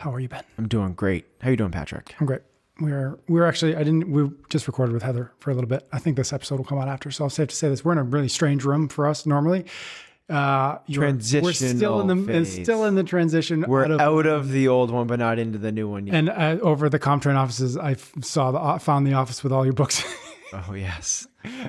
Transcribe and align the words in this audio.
How 0.00 0.12
are 0.14 0.20
you, 0.20 0.28
Ben? 0.28 0.42
I'm 0.58 0.66
doing 0.68 0.94
great. 0.94 1.26
How 1.40 1.48
are 1.48 1.50
you 1.52 1.56
doing, 1.56 1.70
Patrick? 1.70 2.14
I'm 2.20 2.26
great. 2.26 2.40
We're 2.80 3.18
we're 3.28 3.44
actually 3.46 3.76
I 3.76 3.80
didn't 3.84 4.10
we 4.10 4.30
just 4.48 4.66
recorded 4.66 4.94
with 4.94 5.02
Heather 5.02 5.32
for 5.38 5.50
a 5.50 5.54
little 5.54 5.68
bit. 5.68 5.86
I 5.92 5.98
think 5.98 6.16
this 6.16 6.32
episode 6.32 6.56
will 6.58 6.64
come 6.64 6.78
out 6.78 6.88
after, 6.88 7.10
so 7.10 7.24
I'll 7.24 7.30
safe 7.30 7.48
to 7.48 7.54
say 7.54 7.68
this. 7.68 7.84
We're 7.84 7.92
in 7.92 7.98
a 7.98 8.02
really 8.02 8.28
strange 8.28 8.64
room 8.64 8.88
for 8.88 9.06
us 9.06 9.26
normally. 9.26 9.66
Uh, 10.30 10.78
you're- 10.86 11.12
We're 11.42 11.52
still 11.52 12.00
in 12.08 12.24
the 12.24 12.44
still 12.46 12.84
in 12.84 12.94
the 12.94 13.02
transition. 13.02 13.64
We're 13.68 13.84
out 13.86 13.90
of- 13.90 14.00
out 14.00 14.26
of 14.26 14.50
the 14.50 14.68
old 14.68 14.90
one, 14.92 15.08
but 15.08 15.18
not 15.18 15.38
into 15.40 15.58
the 15.58 15.72
new 15.72 15.88
one 15.88 16.06
yet. 16.06 16.14
and 16.14 16.30
uh, 16.30 16.56
over 16.62 16.88
the 16.88 17.00
CompTrain 17.00 17.34
offices, 17.34 17.76
I 17.76 17.92
f- 17.92 18.12
saw 18.22 18.52
the 18.52 18.80
found 18.80 19.06
the 19.06 19.14
office 19.14 19.42
with 19.42 19.52
all 19.52 19.64
your 19.64 19.74
books. 19.74 20.02
oh 20.52 20.74
yes, 20.74 21.26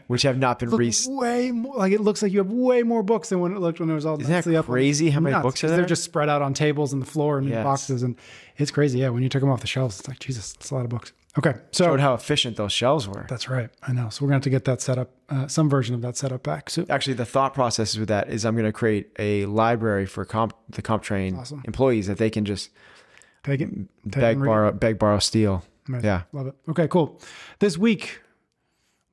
which 0.08 0.23
have 0.23 0.38
not 0.38 0.59
been 0.59 0.70
re. 0.70 0.91
way 1.08 1.52
more 1.52 1.76
like 1.76 1.94
it 1.94 2.02
looks 2.02 2.22
like 2.22 2.31
you 2.31 2.39
have 2.39 2.52
way 2.52 2.84
more 2.84 3.03
books 3.03 3.30
than 3.30 3.39
when 3.39 3.53
it 3.55 3.59
looked 3.59 3.80
when 3.80 3.89
it 3.89 3.94
was 3.94 4.05
all 4.05 4.16
Isn't 4.20 4.30
that 4.31 4.38
nicely 4.39 4.58
up. 4.58 4.66
crazy 4.66 5.09
how 5.09 5.20
many 5.20 5.34
Nuts, 5.34 5.44
books 5.44 5.63
are 5.63 5.67
there? 5.67 5.77
They're 5.77 5.85
just 5.85 6.03
spread 6.03 6.30
out 6.30 6.41
on 6.41 6.53
tables 6.53 6.94
and 6.94 7.02
the 7.02 7.05
floor 7.05 7.38
and 7.38 7.48
in 7.48 7.53
Yes. 7.53 7.63
boxes, 7.63 8.03
and 8.03 8.16
it's 8.58 8.72
crazy. 8.72 9.00
Yeah, 9.00 9.09
when 9.09 9.23
you 9.23 9.30
took 9.30 9.41
them 9.41 9.50
off 9.50 9.61
the 9.61 9.67
shelves, 9.67 10.00
it's 10.00 10.08
like 10.08 10.19
Jesus, 10.19 10.53
it's 10.56 10.72
a 10.72 10.75
lot 10.75 10.83
of 10.83 10.89
books. 10.89 11.14
Okay, 11.38 11.53
so 11.72 11.86
Showed 11.86 12.02
how 12.02 12.14
efficient 12.14 12.58
those 12.58 12.73
shelves 12.73 13.08
were. 13.08 13.25
That's 13.30 13.47
right. 13.47 13.69
I 13.81 13.94
know. 13.94 14.09
So 14.09 14.25
we're 14.25 14.31
going 14.31 14.41
to 14.41 14.44
have 14.44 14.44
to 14.44 14.50
get 14.50 14.66
that 14.66 14.81
set 14.81 14.97
up, 14.97 15.11
uh, 15.30 15.47
some 15.47 15.69
version 15.69 15.95
of 15.95 16.02
that 16.02 16.17
set 16.17 16.34
up 16.34 16.44
back. 16.44 16.69
So 16.69 16.86
Actually, 16.89 17.13
the 17.13 17.25
thought 17.25 17.53
process 17.53 17.97
with 17.97 18.09
that 18.09 18.30
is 18.30 18.44
I'm 18.44 18.53
going 18.56 18.66
to 18.66 18.73
create 18.73 19.11
a 19.17 19.45
library 19.45 20.06
for 20.08 20.25
comp, 20.25 20.53
the 20.67 20.81
CompTrain 20.81 21.38
Awesome. 21.38 21.61
employees 21.63 22.08
that 22.08 22.17
they 22.17 22.30
can 22.30 22.44
just 22.44 22.69
take 23.45 23.61
it, 23.61 23.69
take 23.69 23.88
beg, 24.11 24.39
borrow, 24.44 24.73
beg, 24.73 25.00
borrow, 25.00 25.19
steal. 25.19 25.63
Yeah. 26.03 26.23
Love 26.34 26.47
it. 26.47 26.56
Okay, 26.67 26.89
cool. 26.89 27.22
This 27.59 27.78
week, 27.78 28.19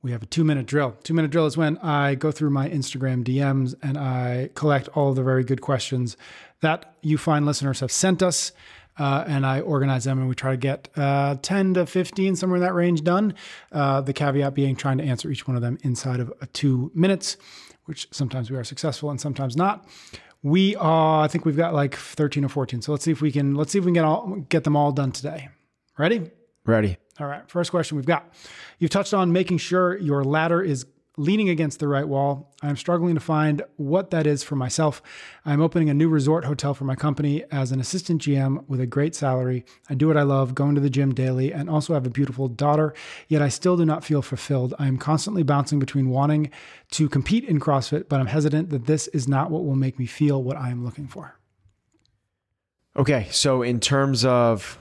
we 0.01 0.11
have 0.11 0.23
a 0.23 0.25
two 0.25 0.43
minute 0.43 0.65
drill. 0.65 0.95
Two 1.03 1.13
minute 1.13 1.31
drill 1.31 1.45
is 1.45 1.57
when 1.57 1.77
I 1.79 2.15
go 2.15 2.31
through 2.31 2.51
my 2.51 2.69
Instagram 2.69 3.23
DMs 3.23 3.75
and 3.81 3.97
I 3.97 4.49
collect 4.55 4.87
all 4.89 5.13
the 5.13 5.23
very 5.23 5.43
good 5.43 5.61
questions 5.61 6.15
that 6.61 6.95
you 7.01 7.17
fine 7.17 7.45
listeners 7.45 7.79
have 7.81 7.91
sent 7.91 8.23
us. 8.23 8.51
Uh, 8.97 9.23
and 9.27 9.45
I 9.45 9.61
organize 9.61 10.03
them 10.03 10.19
and 10.19 10.27
we 10.27 10.35
try 10.35 10.51
to 10.51 10.57
get 10.57 10.89
uh, 10.97 11.35
10 11.41 11.75
to 11.75 11.85
15, 11.85 12.35
somewhere 12.35 12.57
in 12.57 12.63
that 12.63 12.73
range 12.73 13.03
done. 13.03 13.33
Uh, 13.71 14.01
the 14.01 14.11
caveat 14.11 14.53
being 14.53 14.75
trying 14.75 14.97
to 14.97 15.05
answer 15.05 15.31
each 15.31 15.47
one 15.47 15.55
of 15.55 15.61
them 15.61 15.77
inside 15.83 16.19
of 16.19 16.33
uh, 16.41 16.47
two 16.51 16.91
minutes, 16.93 17.37
which 17.85 18.09
sometimes 18.11 18.51
we 18.51 18.57
are 18.57 18.63
successful 18.65 19.09
and 19.09 19.21
sometimes 19.21 19.55
not. 19.55 19.87
We 20.43 20.75
are, 20.75 21.23
I 21.23 21.29
think 21.29 21.45
we've 21.45 21.55
got 21.55 21.73
like 21.73 21.95
13 21.95 22.43
or 22.43 22.49
14. 22.49 22.81
So 22.81 22.91
let's 22.91 23.05
see 23.05 23.11
if 23.11 23.21
we 23.21 23.31
can, 23.31 23.55
let's 23.55 23.71
see 23.71 23.77
if 23.77 23.85
we 23.85 23.89
can 23.89 23.93
get 23.93 24.05
all, 24.05 24.35
get 24.49 24.65
them 24.65 24.75
all 24.75 24.91
done 24.91 25.13
today. 25.13 25.47
Ready? 25.97 26.29
Ready. 26.65 26.97
All 27.19 27.27
right, 27.27 27.49
first 27.49 27.71
question 27.71 27.97
we've 27.97 28.05
got. 28.05 28.33
You've 28.77 28.91
touched 28.91 29.13
on 29.13 29.31
making 29.31 29.57
sure 29.57 29.97
your 29.97 30.23
ladder 30.23 30.61
is 30.61 30.85
leaning 31.17 31.49
against 31.49 31.79
the 31.79 31.87
right 31.87 32.07
wall. 32.07 32.53
I'm 32.61 32.77
struggling 32.77 33.13
to 33.15 33.19
find 33.19 33.61
what 33.75 34.11
that 34.11 34.25
is 34.25 34.41
for 34.41 34.55
myself. 34.55 35.01
I'm 35.43 35.59
opening 35.59 35.89
a 35.89 35.93
new 35.93 36.07
resort 36.07 36.45
hotel 36.45 36.73
for 36.73 36.85
my 36.85 36.95
company 36.95 37.43
as 37.51 37.73
an 37.73 37.81
assistant 37.81 38.21
GM 38.21 38.63
with 38.69 38.79
a 38.79 38.85
great 38.85 39.15
salary. 39.15 39.65
I 39.89 39.95
do 39.95 40.07
what 40.07 40.15
I 40.15 40.21
love, 40.21 40.55
going 40.55 40.75
to 40.75 40.81
the 40.81 40.89
gym 40.89 41.13
daily, 41.13 41.51
and 41.51 41.69
also 41.69 41.93
have 41.93 42.07
a 42.07 42.09
beautiful 42.09 42.47
daughter, 42.47 42.93
yet 43.27 43.41
I 43.41 43.49
still 43.49 43.75
do 43.75 43.85
not 43.85 44.05
feel 44.05 44.21
fulfilled. 44.21 44.73
I 44.79 44.87
am 44.87 44.97
constantly 44.97 45.43
bouncing 45.43 45.77
between 45.77 46.09
wanting 46.09 46.51
to 46.91 47.09
compete 47.09 47.43
in 47.43 47.59
CrossFit, 47.59 48.07
but 48.07 48.21
I'm 48.21 48.27
hesitant 48.27 48.69
that 48.69 48.85
this 48.85 49.07
is 49.09 49.27
not 49.27 49.51
what 49.51 49.65
will 49.65 49.75
make 49.75 49.99
me 49.99 50.05
feel 50.05 50.41
what 50.41 50.55
I 50.55 50.69
am 50.69 50.85
looking 50.85 51.07
for. 51.07 51.37
Okay. 52.95 53.27
So 53.29 53.61
in 53.61 53.81
terms 53.81 54.23
of, 54.23 54.79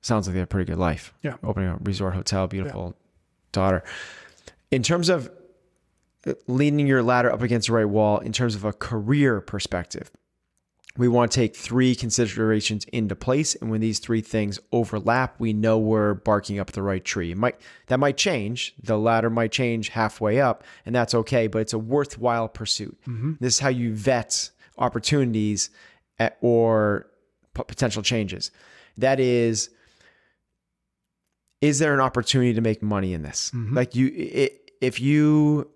sounds 0.00 0.26
like 0.26 0.34
they 0.34 0.40
have 0.40 0.46
a 0.46 0.48
pretty 0.48 0.70
good 0.70 0.78
life. 0.78 1.12
Yeah. 1.22 1.36
Opening 1.42 1.68
a 1.70 1.78
resort 1.82 2.14
hotel, 2.14 2.46
beautiful 2.46 2.96
daughter. 3.52 3.82
In 4.70 4.82
terms 4.82 5.08
of 5.08 5.30
uh, 6.26 6.34
leaning 6.46 6.86
your 6.86 7.02
ladder 7.02 7.32
up 7.32 7.42
against 7.42 7.68
the 7.68 7.74
right 7.74 7.84
wall, 7.88 8.18
in 8.18 8.32
terms 8.32 8.54
of 8.54 8.64
a 8.64 8.72
career 8.72 9.40
perspective, 9.40 10.10
we 10.96 11.06
want 11.06 11.30
to 11.30 11.36
take 11.36 11.54
three 11.56 11.94
considerations 11.94 12.84
into 12.86 13.14
place. 13.14 13.54
And 13.54 13.70
when 13.70 13.80
these 13.80 14.00
three 14.00 14.20
things 14.20 14.58
overlap, 14.72 15.38
we 15.38 15.52
know 15.52 15.78
we're 15.78 16.14
barking 16.14 16.58
up 16.58 16.72
the 16.72 16.82
right 16.82 17.04
tree. 17.04 17.30
It 17.30 17.36
might 17.36 17.60
that 17.86 18.00
might 18.00 18.16
change. 18.16 18.74
The 18.82 18.98
ladder 18.98 19.30
might 19.30 19.52
change 19.52 19.90
halfway 19.90 20.40
up, 20.40 20.64
and 20.84 20.94
that's 20.94 21.14
okay, 21.14 21.46
but 21.46 21.60
it's 21.60 21.72
a 21.72 21.78
worthwhile 21.78 22.48
pursuit. 22.48 22.98
This 23.38 23.54
is 23.54 23.60
how 23.60 23.68
you 23.68 23.94
vet 23.94 24.50
opportunities 24.78 25.70
at, 26.18 26.38
or 26.40 27.06
p- 27.54 27.62
potential 27.62 28.02
changes. 28.02 28.50
That 28.98 29.20
is, 29.20 29.70
is 31.60 31.78
there 31.78 31.94
an 31.94 32.00
opportunity 32.00 32.54
to 32.54 32.60
make 32.60 32.82
money 32.82 33.12
in 33.12 33.22
this? 33.22 33.50
Mm-hmm. 33.54 33.76
Like 33.76 33.94
you, 33.94 34.08
i 34.34 34.50
if 34.80 34.98
you 34.98 35.70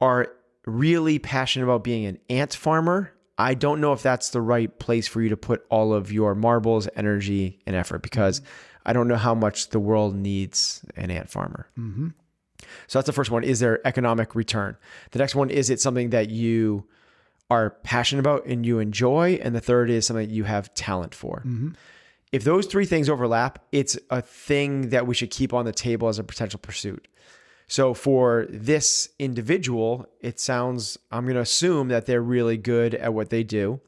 are 0.00 0.28
really 0.66 1.18
passionate 1.18 1.64
about 1.64 1.82
being 1.82 2.04
an 2.04 2.18
ant 2.28 2.54
farmer, 2.54 3.10
I 3.38 3.54
don't 3.54 3.80
know 3.80 3.94
if 3.94 4.02
that's 4.02 4.30
the 4.30 4.42
right 4.42 4.78
place 4.78 5.08
for 5.08 5.22
you 5.22 5.30
to 5.30 5.36
put 5.36 5.64
all 5.70 5.94
of 5.94 6.12
your 6.12 6.34
marbles, 6.34 6.88
energy, 6.94 7.60
and 7.66 7.74
effort 7.74 7.96
mm-hmm. 7.96 8.02
because 8.02 8.42
I 8.84 8.92
don't 8.92 9.08
know 9.08 9.16
how 9.16 9.34
much 9.34 9.70
the 9.70 9.80
world 9.80 10.14
needs 10.14 10.84
an 10.94 11.10
ant 11.10 11.30
farmer. 11.30 11.68
Mm-hmm. 11.78 12.08
So 12.86 12.98
that's 12.98 13.06
the 13.06 13.12
first 13.12 13.30
one. 13.30 13.44
Is 13.44 13.60
there 13.60 13.84
economic 13.86 14.34
return? 14.34 14.76
The 15.12 15.18
next 15.18 15.34
one 15.34 15.50
is 15.50 15.70
it 15.70 15.80
something 15.80 16.10
that 16.10 16.30
you 16.30 16.86
are 17.50 17.70
passionate 17.70 18.20
about 18.20 18.46
and 18.46 18.64
you 18.64 18.78
enjoy? 18.78 19.40
And 19.42 19.54
the 19.54 19.60
third 19.60 19.90
is 19.90 20.06
something 20.06 20.28
that 20.28 20.34
you 20.34 20.44
have 20.44 20.72
talent 20.74 21.14
for. 21.14 21.42
If 22.32 22.44
those 22.44 22.66
three 22.66 22.86
things 22.86 23.08
overlap, 23.08 23.58
it's 23.72 23.98
a 24.10 24.22
thing 24.22 24.88
that 24.88 25.06
we 25.06 25.14
should 25.14 25.30
keep 25.30 25.52
on 25.52 25.66
the 25.66 25.72
table 25.72 26.08
as 26.08 26.18
a 26.18 26.24
potential 26.24 26.58
pursuit. 26.58 27.06
So 27.68 27.94
for 27.94 28.46
this 28.48 29.10
individual, 29.18 30.06
it 30.20 30.40
sounds, 30.40 30.98
I'm 31.10 31.24
going 31.24 31.36
to 31.36 31.42
assume 31.42 31.88
that 31.88 32.06
they're 32.06 32.22
really 32.22 32.56
good 32.56 32.94
at 32.94 33.14
what 33.14 33.30
they 33.30 33.42
do. 33.44 33.80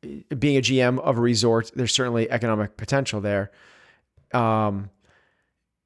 Being 0.00 0.56
a 0.56 0.60
GM 0.60 0.98
of 1.00 1.18
a 1.18 1.20
resort, 1.20 1.70
there's 1.74 1.92
certainly 1.92 2.30
economic 2.30 2.76
potential 2.76 3.20
there. 3.20 3.50
Um, 4.32 4.90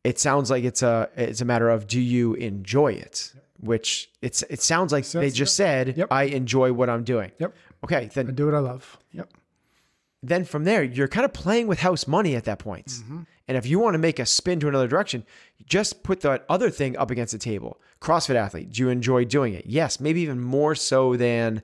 it 0.04 0.18
sounds 0.18 0.50
like 0.50 0.64
it's 0.64 0.82
a 0.82 1.08
it's 1.16 1.41
a 1.41 1.44
matter 1.46 1.70
of 1.70 1.86
do 1.86 2.00
you 2.00 2.34
enjoy 2.34 2.92
it? 2.92 3.32
Which 3.58 4.10
it's 4.20 4.42
it 4.44 4.60
sounds 4.60 4.92
like 4.92 5.06
they 5.06 5.30
just 5.30 5.56
said 5.56 5.96
Yep. 5.96 6.08
I 6.10 6.24
enjoy 6.24 6.72
what 6.74 6.91
I'm 6.91 7.04
doing. 7.04 7.32
Yep. 7.38 7.54
Okay, 7.84 7.96
I 7.96 8.06
then 8.06 8.34
do 8.34 8.44
what 8.44 8.54
I 8.54 8.58
love. 8.58 8.98
Yep. 9.12 9.32
Then 10.28 10.44
from 10.44 10.64
there, 10.64 10.82
you're 10.82 11.08
kind 11.08 11.24
of 11.24 11.32
playing 11.32 11.66
with 11.66 11.80
house 11.80 12.06
money 12.06 12.34
at 12.34 12.44
that 12.44 12.58
point. 12.58 13.02
And 13.46 13.58
if 13.58 13.66
you 13.66 13.78
want 13.78 13.94
to 13.94 13.98
make 13.98 14.18
a 14.18 14.26
spin 14.26 14.58
to 14.60 14.68
another 14.68 14.88
direction, 14.88 15.24
just 15.66 16.02
put 16.02 16.20
that 16.22 16.46
other 16.48 16.70
thing 16.70 16.96
up 16.96 17.10
against 17.10 17.32
the 17.32 17.38
table. 17.38 17.80
CrossFit 18.00 18.34
athlete, 18.34 18.70
do 18.70 18.82
you 18.82 18.88
enjoy 18.88 19.24
doing 19.26 19.52
it? 19.54 19.66
Yes, 19.66 20.00
maybe 20.00 20.22
even 20.22 20.40
more 20.40 20.74
so 20.74 21.16
than 21.16 21.62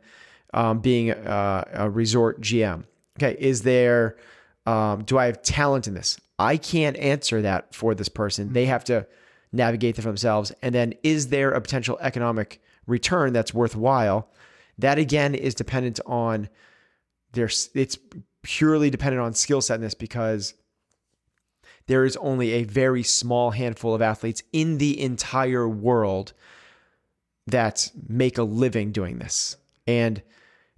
um, 0.52 0.80
being 0.80 1.10
a, 1.10 1.66
a 1.72 1.90
resort 1.90 2.40
GM. 2.40 2.84
Okay, 3.18 3.36
is 3.38 3.62
there, 3.62 4.16
um, 4.66 5.04
do 5.04 5.18
I 5.18 5.26
have 5.26 5.42
talent 5.42 5.88
in 5.88 5.94
this? 5.94 6.20
I 6.38 6.56
can't 6.56 6.96
answer 6.96 7.42
that 7.42 7.74
for 7.74 7.94
this 7.94 8.08
person. 8.08 8.52
They 8.52 8.66
have 8.66 8.84
to 8.84 9.06
navigate 9.52 9.96
that 9.96 10.02
for 10.02 10.08
themselves. 10.08 10.52
And 10.62 10.74
then, 10.74 10.94
is 11.02 11.28
there 11.28 11.52
a 11.52 11.60
potential 11.60 11.98
economic 12.00 12.62
return 12.86 13.32
that's 13.32 13.54
worthwhile? 13.54 14.28
That 14.78 14.98
again 14.98 15.34
is 15.34 15.54
dependent 15.54 16.00
on 16.06 16.48
there's 17.32 17.70
it's 17.74 17.98
purely 18.42 18.90
dependent 18.90 19.22
on 19.22 19.34
skill 19.34 19.60
set 19.60 19.76
in 19.76 19.80
this 19.80 19.94
because 19.94 20.54
there 21.86 22.04
is 22.04 22.16
only 22.18 22.52
a 22.52 22.64
very 22.64 23.02
small 23.02 23.50
handful 23.50 23.94
of 23.94 24.02
athletes 24.02 24.42
in 24.52 24.78
the 24.78 25.00
entire 25.00 25.68
world 25.68 26.32
that 27.46 27.90
make 28.08 28.38
a 28.38 28.42
living 28.42 28.92
doing 28.92 29.18
this. 29.18 29.56
And 29.86 30.22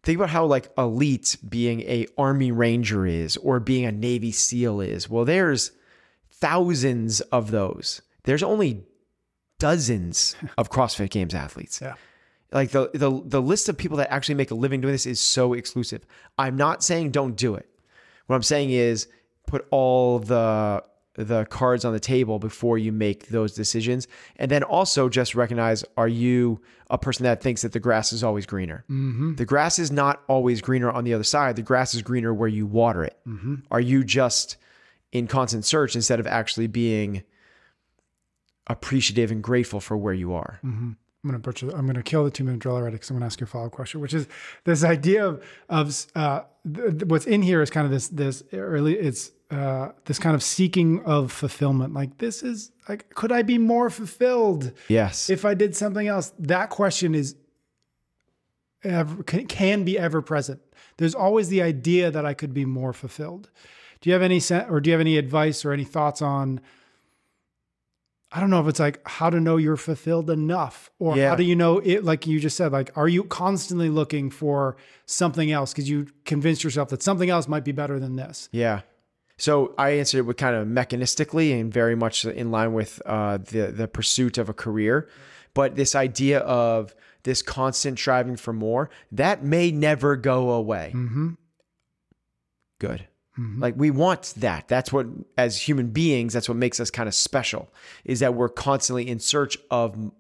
think 0.02 0.16
about 0.16 0.30
how 0.30 0.46
like 0.46 0.70
elite 0.78 1.36
being 1.46 1.82
a 1.82 2.06
army 2.16 2.50
ranger 2.50 3.06
is 3.06 3.36
or 3.36 3.60
being 3.60 3.84
a 3.84 3.92
navy 3.92 4.32
seal 4.32 4.80
is. 4.80 5.08
Well, 5.08 5.24
there's 5.24 5.72
thousands 6.30 7.20
of 7.20 7.50
those. 7.50 8.00
There's 8.24 8.42
only 8.42 8.84
dozens 9.58 10.34
of 10.58 10.70
CrossFit 10.70 11.10
Games 11.10 11.34
athletes 11.34 11.80
Yeah. 11.82 11.94
Like 12.52 12.70
the 12.70 12.90
the 12.94 13.22
the 13.24 13.40
list 13.40 13.68
of 13.68 13.76
people 13.76 13.96
that 13.98 14.12
actually 14.12 14.34
make 14.36 14.50
a 14.50 14.54
living 14.54 14.80
doing 14.80 14.92
this 14.92 15.06
is 15.06 15.20
so 15.20 15.54
exclusive. 15.54 16.04
I'm 16.38 16.56
not 16.56 16.82
saying 16.82 17.10
don't 17.10 17.36
do 17.36 17.54
it. 17.54 17.68
What 18.26 18.36
I'm 18.36 18.42
saying 18.42 18.70
is 18.70 19.08
put 19.46 19.66
all 19.70 20.18
the 20.18 20.84
the 21.14 21.44
cards 21.46 21.84
on 21.84 21.92
the 21.92 22.00
table 22.00 22.38
before 22.38 22.78
you 22.78 22.90
make 22.90 23.28
those 23.28 23.54
decisions. 23.54 24.08
And 24.36 24.50
then 24.50 24.62
also 24.62 25.10
just 25.10 25.34
recognize 25.34 25.84
are 25.96 26.08
you 26.08 26.60
a 26.88 26.96
person 26.96 27.24
that 27.24 27.42
thinks 27.42 27.62
that 27.62 27.72
the 27.72 27.80
grass 27.80 28.12
is 28.12 28.24
always 28.24 28.46
greener? 28.46 28.84
Mm-hmm. 28.90 29.34
The 29.34 29.44
grass 29.44 29.78
is 29.78 29.90
not 29.90 30.22
always 30.26 30.62
greener 30.62 30.90
on 30.90 31.04
the 31.04 31.12
other 31.12 31.24
side. 31.24 31.56
The 31.56 31.62
grass 31.62 31.94
is 31.94 32.00
greener 32.00 32.32
where 32.32 32.48
you 32.48 32.66
water 32.66 33.04
it. 33.04 33.18
Mm-hmm. 33.26 33.56
Are 33.70 33.80
you 33.80 34.04
just 34.04 34.56
in 35.12 35.26
constant 35.26 35.64
search 35.64 35.94
instead 35.94 36.18
of 36.18 36.26
actually 36.26 36.66
being 36.66 37.22
appreciative 38.66 39.30
and 39.30 39.42
grateful 39.42 39.80
for 39.80 39.96
where 39.96 40.14
you 40.14 40.32
are. 40.34 40.58
Mm-hmm. 40.64 40.92
I'm 41.24 41.30
gonna 41.30 41.38
butcher. 41.38 41.70
I'm 41.70 41.86
gonna 41.86 42.02
kill 42.02 42.24
the 42.24 42.30
two 42.32 42.42
minute 42.42 42.58
drill 42.60 42.74
already 42.74 42.94
because 42.96 43.08
I'm 43.10 43.14
gonna 43.16 43.26
ask 43.26 43.40
you 43.40 43.44
a 43.44 43.46
follow 43.46 43.66
up 43.66 43.72
question, 43.72 44.00
which 44.00 44.12
is 44.12 44.26
this 44.64 44.82
idea 44.82 45.24
of 45.24 45.44
of 45.68 46.06
uh, 46.16 46.40
th- 46.74 46.90
th- 46.98 47.04
what's 47.04 47.26
in 47.26 47.42
here 47.42 47.62
is 47.62 47.70
kind 47.70 47.84
of 47.84 47.92
this 47.92 48.08
this 48.08 48.42
early 48.52 48.94
it's 48.98 49.30
uh, 49.52 49.90
this 50.06 50.18
kind 50.18 50.34
of 50.34 50.42
seeking 50.42 51.00
of 51.04 51.30
fulfillment. 51.30 51.94
Like 51.94 52.18
this 52.18 52.42
is 52.42 52.72
like 52.88 53.14
could 53.14 53.30
I 53.30 53.42
be 53.42 53.56
more 53.56 53.88
fulfilled 53.88 54.72
Yes. 54.88 55.30
if 55.30 55.44
I 55.44 55.54
did 55.54 55.76
something 55.76 56.08
else? 56.08 56.32
That 56.40 56.70
question 56.70 57.14
is 57.14 57.36
ever, 58.82 59.22
can, 59.22 59.46
can 59.46 59.84
be 59.84 59.96
ever 59.96 60.22
present. 60.22 60.60
There's 60.96 61.14
always 61.14 61.48
the 61.50 61.62
idea 61.62 62.10
that 62.10 62.26
I 62.26 62.34
could 62.34 62.52
be 62.52 62.64
more 62.64 62.92
fulfilled. 62.92 63.48
Do 64.00 64.10
you 64.10 64.14
have 64.14 64.22
any 64.22 64.40
sen- 64.40 64.68
or 64.68 64.80
do 64.80 64.90
you 64.90 64.94
have 64.94 65.00
any 65.00 65.16
advice 65.18 65.64
or 65.64 65.72
any 65.72 65.84
thoughts 65.84 66.20
on? 66.20 66.60
I 68.34 68.40
don't 68.40 68.48
know 68.50 68.60
if 68.60 68.66
it's 68.66 68.80
like 68.80 69.06
how 69.06 69.28
to 69.28 69.38
know 69.40 69.58
you're 69.58 69.76
fulfilled 69.76 70.30
enough, 70.30 70.90
or 70.98 71.16
Yeah. 71.16 71.28
how 71.28 71.36
do 71.36 71.42
you 71.42 71.54
know 71.54 71.78
it? 71.78 72.02
Like 72.04 72.26
you 72.26 72.40
just 72.40 72.56
said, 72.56 72.72
like 72.72 72.90
are 72.96 73.08
you 73.08 73.24
constantly 73.24 73.90
looking 73.90 74.30
for 74.30 74.76
something 75.06 75.52
else 75.52 75.72
because 75.72 75.88
you 75.90 76.06
convinced 76.24 76.64
yourself 76.64 76.88
that 76.88 77.02
something 77.02 77.28
else 77.28 77.46
might 77.46 77.64
be 77.64 77.72
better 77.72 78.00
than 78.00 78.16
this? 78.16 78.48
Yeah. 78.52 78.80
So 79.38 79.74
I 79.76 79.90
answered 79.90 80.18
it 80.18 80.22
with 80.22 80.36
kind 80.36 80.54
of 80.56 80.66
mechanistically 80.68 81.58
and 81.60 81.72
very 81.72 81.94
much 81.94 82.24
in 82.24 82.50
line 82.50 82.72
with 82.72 83.02
uh, 83.04 83.38
the 83.38 83.66
the 83.74 83.88
pursuit 83.88 84.38
of 84.38 84.48
a 84.48 84.54
career, 84.54 85.08
but 85.52 85.76
this 85.76 85.94
idea 85.94 86.38
of 86.40 86.94
this 87.24 87.42
constant 87.42 87.98
striving 87.98 88.36
for 88.36 88.52
more 88.52 88.88
that 89.10 89.44
may 89.44 89.70
never 89.70 90.16
go 90.16 90.50
away. 90.52 90.94
Good. 92.80 93.06
Mm-hmm. 93.38 93.62
Like 93.62 93.74
we 93.76 93.90
want 93.90 94.34
that. 94.38 94.68
That's 94.68 94.92
what, 94.92 95.06
as 95.38 95.60
human 95.68 95.88
beings, 95.88 96.34
that's 96.34 96.48
what 96.48 96.58
makes 96.58 96.80
us 96.80 96.90
kind 96.90 97.08
of 97.08 97.14
special. 97.14 97.72
Is 98.04 98.20
that 98.20 98.34
we're 98.34 98.48
constantly 98.48 99.08
in 99.08 99.18
search 99.18 99.56
of 99.70 100.12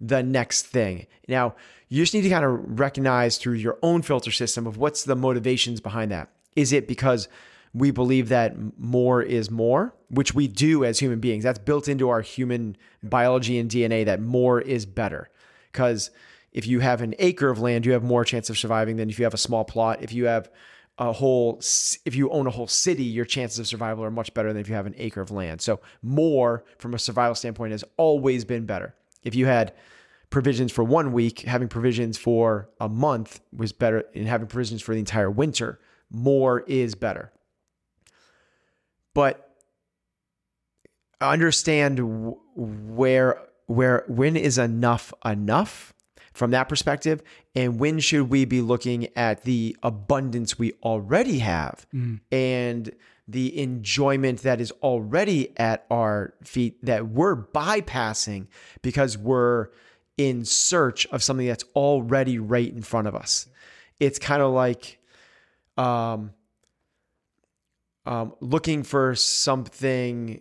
the 0.00 0.22
next 0.22 0.66
thing. 0.66 1.06
Now, 1.28 1.54
you 1.88 2.02
just 2.02 2.14
need 2.14 2.22
to 2.22 2.30
kind 2.30 2.44
of 2.44 2.78
recognize 2.78 3.38
through 3.38 3.54
your 3.54 3.78
own 3.82 4.02
filter 4.02 4.30
system 4.30 4.66
of 4.66 4.76
what's 4.76 5.04
the 5.04 5.16
motivations 5.16 5.80
behind 5.80 6.10
that. 6.10 6.30
Is 6.54 6.72
it 6.72 6.86
because 6.86 7.28
we 7.74 7.90
believe 7.90 8.28
that 8.28 8.56
more 8.78 9.22
is 9.22 9.50
more, 9.50 9.94
which 10.10 10.34
we 10.34 10.48
do 10.48 10.84
as 10.84 10.98
human 10.98 11.20
beings? 11.20 11.44
That's 11.44 11.58
built 11.58 11.88
into 11.88 12.08
our 12.08 12.20
human 12.20 12.76
biology 13.02 13.58
and 13.58 13.70
DNA 13.70 14.04
that 14.04 14.20
more 14.20 14.60
is 14.60 14.84
better. 14.84 15.30
Because 15.72 16.10
if 16.52 16.66
you 16.66 16.80
have 16.80 17.02
an 17.02 17.14
acre 17.18 17.50
of 17.50 17.60
land, 17.60 17.86
you 17.86 17.92
have 17.92 18.02
more 18.02 18.24
chance 18.24 18.50
of 18.50 18.58
surviving 18.58 18.96
than 18.96 19.08
if 19.08 19.18
you 19.18 19.24
have 19.24 19.34
a 19.34 19.38
small 19.38 19.64
plot. 19.64 20.02
If 20.02 20.12
you 20.12 20.26
have 20.26 20.50
a 20.98 21.12
whole, 21.12 21.60
if 22.04 22.14
you 22.14 22.28
own 22.30 22.46
a 22.46 22.50
whole 22.50 22.66
city, 22.66 23.04
your 23.04 23.24
chances 23.24 23.58
of 23.58 23.66
survival 23.66 24.04
are 24.04 24.10
much 24.10 24.34
better 24.34 24.52
than 24.52 24.60
if 24.60 24.68
you 24.68 24.74
have 24.74 24.86
an 24.86 24.94
acre 24.98 25.20
of 25.20 25.30
land. 25.30 25.60
So 25.60 25.80
more 26.02 26.64
from 26.78 26.94
a 26.94 26.98
survival 26.98 27.34
standpoint 27.36 27.72
has 27.72 27.84
always 27.96 28.44
been 28.44 28.66
better. 28.66 28.94
If 29.22 29.34
you 29.34 29.46
had 29.46 29.74
provisions 30.30 30.72
for 30.72 30.82
one 30.82 31.12
week, 31.12 31.40
having 31.40 31.68
provisions 31.68 32.18
for 32.18 32.68
a 32.80 32.88
month 32.88 33.40
was 33.56 33.72
better 33.72 34.04
and 34.14 34.26
having 34.26 34.48
provisions 34.48 34.82
for 34.82 34.92
the 34.92 34.98
entire 34.98 35.30
winter. 35.30 35.78
More 36.10 36.60
is 36.60 36.94
better. 36.94 37.32
But 39.14 39.56
understand 41.20 42.34
where 42.54 43.40
where 43.66 44.04
when 44.08 44.36
is 44.36 44.56
enough 44.56 45.12
enough 45.24 45.92
from 46.38 46.52
that 46.52 46.68
perspective? 46.68 47.22
And 47.54 47.78
when 47.78 47.98
should 47.98 48.30
we 48.30 48.44
be 48.44 48.60
looking 48.60 49.08
at 49.16 49.42
the 49.42 49.76
abundance 49.82 50.58
we 50.58 50.72
already 50.82 51.40
have 51.40 51.86
and 52.32 52.90
the 53.26 53.60
enjoyment 53.60 54.42
that 54.42 54.60
is 54.60 54.70
already 54.82 55.52
at 55.58 55.84
our 55.90 56.32
feet 56.42 56.82
that 56.84 57.08
we're 57.08 57.36
bypassing 57.36 58.46
because 58.80 59.18
we're 59.18 59.68
in 60.16 60.44
search 60.44 61.06
of 61.08 61.22
something 61.22 61.46
that's 61.46 61.64
already 61.74 62.38
right 62.38 62.72
in 62.72 62.82
front 62.82 63.08
of 63.08 63.14
us? 63.14 63.48
It's 64.00 64.18
kind 64.20 64.40
of 64.40 64.52
like 64.52 64.98
um, 65.76 66.32
um, 68.06 68.32
looking 68.40 68.84
for 68.84 69.16
something 69.16 70.40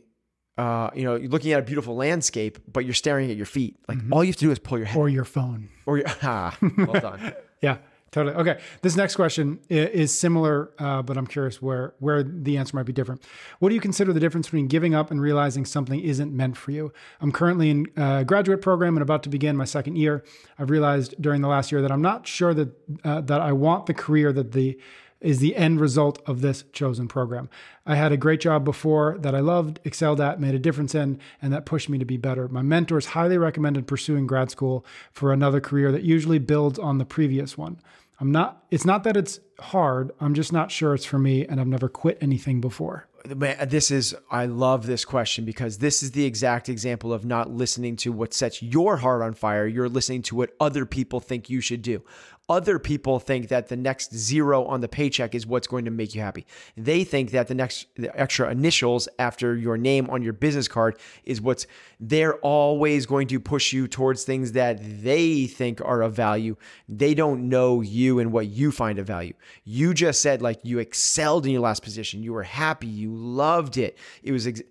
uh, 0.58 0.90
you 0.96 1.04
know, 1.04 1.16
you're 1.16 1.30
looking 1.30 1.52
at 1.54 1.60
a 1.60 1.64
beautiful 1.64 1.96
landscape, 1.96 2.58
but 2.72 2.84
you're 2.86 2.94
staring 2.94 3.30
at 3.30 3.38
your 3.38 3.46
feet. 3.46 3.78
Like 3.88 4.00
all 4.12 4.24
you 4.24 4.30
have 4.30 4.38
to 4.38 4.46
do 4.46 4.52
is 4.52 4.60
pull 4.60 4.78
your 4.78 4.88
head 4.88 4.98
Or 5.00 5.10
your 5.10 5.26
phone? 5.26 5.70
or 5.86 5.98
your, 5.98 6.08
ah, 6.24 6.58
well 6.78 7.00
done. 7.00 7.34
Yeah, 7.60 7.78
totally. 8.12 8.36
Okay, 8.36 8.60
this 8.84 8.96
next 8.96 9.16
question 9.16 9.60
is 9.68 10.18
similar, 10.18 10.70
uh, 10.78 11.02
but 11.02 11.18
I'm 11.18 11.26
curious 11.26 11.60
where 11.60 11.96
where 11.98 12.22
the 12.22 12.58
answer 12.58 12.76
might 12.78 12.86
be 12.86 12.94
different. 12.94 13.24
What 13.58 13.70
do 13.70 13.76
you 13.76 13.82
consider 13.82 14.14
the 14.14 14.20
difference 14.20 14.46
between 14.46 14.68
giving 14.68 14.94
up 14.94 15.10
and 15.10 15.20
realizing 15.20 15.66
something 15.66 16.00
isn't 16.00 16.32
meant 16.32 16.56
for 16.56 16.70
you? 16.70 16.94
I'm 17.20 17.32
currently 17.32 17.72
in 17.72 17.88
a 17.98 18.24
graduate 18.24 18.62
program 18.62 18.96
and 18.96 19.02
about 19.02 19.24
to 19.24 19.30
begin 19.30 19.58
my 19.58 19.66
second 19.66 19.96
year. 19.96 20.24
I've 20.60 20.70
realized 20.70 21.16
during 21.20 21.42
the 21.42 21.48
last 21.48 21.72
year 21.72 21.82
that 21.82 21.92
I'm 21.92 22.04
not 22.04 22.28
sure 22.28 22.54
that 22.54 22.70
uh, 23.04 23.22
that 23.22 23.42
I 23.42 23.54
want 23.54 23.88
the 23.88 23.96
career 23.96 24.32
that 24.34 24.52
the 24.52 24.78
is 25.20 25.40
the 25.40 25.56
end 25.56 25.80
result 25.80 26.22
of 26.26 26.42
this 26.42 26.64
chosen 26.74 27.08
program. 27.08 27.50
I 27.86 27.96
had 27.96 28.12
a 28.12 28.18
great 28.18 28.40
job 28.40 28.64
before 28.64 29.18
that 29.20 29.34
I 29.34 29.40
loved, 29.40 29.80
excelled 29.84 30.22
at, 30.22 30.40
made 30.40 30.56
a 30.56 30.60
difference 30.60 30.94
in, 30.94 31.20
and 31.42 31.52
that 31.54 31.66
pushed 31.66 31.90
me 31.90 31.98
to 31.98 32.06
be 32.06 32.18
better. 32.18 32.48
My 32.48 32.62
mentors 32.62 33.08
highly 33.08 33.38
recommended 33.38 33.88
pursuing 33.88 34.28
grad 34.28 34.52
school 34.52 34.86
for 35.12 35.34
another 35.34 35.60
career 35.60 35.92
that 35.92 36.04
usually 36.04 36.40
builds 36.40 36.78
on 36.78 36.98
the 36.98 37.06
previous 37.06 37.58
one. 37.58 37.80
I'm 38.20 38.32
not, 38.32 38.64
it's 38.72 38.86
not 38.86 39.04
that 39.04 39.18
it's 39.18 39.40
hard, 39.60 40.12
I'm 40.20 40.34
just 40.34 40.52
not 40.52 40.72
sure 40.72 40.96
it's 40.96 41.06
for 41.06 41.20
me, 41.20 41.46
and 41.46 41.60
I've 41.60 41.68
never 41.68 41.88
quit 41.88 42.18
anything 42.22 42.62
before. 42.62 43.08
This 43.28 43.92
is 43.92 44.16
I 44.32 44.46
love 44.46 44.86
this 44.86 45.04
question 45.04 45.44
because 45.44 45.80
this 45.80 46.02
is 46.02 46.12
the 46.12 46.26
exact 46.26 46.70
example 46.70 47.12
of 47.12 47.26
not 47.26 47.50
listening 47.50 47.96
to 47.98 48.12
what 48.12 48.34
sets 48.34 48.62
your 48.62 48.98
heart 48.98 49.22
on 49.22 49.34
fire. 49.34 49.68
You're 49.68 49.90
listening 49.90 50.22
to 50.24 50.36
what 50.36 50.52
other 50.60 50.86
people 50.86 51.20
think 51.20 51.50
you 51.50 51.62
should 51.62 51.82
do. 51.82 52.04
Other 52.50 52.80
people 52.80 53.20
think 53.20 53.50
that 53.50 53.68
the 53.68 53.76
next 53.76 54.16
zero 54.16 54.64
on 54.64 54.80
the 54.80 54.88
paycheck 54.88 55.36
is 55.36 55.46
what's 55.46 55.68
going 55.68 55.84
to 55.84 55.92
make 55.92 56.16
you 56.16 56.22
happy. 56.22 56.46
They 56.78 57.04
think 57.04 57.32
that 57.32 57.50
the 57.50 57.56
next 57.56 57.88
the 57.96 58.18
extra 58.18 58.50
initials 58.50 59.10
after 59.20 59.54
your 59.58 59.76
name 59.76 60.10
on 60.10 60.22
your 60.22 60.32
business 60.32 60.70
card 60.70 60.98
is 61.26 61.42
what's 61.42 61.68
they're 62.00 62.38
always 62.38 63.06
going 63.06 63.28
to 63.28 63.42
push 63.42 63.74
you 63.74 63.86
towards 63.86 64.24
things 64.24 64.54
that 64.54 64.80
they 65.04 65.46
think 65.46 65.82
are 65.82 66.02
of 66.02 66.14
value. 66.14 66.56
They 66.88 67.14
don't 67.14 67.50
know 67.50 67.82
you 67.82 68.20
and 68.20 68.32
what 68.32 68.48
you 68.48 68.72
find 68.72 68.98
of 68.98 69.08
value. 69.08 69.34
You 69.66 69.94
just 69.94 70.22
said 70.22 70.42
like 70.42 70.62
you 70.64 70.80
excelled 70.80 71.46
in 71.46 71.52
your 71.52 71.62
last 71.62 71.84
position. 71.84 72.24
You 72.24 72.32
were 72.32 72.44
happy. 72.44 72.88
You 72.88 73.14
loved 73.18 73.78
it. 73.78 73.98
It 74.24 74.32
was 74.32 74.48
ex- 74.48 74.62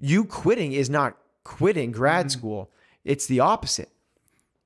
you 0.00 0.24
quitting 0.24 0.72
is 0.72 0.90
not 0.90 1.16
quitting 1.44 1.92
grad 1.92 2.26
mm-hmm. 2.26 2.38
school. 2.38 2.70
It's 3.04 3.26
the 3.26 3.40
opposite. 3.40 3.90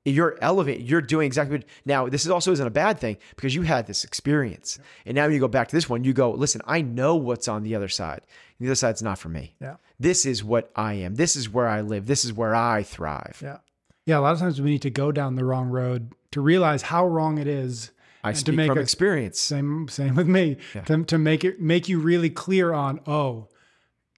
You're 0.05 0.37
elevating. 0.41 0.85
You're 0.85 1.01
doing 1.01 1.27
exactly 1.27 1.57
what. 1.57 1.65
Now, 1.85 2.09
this 2.09 2.25
is 2.25 2.31
also 2.31 2.51
isn't 2.51 2.67
a 2.67 2.71
bad 2.71 2.99
thing 2.99 3.17
because 3.35 3.55
you 3.55 3.61
had 3.61 3.87
this 3.87 4.03
experience, 4.03 4.77
and 5.05 5.15
now 5.15 5.27
you 5.27 5.39
go 5.39 5.47
back 5.47 5.69
to 5.69 5.75
this 5.75 5.89
one. 5.89 6.03
You 6.03 6.11
go, 6.11 6.31
listen. 6.31 6.61
I 6.65 6.81
know 6.81 7.15
what's 7.15 7.47
on 7.47 7.63
the 7.63 7.75
other 7.75 7.87
side. 7.87 8.21
The 8.59 8.67
other 8.67 8.75
side's 8.75 9.01
not 9.01 9.17
for 9.17 9.29
me. 9.29 9.55
Yeah. 9.61 9.77
This 9.99 10.25
is 10.25 10.43
what 10.43 10.71
I 10.75 10.95
am. 10.95 11.15
This 11.15 11.37
is 11.37 11.49
where 11.49 11.69
I 11.69 11.79
live. 11.79 12.05
This 12.05 12.25
is 12.25 12.33
where 12.33 12.53
I 12.53 12.83
thrive. 12.83 13.39
Yeah. 13.41 13.59
Yeah. 14.05 14.19
A 14.19 14.21
lot 14.21 14.33
of 14.33 14.39
times 14.39 14.59
we 14.59 14.71
need 14.71 14.81
to 14.81 14.89
go 14.89 15.13
down 15.13 15.35
the 15.35 15.45
wrong 15.45 15.69
road 15.69 16.11
to 16.31 16.41
realize 16.41 16.81
how 16.81 17.07
wrong 17.07 17.37
it 17.37 17.47
is. 17.47 17.91
I 18.23 18.29
and 18.29 18.37
speak 18.37 18.45
to 18.45 18.51
make 18.53 18.67
from 18.69 18.77
a- 18.77 18.81
experience. 18.81 19.39
Same, 19.39 19.87
same 19.87 20.15
with 20.15 20.27
me. 20.27 20.57
To, 20.85 21.03
to 21.03 21.17
make 21.17 21.43
it 21.43 21.59
make 21.59 21.89
you 21.89 21.99
really 21.99 22.29
clear 22.29 22.73
on, 22.73 23.01
oh, 23.05 23.49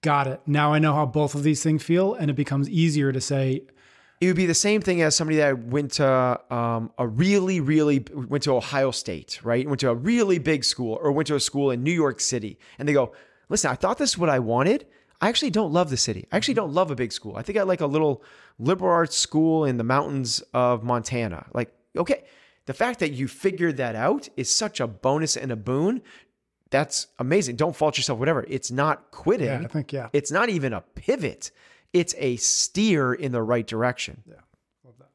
got 0.02 0.26
it. 0.26 0.40
Now 0.46 0.72
I 0.72 0.78
know 0.78 0.94
how 0.94 1.06
both 1.06 1.34
of 1.34 1.42
these 1.42 1.62
things 1.62 1.82
feel, 1.82 2.14
and 2.14 2.30
it 2.30 2.34
becomes 2.34 2.68
easier 2.68 3.12
to 3.12 3.20
say, 3.20 3.62
It 4.20 4.26
would 4.28 4.36
be 4.36 4.46
the 4.46 4.54
same 4.54 4.80
thing 4.80 5.02
as 5.02 5.16
somebody 5.16 5.38
that 5.38 5.58
went 5.58 5.92
to 5.92 6.40
um, 6.50 6.92
a 6.98 7.06
really, 7.06 7.60
really 7.60 8.04
went 8.12 8.44
to 8.44 8.52
Ohio 8.52 8.90
State, 8.90 9.40
right? 9.42 9.66
Went 9.66 9.80
to 9.80 9.90
a 9.90 9.94
really 9.94 10.38
big 10.38 10.64
school, 10.64 10.98
or 11.02 11.10
went 11.12 11.26
to 11.26 11.34
a 11.34 11.40
school 11.40 11.70
in 11.70 11.82
New 11.82 11.92
York 11.92 12.20
City, 12.20 12.58
and 12.78 12.88
they 12.88 12.92
go, 12.92 13.12
"Listen, 13.48 13.70
I 13.70 13.74
thought 13.74 13.98
this 13.98 14.10
is 14.10 14.18
what 14.18 14.30
I 14.30 14.38
wanted. 14.38 14.86
I 15.20 15.28
actually 15.28 15.50
don't 15.50 15.72
love 15.72 15.90
the 15.90 15.96
city. 15.96 16.26
I 16.30 16.36
actually 16.36 16.54
don't 16.54 16.72
love 16.72 16.90
a 16.90 16.94
big 16.94 17.10
school. 17.12 17.36
I 17.36 17.42
think 17.42 17.58
I 17.58 17.62
like 17.62 17.80
a 17.80 17.86
little 17.86 18.22
liberal 18.58 18.92
arts 18.92 19.16
school 19.16 19.64
in 19.64 19.78
the 19.78 19.84
mountains 19.84 20.42
of 20.52 20.84
Montana. 20.84 21.46
Like, 21.54 21.72
okay, 21.96 22.24
the 22.66 22.74
fact 22.74 23.00
that 23.00 23.12
you 23.12 23.26
figured 23.28 23.76
that 23.78 23.94
out 23.96 24.28
is 24.36 24.54
such 24.54 24.80
a 24.80 24.86
bonus 24.86 25.36
and 25.36 25.50
a 25.50 25.56
boon. 25.56 26.02
That's 26.70 27.06
amazing. 27.18 27.56
Don't 27.56 27.76
fault 27.76 27.96
yourself. 27.96 28.18
Whatever. 28.18 28.44
It's 28.48 28.70
not 28.70 29.10
quitting. 29.12 29.46
yeah, 29.46 29.60
I 29.62 29.68
think, 29.68 29.92
yeah. 29.92 30.08
It's 30.12 30.30
not 30.32 30.48
even 30.48 30.72
a 30.72 30.80
pivot. 30.80 31.50
It's 31.92 32.14
a 32.18 32.36
steer 32.36 33.14
in 33.14 33.32
the 33.32 33.42
right 33.42 33.66
direction. 33.66 34.22
Yeah. 34.26 34.34
Love 34.84 34.94
that. 34.98 35.08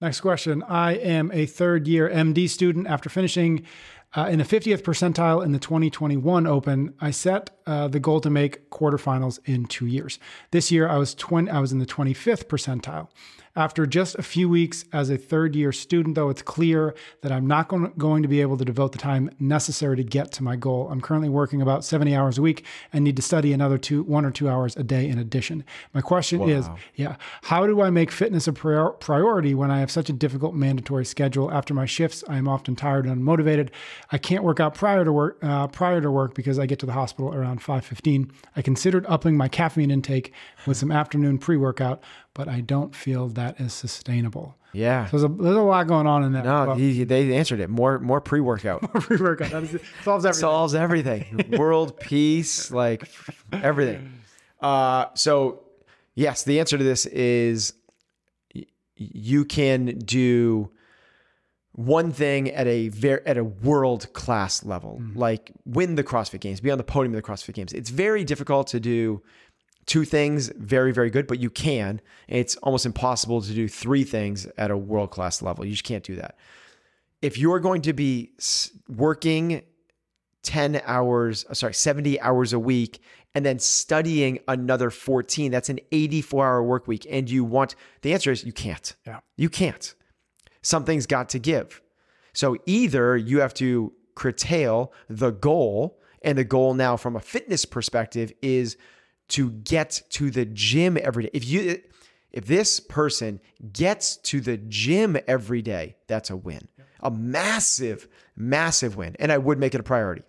Next 0.00 0.20
question. 0.22 0.62
I 0.62 0.94
am 0.94 1.30
a 1.32 1.44
third 1.46 1.86
year 1.86 2.08
MD 2.08 2.48
student. 2.48 2.86
After 2.86 3.08
finishing 3.08 3.64
Uh, 4.12 4.26
in 4.28 4.40
the 4.40 4.44
50th 4.44 4.82
percentile 4.82 5.44
in 5.44 5.52
the 5.52 5.60
2021 5.60 6.44
Open, 6.44 6.94
I 7.00 7.12
set 7.12 7.50
uh, 7.64 7.86
the 7.86 8.00
goal 8.00 8.20
to 8.22 8.28
make 8.28 8.68
quarterfinals 8.68 9.38
in 9.44 9.66
two 9.66 9.86
years. 9.86 10.18
This 10.50 10.72
year, 10.72 10.88
I 10.88 10.96
was 10.98 11.14
20, 11.14 11.48
I 11.48 11.60
was 11.60 11.70
in 11.70 11.78
the 11.78 11.86
25th 11.86 12.46
percentile. 12.46 13.06
After 13.56 13.84
just 13.84 14.14
a 14.16 14.22
few 14.22 14.48
weeks 14.48 14.84
as 14.92 15.10
a 15.10 15.16
third 15.16 15.56
year 15.56 15.72
student, 15.72 16.14
though, 16.14 16.30
it's 16.30 16.40
clear 16.40 16.94
that 17.22 17.32
I'm 17.32 17.48
not 17.48 17.68
going 17.98 18.22
to 18.22 18.28
be 18.28 18.40
able 18.40 18.56
to 18.56 18.64
devote 18.64 18.92
the 18.92 18.98
time 18.98 19.28
necessary 19.40 19.96
to 19.96 20.04
get 20.04 20.30
to 20.32 20.44
my 20.44 20.54
goal. 20.54 20.88
I'm 20.88 21.00
currently 21.00 21.28
working 21.28 21.60
about 21.60 21.84
70 21.84 22.14
hours 22.14 22.38
a 22.38 22.42
week 22.42 22.64
and 22.92 23.02
need 23.02 23.16
to 23.16 23.22
study 23.22 23.52
another 23.52 23.76
two, 23.76 24.04
one 24.04 24.24
or 24.24 24.30
two 24.30 24.48
hours 24.48 24.76
a 24.76 24.84
day 24.84 25.08
in 25.08 25.18
addition. 25.18 25.64
My 25.92 26.00
question 26.00 26.40
wow. 26.40 26.46
is, 26.46 26.70
yeah, 26.94 27.16
how 27.42 27.66
do 27.66 27.82
I 27.82 27.90
make 27.90 28.12
fitness 28.12 28.46
a 28.46 28.52
prior- 28.52 28.90
priority 28.90 29.52
when 29.52 29.72
I 29.72 29.80
have 29.80 29.90
such 29.90 30.08
a 30.08 30.12
difficult 30.12 30.54
mandatory 30.54 31.04
schedule? 31.04 31.50
After 31.50 31.74
my 31.74 31.86
shifts, 31.86 32.22
I 32.28 32.36
am 32.36 32.46
often 32.46 32.76
tired 32.76 33.04
and 33.04 33.20
unmotivated. 33.20 33.70
I 34.12 34.18
can't 34.18 34.44
work 34.44 34.60
out 34.60 34.74
prior 34.74 35.04
to 35.04 35.12
work 35.12 35.38
uh, 35.42 35.66
prior 35.66 36.00
to 36.00 36.10
work 36.10 36.34
because 36.34 36.58
I 36.58 36.66
get 36.66 36.78
to 36.80 36.86
the 36.86 36.92
hospital 36.92 37.34
around 37.34 37.60
5:15. 37.60 38.30
I 38.54 38.62
considered 38.62 39.04
upping 39.08 39.36
my 39.36 39.48
caffeine 39.48 39.90
intake 39.90 40.32
with 40.66 40.76
some 40.76 40.92
afternoon 40.92 41.38
pre-workout, 41.38 42.02
but 42.34 42.48
I 42.48 42.60
don't 42.60 42.94
feel 42.94 43.28
that 43.28 43.60
is 43.60 43.72
sustainable. 43.72 44.56
Yeah. 44.72 45.06
So 45.06 45.18
there's 45.18 45.24
a, 45.24 45.42
there's 45.42 45.56
a 45.56 45.60
lot 45.60 45.86
going 45.86 46.06
on 46.06 46.22
in 46.22 46.32
that. 46.32 46.44
No, 46.44 46.74
he, 46.74 47.04
they 47.04 47.34
answered 47.34 47.60
it. 47.60 47.68
More 47.68 47.98
more 47.98 48.20
pre 48.20 48.40
workout. 48.40 48.82
more 48.82 48.90
pre 49.02 49.16
workout. 49.16 49.50
solves 50.04 50.24
everything. 50.24 50.40
Solves 50.40 50.74
everything. 50.74 51.54
World 51.58 51.98
peace, 52.00 52.70
like 52.70 53.08
everything. 53.52 54.12
Uh, 54.60 55.06
so 55.14 55.64
yes, 56.14 56.44
the 56.44 56.60
answer 56.60 56.78
to 56.78 56.84
this 56.84 57.06
is 57.06 57.72
you 58.96 59.44
can 59.44 59.98
do 59.98 60.70
one 61.72 62.12
thing 62.12 62.50
at 62.50 62.66
a 62.66 62.88
very 62.88 63.24
at 63.26 63.38
a 63.38 63.44
world 63.44 64.12
class 64.12 64.64
level, 64.64 64.98
mm-hmm. 65.00 65.18
like 65.18 65.52
win 65.64 65.94
the 65.94 66.04
CrossFit 66.04 66.40
Games, 66.40 66.60
be 66.60 66.70
on 66.70 66.78
the 66.78 66.84
podium 66.84 67.14
of 67.14 67.22
the 67.22 67.26
CrossFit 67.26 67.54
Games. 67.54 67.72
It's 67.72 67.90
very 67.90 68.24
difficult 68.24 68.68
to 68.68 68.80
do 68.80 69.22
two 69.90 70.04
things 70.04 70.52
very, 70.56 70.92
very 70.92 71.10
good, 71.10 71.26
but 71.26 71.40
you 71.40 71.50
can. 71.50 72.00
It's 72.28 72.54
almost 72.58 72.86
impossible 72.86 73.42
to 73.42 73.52
do 73.52 73.66
three 73.66 74.04
things 74.04 74.46
at 74.56 74.70
a 74.70 74.76
world 74.76 75.10
class 75.10 75.42
level. 75.42 75.64
You 75.64 75.72
just 75.72 75.82
can't 75.82 76.04
do 76.04 76.14
that. 76.14 76.36
If 77.22 77.36
you're 77.36 77.58
going 77.58 77.82
to 77.82 77.92
be 77.92 78.30
working 78.88 79.62
10 80.44 80.80
hours, 80.84 81.44
uh, 81.50 81.54
sorry, 81.54 81.74
70 81.74 82.20
hours 82.20 82.52
a 82.52 82.58
week, 82.60 83.02
and 83.34 83.44
then 83.44 83.58
studying 83.58 84.38
another 84.46 84.90
14, 84.90 85.50
that's 85.50 85.68
an 85.68 85.80
84 85.90 86.46
hour 86.46 86.62
work 86.62 86.86
week. 86.86 87.04
And 87.10 87.28
you 87.28 87.42
want, 87.42 87.74
the 88.02 88.12
answer 88.12 88.30
is 88.30 88.44
you 88.44 88.52
can't. 88.52 88.94
Yeah. 89.04 89.18
You 89.36 89.48
can't. 89.48 89.92
Something's 90.62 91.06
got 91.06 91.28
to 91.30 91.40
give. 91.40 91.82
So 92.32 92.56
either 92.64 93.16
you 93.16 93.40
have 93.40 93.54
to 93.54 93.92
curtail 94.14 94.92
the 95.08 95.32
goal, 95.32 95.98
and 96.22 96.38
the 96.38 96.44
goal 96.44 96.74
now 96.74 96.96
from 96.96 97.16
a 97.16 97.20
fitness 97.20 97.64
perspective 97.64 98.32
is 98.40 98.76
to 99.30 99.50
get 99.50 100.02
to 100.10 100.30
the 100.30 100.44
gym 100.44 100.98
every 101.00 101.24
day. 101.24 101.30
If 101.32 101.44
you 101.46 101.80
if 102.32 102.46
this 102.46 102.78
person 102.78 103.40
gets 103.72 104.16
to 104.16 104.40
the 104.40 104.56
gym 104.56 105.16
every 105.26 105.62
day, 105.62 105.96
that's 106.06 106.30
a 106.30 106.36
win. 106.36 106.68
A 107.00 107.10
massive, 107.10 108.08
massive 108.36 108.96
win. 108.96 109.16
And 109.18 109.32
I 109.32 109.38
would 109.38 109.58
make 109.58 109.74
it 109.74 109.80
a 109.80 109.84
priority. 109.84 110.22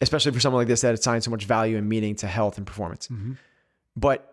Especially 0.00 0.32
for 0.32 0.40
someone 0.40 0.60
like 0.60 0.68
this 0.68 0.80
that 0.80 0.94
assigns 0.94 1.24
so 1.24 1.30
much 1.30 1.44
value 1.44 1.76
and 1.76 1.88
meaning 1.88 2.16
to 2.16 2.26
health 2.26 2.58
and 2.58 2.66
performance. 2.66 3.08
Mm-hmm. 3.08 3.34
But 3.96 4.30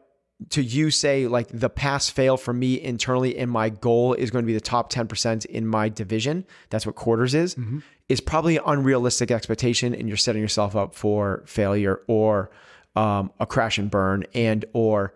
to 0.49 0.63
you 0.63 0.89
say 0.89 1.27
like 1.27 1.47
the 1.51 1.69
pass 1.69 2.09
fail 2.09 2.35
for 2.35 2.53
me 2.53 2.81
internally 2.81 3.37
and 3.37 3.51
my 3.51 3.69
goal 3.69 4.13
is 4.13 4.31
going 4.31 4.43
to 4.43 4.47
be 4.47 4.53
the 4.53 4.61
top 4.61 4.91
10% 4.91 5.45
in 5.45 5.67
my 5.67 5.87
division 5.87 6.45
that's 6.71 6.83
what 6.83 6.95
quarters 6.95 7.35
is 7.35 7.53
mm-hmm. 7.53 7.79
is 8.09 8.19
probably 8.19 8.57
an 8.57 8.63
unrealistic 8.65 9.29
expectation 9.29 9.93
and 9.93 10.07
you're 10.07 10.17
setting 10.17 10.41
yourself 10.41 10.75
up 10.75 10.95
for 10.95 11.43
failure 11.45 12.01
or 12.07 12.49
um, 12.95 13.31
a 13.39 13.45
crash 13.45 13.77
and 13.77 13.89
burn 13.89 14.25
and 14.33 14.65
or 14.73 15.13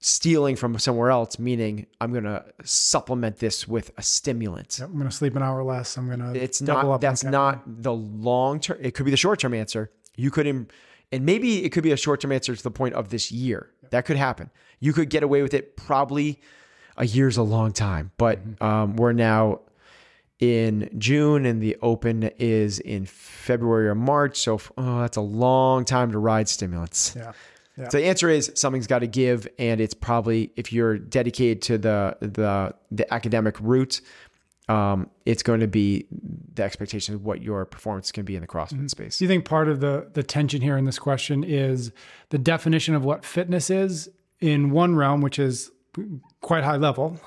stealing 0.00 0.54
from 0.54 0.78
somewhere 0.78 1.10
else, 1.10 1.38
meaning 1.38 1.86
I'm 1.98 2.12
going 2.12 2.24
to 2.24 2.44
supplement 2.62 3.38
this 3.38 3.66
with 3.66 3.90
a 3.96 4.02
stimulant. 4.02 4.76
Yep, 4.78 4.88
I'm 4.88 4.94
going 4.94 5.08
to 5.08 5.16
sleep 5.16 5.34
an 5.34 5.42
hour 5.42 5.62
less. 5.62 5.96
I'm 5.96 6.06
going 6.06 6.20
to. 6.20 6.38
It's 6.38 6.60
not. 6.60 7.00
That's 7.00 7.24
not 7.24 7.62
the 7.82 7.94
long 7.94 8.60
term. 8.60 8.78
It 8.80 8.94
could 8.94 9.04
be 9.04 9.10
the 9.10 9.16
short 9.16 9.38
term 9.40 9.54
answer. 9.54 9.90
You 10.16 10.30
could, 10.30 10.46
and 10.46 10.70
maybe 11.12 11.64
it 11.64 11.70
could 11.70 11.82
be 11.82 11.92
a 11.92 11.96
short 11.96 12.20
term 12.20 12.32
answer 12.32 12.54
to 12.54 12.62
the 12.62 12.70
point 12.70 12.94
of 12.94 13.08
this 13.08 13.32
year. 13.32 13.70
Yep. 13.82 13.90
That 13.92 14.04
could 14.04 14.16
happen. 14.16 14.50
You 14.78 14.92
could 14.92 15.08
get 15.08 15.22
away 15.22 15.42
with 15.42 15.54
it. 15.54 15.76
Probably 15.76 16.40
a 16.96 17.06
year's 17.06 17.36
a 17.36 17.42
long 17.42 17.72
time, 17.72 18.12
but 18.18 18.46
mm-hmm. 18.46 18.64
um, 18.64 18.96
we're 18.96 19.12
now 19.12 19.60
in 20.40 20.90
June 20.98 21.46
and 21.46 21.62
the 21.62 21.76
open 21.80 22.24
is 22.38 22.78
in 22.80 23.06
February 23.06 23.88
or 23.88 23.94
March. 23.94 24.38
So 24.38 24.60
oh, 24.76 25.00
that's 25.00 25.16
a 25.16 25.22
long 25.22 25.84
time 25.84 26.12
to 26.12 26.18
ride 26.18 26.48
stimulants. 26.48 27.14
Yeah. 27.16 27.32
yeah. 27.78 27.88
So 27.88 27.98
the 27.98 28.04
answer 28.04 28.28
is 28.28 28.52
something's 28.54 28.86
got 28.86 29.00
to 29.00 29.06
give, 29.06 29.46
and 29.58 29.80
it's 29.80 29.94
probably 29.94 30.52
if 30.56 30.72
you're 30.72 30.98
dedicated 30.98 31.62
to 31.62 31.78
the 31.78 32.16
the 32.20 32.74
the 32.90 33.12
academic 33.14 33.58
route, 33.60 34.00
um, 34.68 35.10
it's 35.24 35.42
going 35.42 35.60
to 35.60 35.68
be 35.68 36.06
the 36.54 36.62
expectation 36.62 37.14
of 37.14 37.24
what 37.24 37.42
your 37.42 37.64
performance 37.64 38.10
can 38.10 38.24
be 38.24 38.34
in 38.34 38.40
the 38.40 38.48
CrossFit 38.48 38.74
mm-hmm. 38.74 38.86
space. 38.88 39.18
Do 39.18 39.24
you 39.24 39.28
think 39.28 39.44
part 39.44 39.68
of 39.68 39.80
the 39.80 40.10
the 40.12 40.22
tension 40.22 40.62
here 40.62 40.76
in 40.76 40.84
this 40.84 40.98
question 40.98 41.44
is 41.44 41.92
the 42.30 42.38
definition 42.38 42.94
of 42.94 43.04
what 43.04 43.24
fitness 43.24 43.70
is 43.70 44.08
in 44.40 44.70
one 44.70 44.96
realm, 44.96 45.20
which 45.20 45.38
is 45.38 45.70
quite 46.40 46.64
high 46.64 46.76
level, 46.76 47.20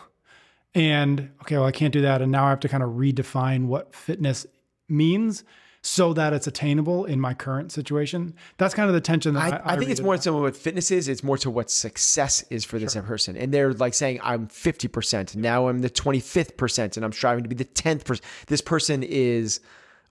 and 0.75 1.31
okay, 1.41 1.57
well, 1.57 1.65
I 1.65 1.71
can't 1.71 1.93
do 1.93 2.01
that. 2.01 2.21
And 2.21 2.31
now 2.31 2.45
I 2.45 2.49
have 2.49 2.59
to 2.61 2.69
kind 2.69 2.83
of 2.83 2.91
redefine 2.91 3.65
what 3.65 3.95
fitness 3.95 4.45
means 4.89 5.43
so 5.81 6.11
that 6.13 6.33
it's 6.33 6.47
attainable 6.47 7.05
in 7.05 7.19
my 7.19 7.33
current 7.33 7.71
situation. 7.71 8.35
That's 8.57 8.73
kind 8.73 8.89
of 8.89 8.93
the 8.93 9.01
tension 9.01 9.35
that 9.35 9.53
I, 9.53 9.57
I, 9.57 9.73
I 9.73 9.77
think 9.77 9.89
it's 9.89 10.01
more 10.01 10.17
to 10.17 10.33
what 10.33 10.55
fitness 10.57 10.91
is. 10.91 11.07
It's 11.07 11.23
more 11.23 11.37
to 11.37 11.49
what 11.49 11.71
success 11.71 12.43
is 12.49 12.65
for 12.65 12.77
this 12.77 12.93
sure. 12.93 13.03
person. 13.03 13.37
And 13.37 13.53
they're 13.53 13.73
like 13.73 13.93
saying, 13.93 14.19
I'm 14.21 14.47
50%. 14.47 15.35
Now 15.35 15.69
I'm 15.69 15.79
the 15.79 15.89
25th 15.89 16.57
percent 16.57 16.97
and 16.97 17.05
I'm 17.05 17.13
striving 17.13 17.43
to 17.43 17.49
be 17.49 17.55
the 17.55 17.65
10th 17.65 18.03
percent. 18.03 18.25
This 18.47 18.61
person 18.61 19.01
is 19.01 19.61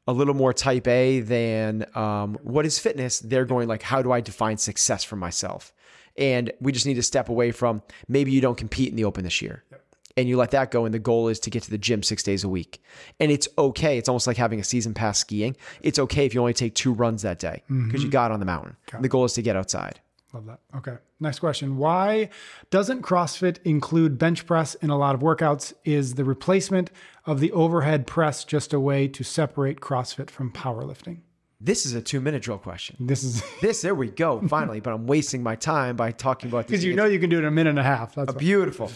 a 0.08 0.12
little 0.12 0.34
more 0.34 0.52
type 0.52 0.86
A 0.88 1.20
than 1.20 1.84
um, 1.94 2.38
what 2.42 2.64
is 2.64 2.78
fitness. 2.78 3.18
They're 3.18 3.44
going 3.44 3.68
like, 3.68 3.82
how 3.82 4.02
do 4.02 4.12
I 4.12 4.20
define 4.20 4.56
success 4.56 5.04
for 5.04 5.16
myself? 5.16 5.74
And 6.16 6.52
we 6.60 6.72
just 6.72 6.86
need 6.86 6.94
to 6.94 7.02
step 7.02 7.28
away 7.28 7.50
from 7.50 7.82
maybe 8.08 8.30
you 8.30 8.40
don't 8.40 8.56
compete 8.56 8.88
in 8.88 8.96
the 8.96 9.04
open 9.04 9.24
this 9.24 9.42
year. 9.42 9.62
Yep 9.70 9.85
and 10.16 10.28
you 10.28 10.36
let 10.36 10.50
that 10.52 10.70
go 10.70 10.84
and 10.84 10.94
the 10.94 10.98
goal 10.98 11.28
is 11.28 11.38
to 11.40 11.50
get 11.50 11.62
to 11.62 11.70
the 11.70 11.78
gym 11.78 12.02
six 12.02 12.22
days 12.22 12.44
a 12.44 12.48
week 12.48 12.82
and 13.20 13.30
it's 13.30 13.48
okay 13.58 13.98
it's 13.98 14.08
almost 14.08 14.26
like 14.26 14.36
having 14.36 14.60
a 14.60 14.64
season 14.64 14.94
pass 14.94 15.18
skiing 15.18 15.56
it's 15.82 15.98
okay 15.98 16.24
if 16.24 16.34
you 16.34 16.40
only 16.40 16.54
take 16.54 16.74
two 16.74 16.92
runs 16.92 17.22
that 17.22 17.38
day 17.38 17.62
because 17.68 17.82
mm-hmm. 17.82 17.98
you 17.98 18.08
got 18.08 18.30
on 18.30 18.40
the 18.40 18.46
mountain 18.46 18.76
the 19.00 19.08
goal 19.08 19.24
is 19.24 19.32
to 19.32 19.42
get 19.42 19.56
outside 19.56 20.00
love 20.32 20.46
that 20.46 20.60
okay 20.74 20.96
next 21.20 21.38
question 21.38 21.76
why 21.76 22.28
doesn't 22.70 23.02
crossfit 23.02 23.58
include 23.64 24.18
bench 24.18 24.46
press 24.46 24.74
in 24.76 24.90
a 24.90 24.98
lot 24.98 25.14
of 25.14 25.20
workouts 25.20 25.72
is 25.84 26.14
the 26.14 26.24
replacement 26.24 26.90
of 27.24 27.40
the 27.40 27.52
overhead 27.52 28.06
press 28.06 28.44
just 28.44 28.72
a 28.72 28.80
way 28.80 29.06
to 29.06 29.22
separate 29.22 29.80
crossfit 29.80 30.30
from 30.30 30.50
powerlifting 30.50 31.18
this 31.58 31.86
is 31.86 31.94
a 31.94 32.02
two 32.02 32.20
minute 32.20 32.42
drill 32.42 32.58
question. 32.58 32.96
This 33.00 33.24
is 33.24 33.42
this. 33.62 33.80
There 33.80 33.94
we 33.94 34.10
go. 34.10 34.46
Finally, 34.46 34.80
but 34.80 34.92
I'm 34.92 35.06
wasting 35.06 35.42
my 35.42 35.56
time 35.56 35.96
by 35.96 36.12
talking 36.12 36.50
about 36.50 36.58
this 36.66 36.72
because 36.72 36.84
you 36.84 36.94
know 36.94 37.06
you 37.06 37.18
can 37.18 37.30
do 37.30 37.36
it 37.36 37.40
in 37.40 37.46
a 37.46 37.50
minute 37.50 37.70
and 37.70 37.78
a 37.78 37.82
half. 37.82 38.14
That's 38.14 38.30
a 38.30 38.36
beautiful. 38.36 38.90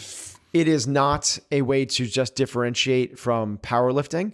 It 0.53 0.67
is 0.67 0.87
not 0.87 1.39
a 1.51 1.61
way 1.61 1.85
to 1.85 2.05
just 2.05 2.35
differentiate 2.35 3.17
from 3.17 3.57
powerlifting. 3.59 4.33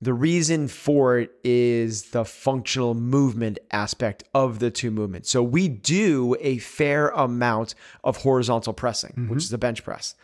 The 0.00 0.14
reason 0.14 0.66
for 0.66 1.18
it 1.18 1.30
is 1.44 2.10
the 2.10 2.24
functional 2.24 2.94
movement 2.94 3.60
aspect 3.70 4.24
of 4.34 4.58
the 4.58 4.70
two 4.70 4.90
movements. 4.90 5.30
So 5.30 5.42
we 5.42 5.68
do 5.68 6.36
a 6.40 6.58
fair 6.58 7.10
amount 7.10 7.76
of 8.02 8.18
horizontal 8.18 8.72
pressing, 8.72 9.10
mm-hmm. 9.10 9.28
which 9.28 9.44
is 9.44 9.50
the 9.50 9.58
bench 9.58 9.84
press. 9.84 10.16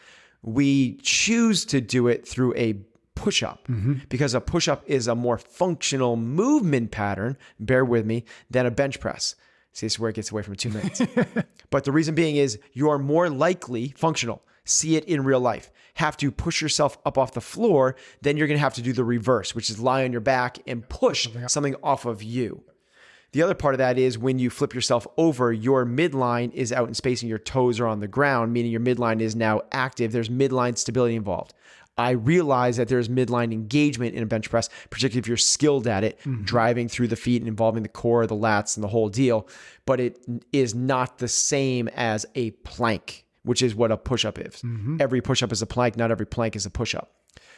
We 0.42 0.94
choose 1.02 1.64
to 1.66 1.80
do 1.80 2.08
it 2.08 2.26
through 2.26 2.54
a 2.56 2.75
push 3.14 3.42
up 3.42 3.66
mm-hmm. 3.68 3.94
because 4.08 4.34
a 4.34 4.40
push 4.40 4.66
up 4.68 4.82
is 4.87 5.06
a 5.06 5.14
more 5.14 5.38
functional 5.38 6.16
movement 6.16 6.90
pattern, 6.90 7.37
bear 7.60 7.84
with 7.84 8.06
me, 8.06 8.25
than 8.50 8.66
a 8.66 8.70
bench 8.70 8.98
press. 8.98 9.34
See, 9.72 9.87
this 9.87 9.94
is 9.94 9.98
where 10.00 10.10
it 10.10 10.14
gets 10.14 10.32
away 10.32 10.42
from 10.42 10.56
two 10.56 10.70
minutes. 10.70 11.02
but 11.70 11.84
the 11.84 11.92
reason 11.92 12.16
being 12.16 12.34
is 12.34 12.58
you 12.72 12.88
are 12.90 12.98
more 12.98 13.30
likely 13.30 13.94
functional 13.96 14.42
see 14.68 14.96
it 14.96 15.04
in 15.04 15.25
real 15.25 15.40
life. 15.40 15.70
Have 15.94 16.16
to 16.18 16.30
push 16.30 16.62
yourself 16.62 16.98
up 17.04 17.18
off 17.18 17.32
the 17.32 17.40
floor, 17.40 17.96
then 18.22 18.37
you're 18.37 18.46
going 18.46 18.58
to 18.58 18.62
have 18.62 18.75
to 18.75 18.82
do 18.82 18.92
the 18.92 19.04
reverse, 19.04 19.54
which 19.54 19.70
is 19.70 19.80
lie 19.80 20.04
on 20.04 20.12
your 20.12 20.20
back 20.20 20.58
and 20.66 20.88
push 20.88 21.28
something 21.48 21.75
off 21.82 22.04
of 22.04 22.22
you. 22.22 22.62
The 23.32 23.42
other 23.42 23.54
part 23.54 23.75
of 23.75 23.78
that 23.78 23.98
is 23.98 24.16
when 24.16 24.38
you 24.38 24.48
flip 24.48 24.75
yourself 24.75 25.06
over, 25.18 25.52
your 25.52 25.84
midline 25.84 26.52
is 26.54 26.72
out 26.72 26.88
in 26.88 26.94
space 26.94 27.20
and 27.20 27.28
your 27.28 27.38
toes 27.38 27.78
are 27.78 27.87
on 27.87 28.00
the 28.00 28.08
ground, 28.08 28.52
meaning 28.52 28.72
your 28.72 28.80
midline 28.80 29.20
is 29.20 29.37
now 29.37 29.60
active. 29.70 30.12
There's 30.12 30.30
midline 30.30 30.78
stability 30.78 31.14
involved. 31.14 31.52
I 31.98 32.10
realize 32.10 32.76
that 32.76 32.88
there's 32.88 33.08
midline 33.08 33.52
engagement 33.52 34.14
in 34.14 34.22
a 34.22 34.26
bench 34.26 34.48
press, 34.48 34.70
particularly 34.88 35.18
if 35.18 35.26
you're 35.26 35.37
skilled 35.37 35.87
at 35.88 36.04
it, 36.04 36.20
mm-hmm. 36.20 36.44
driving 36.44 36.88
through 36.88 37.08
the 37.08 37.16
feet 37.16 37.42
and 37.42 37.48
involving 37.48 37.82
the 37.82 37.88
core, 37.88 38.26
the 38.26 38.37
lats, 38.37 38.76
and 38.76 38.84
the 38.84 38.88
whole 38.88 39.08
deal. 39.08 39.48
But 39.84 39.98
it 40.00 40.18
is 40.52 40.75
not 40.75 41.18
the 41.18 41.28
same 41.28 41.88
as 41.88 42.25
a 42.37 42.52
plank 42.52 43.26
which 43.49 43.62
is 43.62 43.75
what 43.75 43.90
a 43.90 43.97
push 43.97 44.25
up 44.26 44.38
is. 44.38 44.62
Mm-hmm. 44.62 44.99
Every 45.00 45.23
push 45.23 45.43
up 45.43 45.52
is 45.52 45.62
a 45.62 45.67
plank, 45.67 45.97
not 45.97 46.11
every 46.11 46.26
plank 46.26 46.55
is 46.55 46.67
a 46.67 46.71
push 46.71 46.95
up. 46.95 47.14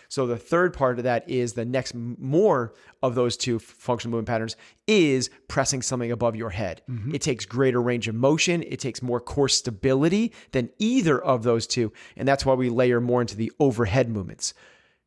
So 0.08 0.26
the 0.26 0.36
third 0.36 0.72
part 0.72 0.98
of 0.98 1.04
that 1.04 1.28
is 1.28 1.52
the 1.52 1.64
next 1.64 1.94
more 1.94 2.74
of 3.02 3.14
those 3.14 3.36
two 3.36 3.58
functional 3.58 4.12
movement 4.12 4.28
patterns 4.28 4.56
is 4.86 5.30
pressing 5.48 5.82
something 5.82 6.12
above 6.12 6.36
your 6.36 6.50
head. 6.50 6.82
It 7.14 7.22
takes 7.22 7.44
greater 7.44 7.80
range 7.82 8.08
of 8.08 8.14
motion, 8.14 8.62
it 8.62 8.78
takes 8.78 9.02
more 9.02 9.20
core 9.20 9.48
stability 9.48 10.32
than 10.52 10.70
either 10.78 11.20
of 11.20 11.42
those 11.42 11.66
two, 11.66 11.92
and 12.16 12.26
that's 12.26 12.46
why 12.46 12.54
we 12.54 12.68
layer 12.70 13.00
more 13.00 13.20
into 13.20 13.36
the 13.36 13.52
overhead 13.58 14.08
movements. 14.08 14.54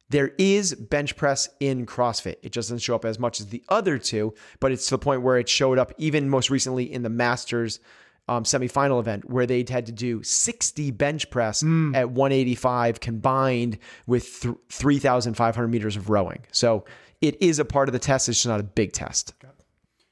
There 0.10 0.32
is 0.38 0.75
bench 0.75 1.16
press 1.16 1.50
in 1.60 1.86
CrossFit. 1.86 2.36
It 2.44 2.52
just 2.52 2.70
doesn't 2.70 2.80
show 2.80 2.96
up 2.96 3.06
as 3.06 3.20
much 3.20 3.40
as 3.40 3.48
the 3.48 3.63
other 3.70 3.98
two, 3.98 4.34
but 4.60 4.72
it's 4.72 4.86
to 4.86 4.92
the 4.92 5.00
point 5.00 5.22
where 5.22 5.38
it 5.38 5.50
showed 5.50 5.80
up 5.80 5.92
even 5.98 6.30
most 6.30 6.50
recently 6.50 6.92
in 6.92 7.04
the 7.04 7.10
Masters 7.10 7.80
um, 8.27 8.44
semifinal 8.44 9.00
event 9.00 9.30
where 9.30 9.46
they'd 9.46 9.70
had 9.70 9.86
to 9.88 9.92
do 9.92 10.24
60 10.24 10.92
bench 10.92 11.30
press 11.30 11.62
at 11.62 12.12
185 12.12 13.00
combined 13.00 13.77
with 14.08 14.42
th- 14.42 14.56
3,500 14.70 15.68
meters 15.68 15.96
of 15.96 16.10
rowing. 16.10 16.46
So 16.51 16.86
it 17.22 17.42
is 17.42 17.60
a 17.60 17.65
part 17.65 17.89
of 17.89 17.94
the 17.94 18.00
test. 18.00 18.30
It's 18.30 18.39
just 18.39 18.48
not 18.48 18.60
a 18.60 18.63
big 18.63 18.94
test. 18.94 19.34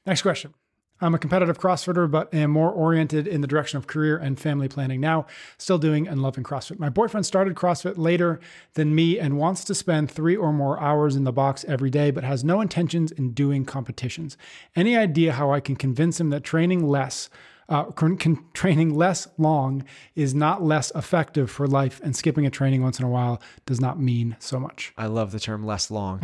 Next 0.06 0.22
question. 0.22 0.54
I'm 1.02 1.14
a 1.16 1.18
competitive 1.18 1.58
CrossFitter, 1.58 2.08
but 2.08 2.32
am 2.32 2.52
more 2.52 2.70
oriented 2.70 3.26
in 3.26 3.40
the 3.40 3.48
direction 3.48 3.76
of 3.76 3.88
career 3.88 4.16
and 4.16 4.38
family 4.38 4.68
planning 4.68 5.00
now. 5.00 5.26
Still 5.58 5.78
doing 5.78 6.06
and 6.06 6.22
loving 6.22 6.44
CrossFit. 6.44 6.78
My 6.78 6.90
boyfriend 6.90 7.26
started 7.26 7.56
CrossFit 7.56 7.98
later 7.98 8.38
than 8.74 8.94
me 8.94 9.18
and 9.18 9.36
wants 9.36 9.64
to 9.64 9.74
spend 9.74 10.12
three 10.12 10.36
or 10.36 10.52
more 10.52 10.80
hours 10.80 11.16
in 11.16 11.24
the 11.24 11.32
box 11.32 11.64
every 11.66 11.90
day, 11.90 12.12
but 12.12 12.22
has 12.22 12.44
no 12.44 12.60
intentions 12.60 13.10
in 13.10 13.32
doing 13.32 13.64
competitions. 13.64 14.36
Any 14.76 14.96
idea 14.96 15.32
how 15.32 15.50
I 15.50 15.58
can 15.58 15.74
convince 15.74 16.20
him 16.20 16.30
that 16.30 16.44
training 16.44 16.86
less? 16.86 17.28
Uh, 17.72 17.84
con- 17.92 18.18
con- 18.18 18.44
training 18.52 18.94
less 18.94 19.26
long 19.38 19.82
is 20.14 20.34
not 20.34 20.62
less 20.62 20.92
effective 20.94 21.50
for 21.50 21.66
life, 21.66 22.02
and 22.04 22.14
skipping 22.14 22.44
a 22.44 22.50
training 22.50 22.82
once 22.82 22.98
in 22.98 23.04
a 23.06 23.08
while 23.08 23.40
does 23.64 23.80
not 23.80 23.98
mean 23.98 24.36
so 24.40 24.60
much. 24.60 24.92
I 24.98 25.06
love 25.06 25.32
the 25.32 25.40
term 25.40 25.64
less 25.64 25.90
long. 25.90 26.20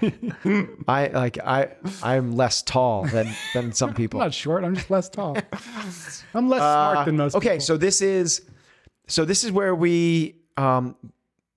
I 0.88 1.06
like 1.14 1.38
I 1.38 1.68
I'm 2.02 2.34
less 2.34 2.62
tall 2.62 3.04
than 3.06 3.28
than 3.54 3.72
some 3.72 3.94
people. 4.00 4.20
I'm 4.20 4.26
not 4.26 4.34
short. 4.34 4.64
I'm 4.64 4.74
just 4.74 4.90
less 4.90 5.08
tall. 5.08 5.36
I'm 6.34 6.48
less 6.48 6.60
smart 6.62 7.06
than 7.06 7.16
most. 7.16 7.34
Uh, 7.34 7.38
okay, 7.38 7.48
people. 7.50 7.60
so 7.60 7.76
this 7.76 8.00
is 8.02 8.42
so 9.06 9.24
this 9.24 9.44
is 9.44 9.52
where 9.52 9.74
we 9.74 10.34
um 10.56 10.96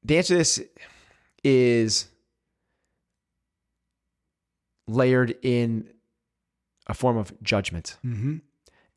the 0.03 0.17
answer 0.17 0.35
to 0.35 0.37
this 0.37 0.61
is 1.43 2.07
layered 4.87 5.35
in 5.41 5.89
a 6.85 6.93
form 6.93 7.17
of 7.17 7.33
judgment. 7.41 7.97
Mhm. 8.05 8.41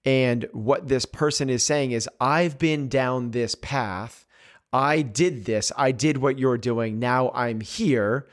And 0.04 0.49
what 0.52 0.88
this 0.88 1.04
person 1.04 1.49
is 1.49 1.64
saying 1.64 1.92
is 1.92 2.09
I've 2.21 2.59
been 2.59 2.88
down 2.88 3.30
this 3.30 3.54
path. 3.54 4.26
I 4.73 5.02
did 5.02 5.44
this. 5.44 5.71
I 5.76 5.92
did 5.92 6.18
what 6.18 6.38
you're 6.38 6.59
doing. 6.59 6.99
Now 6.99 7.30
I'm 7.35 7.61
here. 7.61 8.26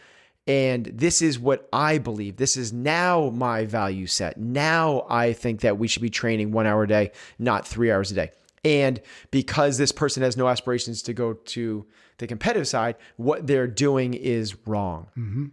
And 0.47 0.85
this 0.85 1.21
is 1.21 1.37
what 1.37 1.69
I 1.71 1.99
believe. 1.99 2.37
This 2.37 2.57
is 2.57 2.73
now 2.73 3.29
my 3.29 3.65
value 3.65 4.07
set. 4.07 4.37
Now 4.37 5.05
I 5.07 5.33
think 5.33 5.61
that 5.61 5.77
we 5.77 5.87
should 5.87 6.01
be 6.01 6.09
training 6.09 6.51
one 6.51 6.65
hour 6.65 6.83
a 6.83 6.87
day, 6.87 7.11
not 7.37 7.67
three 7.67 7.91
hours 7.91 8.09
a 8.11 8.15
day. 8.15 8.31
And 8.63 8.99
because 9.31 9.77
this 9.77 9.91
person 9.91 10.23
has 10.23 10.35
no 10.35 10.47
aspirations 10.47 11.03
to 11.03 11.13
go 11.13 11.33
to 11.33 11.85
the 12.17 12.27
competitive 12.27 12.67
side, 12.67 12.95
what 13.17 13.47
they're 13.47 13.67
doing 13.67 14.13
is 14.13 14.55
wrong. 14.65 15.07
Mm-hmm. 15.17 15.45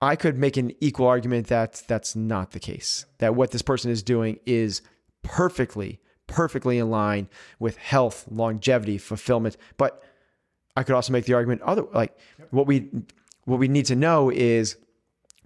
I 0.00 0.16
could 0.16 0.38
make 0.38 0.56
an 0.56 0.72
equal 0.80 1.06
argument 1.06 1.48
that 1.48 1.82
that's 1.88 2.14
not 2.14 2.52
the 2.52 2.60
case. 2.60 3.04
That 3.18 3.34
what 3.34 3.50
this 3.50 3.62
person 3.62 3.90
is 3.90 4.02
doing 4.02 4.38
is 4.46 4.82
perfectly, 5.22 6.00
perfectly 6.26 6.78
in 6.78 6.90
line 6.90 7.28
with 7.58 7.76
health, 7.76 8.26
longevity, 8.30 8.98
fulfillment. 8.98 9.56
But 9.76 10.02
I 10.76 10.84
could 10.84 10.94
also 10.94 11.12
make 11.12 11.24
the 11.24 11.34
argument 11.34 11.62
other 11.62 11.82
like 11.92 12.16
what 12.50 12.66
we 12.66 12.88
what 13.44 13.58
we 13.58 13.66
need 13.66 13.86
to 13.86 13.96
know 13.96 14.30
is 14.30 14.76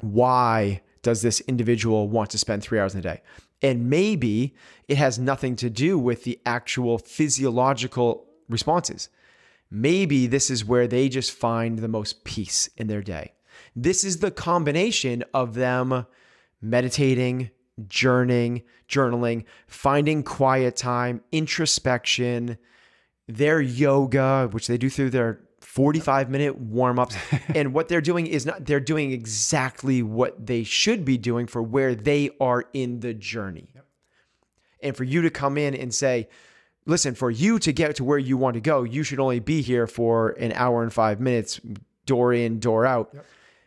why 0.01 0.83
does 1.03 1.23
this 1.23 1.41
individual 1.43 2.09
want 2.09 2.31
to 2.31 2.39
spend 2.39 2.63
three 2.63 2.79
hours 2.79 2.95
in 2.95 2.99
a 2.99 3.03
day? 3.03 3.23
And 3.63 3.89
maybe 3.89 4.55
it 4.89 4.99
has 4.99 5.19
nothing 5.19 5.57
to 5.57 5.71
do 5.71 5.99
with 5.99 6.25
the 6.25 6.41
actual 6.45 6.99
physiological 6.99 8.27
responses. 8.49 9.09
Maybe 9.71 10.27
this 10.27 10.51
is 10.51 10.65
where 10.65 10.87
they 10.87 11.09
just 11.09 11.31
find 11.31 11.79
the 11.79 11.89
most 11.89 12.25
peace 12.25 12.69
in 12.77 12.89
their 12.89 13.03
day. 13.03 13.33
This 13.75 14.05
is 14.05 14.19
the 14.19 14.31
combination 14.31 15.25
of 15.33 15.55
them 15.55 16.07
meditating, 16.61 17.51
journaling, 17.81 18.63
journaling, 18.89 19.45
finding 19.67 20.23
quiet 20.23 20.77
time, 20.77 21.23
introspection, 21.33 22.59
their 23.27 23.61
yoga, 23.61 24.49
which 24.51 24.67
they 24.67 24.79
do 24.79 24.91
through 24.91 25.11
their 25.11 25.41
45 25.61 26.29
minute 26.29 26.59
warm 26.59 26.99
ups. 26.99 27.17
and 27.55 27.73
what 27.73 27.89
they're 27.89 28.01
doing 28.01 28.27
is 28.27 28.45
not, 28.45 28.67
they're 28.67 28.81
doing 28.81 29.13
exactly 29.13 30.03
what 30.03 30.47
they 30.47 30.65
should 30.65 31.05
be 31.05 31.17
doing 31.17 31.47
for 31.47 31.63
where 31.63 31.95
they 31.95 32.31
are 32.41 32.65
in 32.73 33.01
the 33.01 33.15
journey. 33.15 33.69
And 34.83 34.97
for 34.97 35.05
you 35.05 35.23
to 35.23 35.31
come 35.31 35.57
in 35.57 35.75
and 35.75 35.95
say, 35.95 36.29
listen, 36.87 37.15
for 37.15 37.31
you 37.31 37.59
to 37.61 37.73
get 37.73 37.97
to 37.97 38.05
where 38.05 38.19
you 38.19 38.37
want 38.37 38.55
to 38.55 38.61
go, 38.61 38.83
you 38.83 39.03
should 39.03 39.21
only 39.21 39.39
be 39.39 39.63
here 39.63 39.87
for 39.87 40.31
an 40.31 40.53
hour 40.53 40.83
and 40.83 40.93
five 40.93 41.21
minutes, 41.21 41.61
door 42.05 42.35
in, 42.35 42.59
door 42.59 42.85
out. 42.85 43.15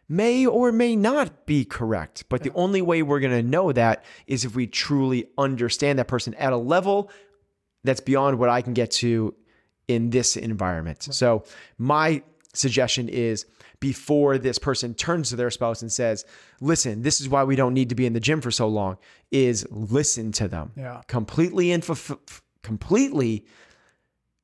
May 0.08 0.46
or 0.46 0.72
may 0.72 0.96
not 0.96 1.46
be 1.46 1.66
correct. 1.66 2.26
But 2.30 2.44
the 2.44 2.52
only 2.54 2.82
way 2.82 3.02
we're 3.02 3.20
going 3.20 3.32
to 3.44 3.48
know 3.48 3.72
that 3.72 4.04
is 4.28 4.46
if 4.46 4.56
we 4.56 4.68
truly 4.68 5.28
understand 5.38 5.98
that 6.00 6.08
person 6.08 6.34
at 6.36 6.54
a 6.54 6.58
level 6.58 7.10
that's 7.84 8.02
beyond 8.02 8.38
what 8.40 8.50
I 8.50 8.62
can 8.62 8.74
get 8.74 8.92
to 8.92 9.34
in 9.88 10.10
this 10.12 10.36
environment. 10.38 11.04
So, 11.12 11.44
my 11.78 12.24
suggestion 12.54 13.10
is 13.10 13.46
before 13.80 14.38
this 14.38 14.58
person 14.58 14.94
turns 14.94 15.30
to 15.30 15.36
their 15.36 15.52
spouse 15.52 15.82
and 15.82 15.92
says, 15.92 16.26
Listen, 16.62 17.02
this 17.02 17.20
is 17.22 17.28
why 17.30 17.44
we 17.44 17.56
don't 17.56 17.74
need 17.74 17.90
to 17.90 17.96
be 17.96 18.06
in 18.06 18.14
the 18.14 18.20
gym 18.20 18.42
for 18.42 18.50
so 18.52 18.68
long, 18.68 18.98
is 19.32 19.68
listen 19.70 20.32
to 20.34 20.48
them 20.48 20.72
Yeah. 20.78 21.02
completely 21.08 21.72
and 21.72 21.84
fulf- 21.84 22.42
completely 22.64 23.46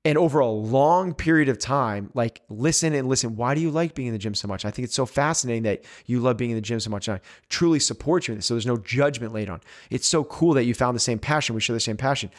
and 0.04 0.18
over 0.18 0.40
a 0.40 0.48
long 0.48 1.14
period 1.14 1.48
of 1.48 1.60
time, 1.60 2.10
like 2.14 2.42
listen 2.50 2.94
and 2.94 3.08
listen. 3.08 3.36
Why 3.36 3.54
do 3.54 3.62
you 3.62 3.70
like 3.70 3.94
being 3.94 4.08
in 4.08 4.14
the 4.14 4.20
gym 4.20 4.34
so 4.34 4.48
much? 4.48 4.66
I 4.66 4.72
think 4.72 4.86
it's 4.86 4.96
so 4.96 5.06
fascinating 5.06 5.64
that 5.64 5.84
you 6.08 6.20
love 6.20 6.38
being 6.38 6.52
in 6.52 6.56
the 6.56 6.62
gym 6.62 6.80
so 6.80 6.90
much. 6.90 7.08
And 7.08 7.18
I 7.18 7.22
truly 7.50 7.80
support 7.80 8.28
you 8.28 8.34
in 8.34 8.40
this. 8.40 8.48
So 8.48 8.56
there's 8.56 8.66
no 8.66 8.78
judgment 8.78 9.34
laid 9.34 9.50
on. 9.50 9.62
It's 9.92 10.08
so 10.08 10.24
cool 10.24 10.54
that 10.54 10.64
you 10.64 10.74
found 10.74 10.96
the 10.96 11.00
same 11.00 11.20
passion. 11.20 11.54
We 11.54 11.62
share 11.62 11.76
the 11.76 11.80
same 11.80 11.98
passion. 11.98 12.32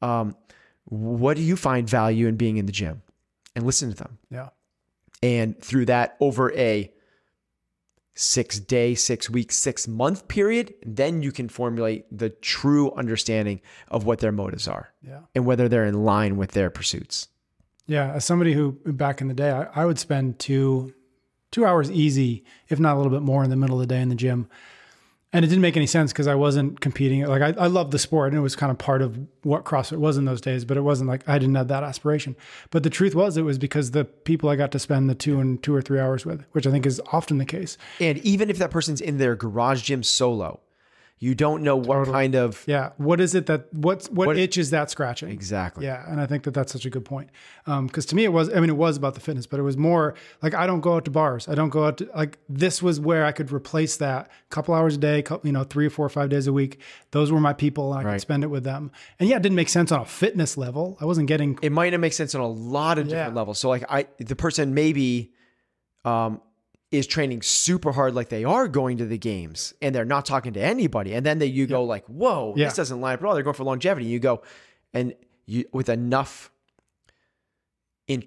Um, 0.00 0.36
what 0.84 1.36
do 1.36 1.42
you 1.42 1.56
find 1.56 1.88
value 1.88 2.26
in 2.26 2.36
being 2.36 2.56
in 2.56 2.66
the 2.66 2.72
gym? 2.72 3.02
And 3.54 3.66
listen 3.66 3.90
to 3.90 3.96
them. 3.96 4.18
Yeah. 4.30 4.48
And 5.22 5.58
through 5.60 5.86
that, 5.86 6.16
over 6.18 6.52
a 6.54 6.90
six 8.14 8.58
day, 8.60 8.94
six 8.94 9.30
week, 9.30 9.50
six 9.52 9.88
month 9.88 10.28
period, 10.28 10.74
then 10.84 11.22
you 11.22 11.32
can 11.32 11.48
formulate 11.48 12.04
the 12.16 12.28
true 12.30 12.92
understanding 12.92 13.60
of 13.88 14.04
what 14.04 14.18
their 14.18 14.32
motives 14.32 14.68
are 14.68 14.92
Yeah. 15.06 15.20
and 15.34 15.46
whether 15.46 15.68
they're 15.68 15.86
in 15.86 16.04
line 16.04 16.36
with 16.36 16.50
their 16.52 16.68
pursuits. 16.70 17.28
Yeah. 17.86 18.12
As 18.12 18.24
somebody 18.24 18.52
who 18.52 18.72
back 18.84 19.20
in 19.20 19.28
the 19.28 19.34
day, 19.34 19.50
I, 19.50 19.82
I 19.82 19.86
would 19.86 19.98
spend 19.98 20.38
two 20.38 20.94
two 21.50 21.66
hours 21.66 21.90
easy, 21.90 22.44
if 22.68 22.80
not 22.80 22.94
a 22.94 22.98
little 22.98 23.12
bit 23.12 23.22
more, 23.22 23.44
in 23.44 23.50
the 23.50 23.56
middle 23.56 23.80
of 23.80 23.86
the 23.86 23.94
day 23.94 24.00
in 24.00 24.08
the 24.08 24.14
gym. 24.14 24.48
And 25.34 25.44
it 25.44 25.48
didn't 25.48 25.62
make 25.62 25.76
any 25.76 25.86
sense 25.86 26.12
because 26.12 26.26
I 26.26 26.34
wasn't 26.34 26.80
competing. 26.80 27.24
Like 27.24 27.40
I, 27.40 27.62
I 27.62 27.66
loved 27.66 27.90
the 27.90 27.98
sport 27.98 28.28
and 28.28 28.36
it 28.36 28.42
was 28.42 28.54
kind 28.54 28.70
of 28.70 28.76
part 28.76 29.00
of 29.00 29.18
what 29.42 29.64
CrossFit 29.64 29.98
was 29.98 30.18
in 30.18 30.26
those 30.26 30.42
days, 30.42 30.64
but 30.66 30.76
it 30.76 30.82
wasn't 30.82 31.08
like 31.08 31.26
I 31.26 31.38
didn't 31.38 31.54
have 31.54 31.68
that 31.68 31.82
aspiration. 31.82 32.36
But 32.70 32.82
the 32.82 32.90
truth 32.90 33.14
was 33.14 33.36
it 33.36 33.42
was 33.42 33.58
because 33.58 33.92
the 33.92 34.04
people 34.04 34.50
I 34.50 34.56
got 34.56 34.72
to 34.72 34.78
spend 34.78 35.08
the 35.08 35.14
two 35.14 35.40
and 35.40 35.62
two 35.62 35.74
or 35.74 35.80
three 35.80 35.98
hours 35.98 36.26
with, 36.26 36.44
which 36.52 36.66
I 36.66 36.70
think 36.70 36.84
is 36.84 37.00
often 37.12 37.38
the 37.38 37.46
case. 37.46 37.78
And 37.98 38.18
even 38.18 38.50
if 38.50 38.58
that 38.58 38.70
person's 38.70 39.00
in 39.00 39.16
their 39.16 39.34
garage 39.34 39.82
gym 39.82 40.02
solo, 40.02 40.60
you 41.24 41.36
don't 41.36 41.62
know 41.62 41.76
what 41.76 42.08
kind 42.08 42.34
of 42.34 42.64
Yeah. 42.66 42.90
What 42.96 43.20
is 43.20 43.32
it 43.36 43.46
that 43.46 43.72
what's 43.72 44.10
what, 44.10 44.36
itch 44.36 44.58
is 44.58 44.70
that 44.70 44.90
scratching? 44.90 45.28
exactly. 45.30 45.84
Yeah, 45.86 46.04
and 46.10 46.20
I 46.20 46.26
think 46.26 46.42
that 46.42 46.52
that's 46.52 46.72
such 46.72 46.84
a 46.84 46.90
good 46.90 47.04
point. 47.04 47.30
Because 47.64 48.04
to 48.06 48.16
me, 48.16 48.24
it 48.24 48.32
was. 48.32 48.48
I 48.52 48.58
mean, 48.58 48.70
it 48.70 48.76
was 48.76 48.96
about 48.96 49.14
the 49.14 49.20
fitness, 49.20 49.46
but 49.46 49.60
it 49.60 49.62
was 49.62 49.76
more 49.76 50.14
like 50.42 50.52
I 50.52 50.66
don't 50.66 50.80
go 50.80 50.94
out 50.96 51.04
to 51.04 51.12
bars. 51.12 51.46
I 51.48 51.54
don't 51.54 51.68
go 51.68 51.84
out 51.86 51.98
to 51.98 52.08
like 52.16 52.38
this 52.48 52.82
was 52.82 52.98
where 52.98 53.24
I 53.24 53.30
could 53.30 53.52
replace 53.52 53.96
that 53.98 54.30
couple 54.50 54.74
hours 54.74 54.96
a 54.96 54.98
day, 54.98 55.22
cou- 55.22 55.40
you 55.44 55.52
know, 55.52 55.62
three 55.62 55.86
or 55.86 55.90
four 55.90 56.04
or 56.06 56.08
five 56.10 56.28
days 56.28 56.48
a 56.48 56.52
week. 56.52 56.80
Those 57.12 57.30
were 57.30 57.40
my 57.40 57.52
people, 57.52 57.92
and 57.92 58.00
I 58.00 58.04
Right. 58.04 58.12
could 58.14 58.22
spend 58.22 58.42
it 58.42 58.48
with 58.48 58.64
them. 58.64 58.90
And 59.20 59.28
yeah, 59.28 59.36
it 59.36 59.42
didn't 59.42 59.56
make 59.56 59.68
sense 59.68 59.92
on 59.92 60.00
a 60.00 60.04
fitness 60.04 60.56
level. 60.58 60.98
I 61.00 61.04
wasn't 61.04 61.28
getting. 61.28 61.56
It 61.62 61.70
might 61.70 61.90
not 61.92 62.00
make 62.00 62.14
sense 62.14 62.34
on 62.34 62.40
a 62.40 62.48
lot 62.48 62.98
of 62.98 63.06
different 63.06 63.32
Yeah. 63.34 63.36
levels. 63.40 63.60
So 63.60 63.68
like 63.68 63.84
I 63.88 64.06
the 64.18 64.34
person 64.34 64.74
maybe 64.74 65.32
um 66.04 66.40
is 66.92 67.06
training 67.06 67.42
super 67.42 67.90
hard 67.92 68.14
like 68.14 68.28
they 68.28 68.44
are 68.44 68.68
going 68.68 68.98
to 68.98 69.06
the 69.06 69.18
games 69.18 69.72
and 69.82 69.94
they're 69.94 70.04
not 70.04 70.24
talking 70.26 70.52
to 70.52 70.60
anybody. 70.60 71.14
And 71.14 71.24
then 71.26 71.38
they, 71.38 71.46
you 71.46 71.66
go 71.66 71.84
like, 71.84 72.04
whoa, 72.06 72.52
Yeah. 72.56 72.66
this 72.66 72.76
doesn't 72.76 73.00
line 73.00 73.14
up 73.14 73.22
at 73.22 73.26
all. 73.26 73.34
They're 73.34 73.42
going 73.42 73.54
for 73.56 73.64
longevity. 73.64 74.06
You 74.06 74.18
go 74.20 74.42
and 74.92 75.14
you 75.46 75.64
with 75.72 75.88
enough 75.88 76.52
in 78.06 78.24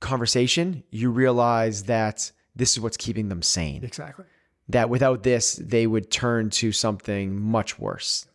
conversation, 0.00 0.84
you 0.90 1.10
realize 1.10 1.84
that 1.84 2.30
this 2.54 2.72
is 2.72 2.80
what's 2.80 2.96
keeping 2.96 3.28
them 3.28 3.42
sane. 3.42 3.82
Exactly. 3.84 4.24
That 4.68 4.88
without 4.88 5.22
this, 5.22 5.54
they 5.56 5.86
would 5.86 6.10
turn 6.10 6.50
to 6.50 6.72
something 6.72 7.40
much 7.40 7.78
worse. 7.78 8.26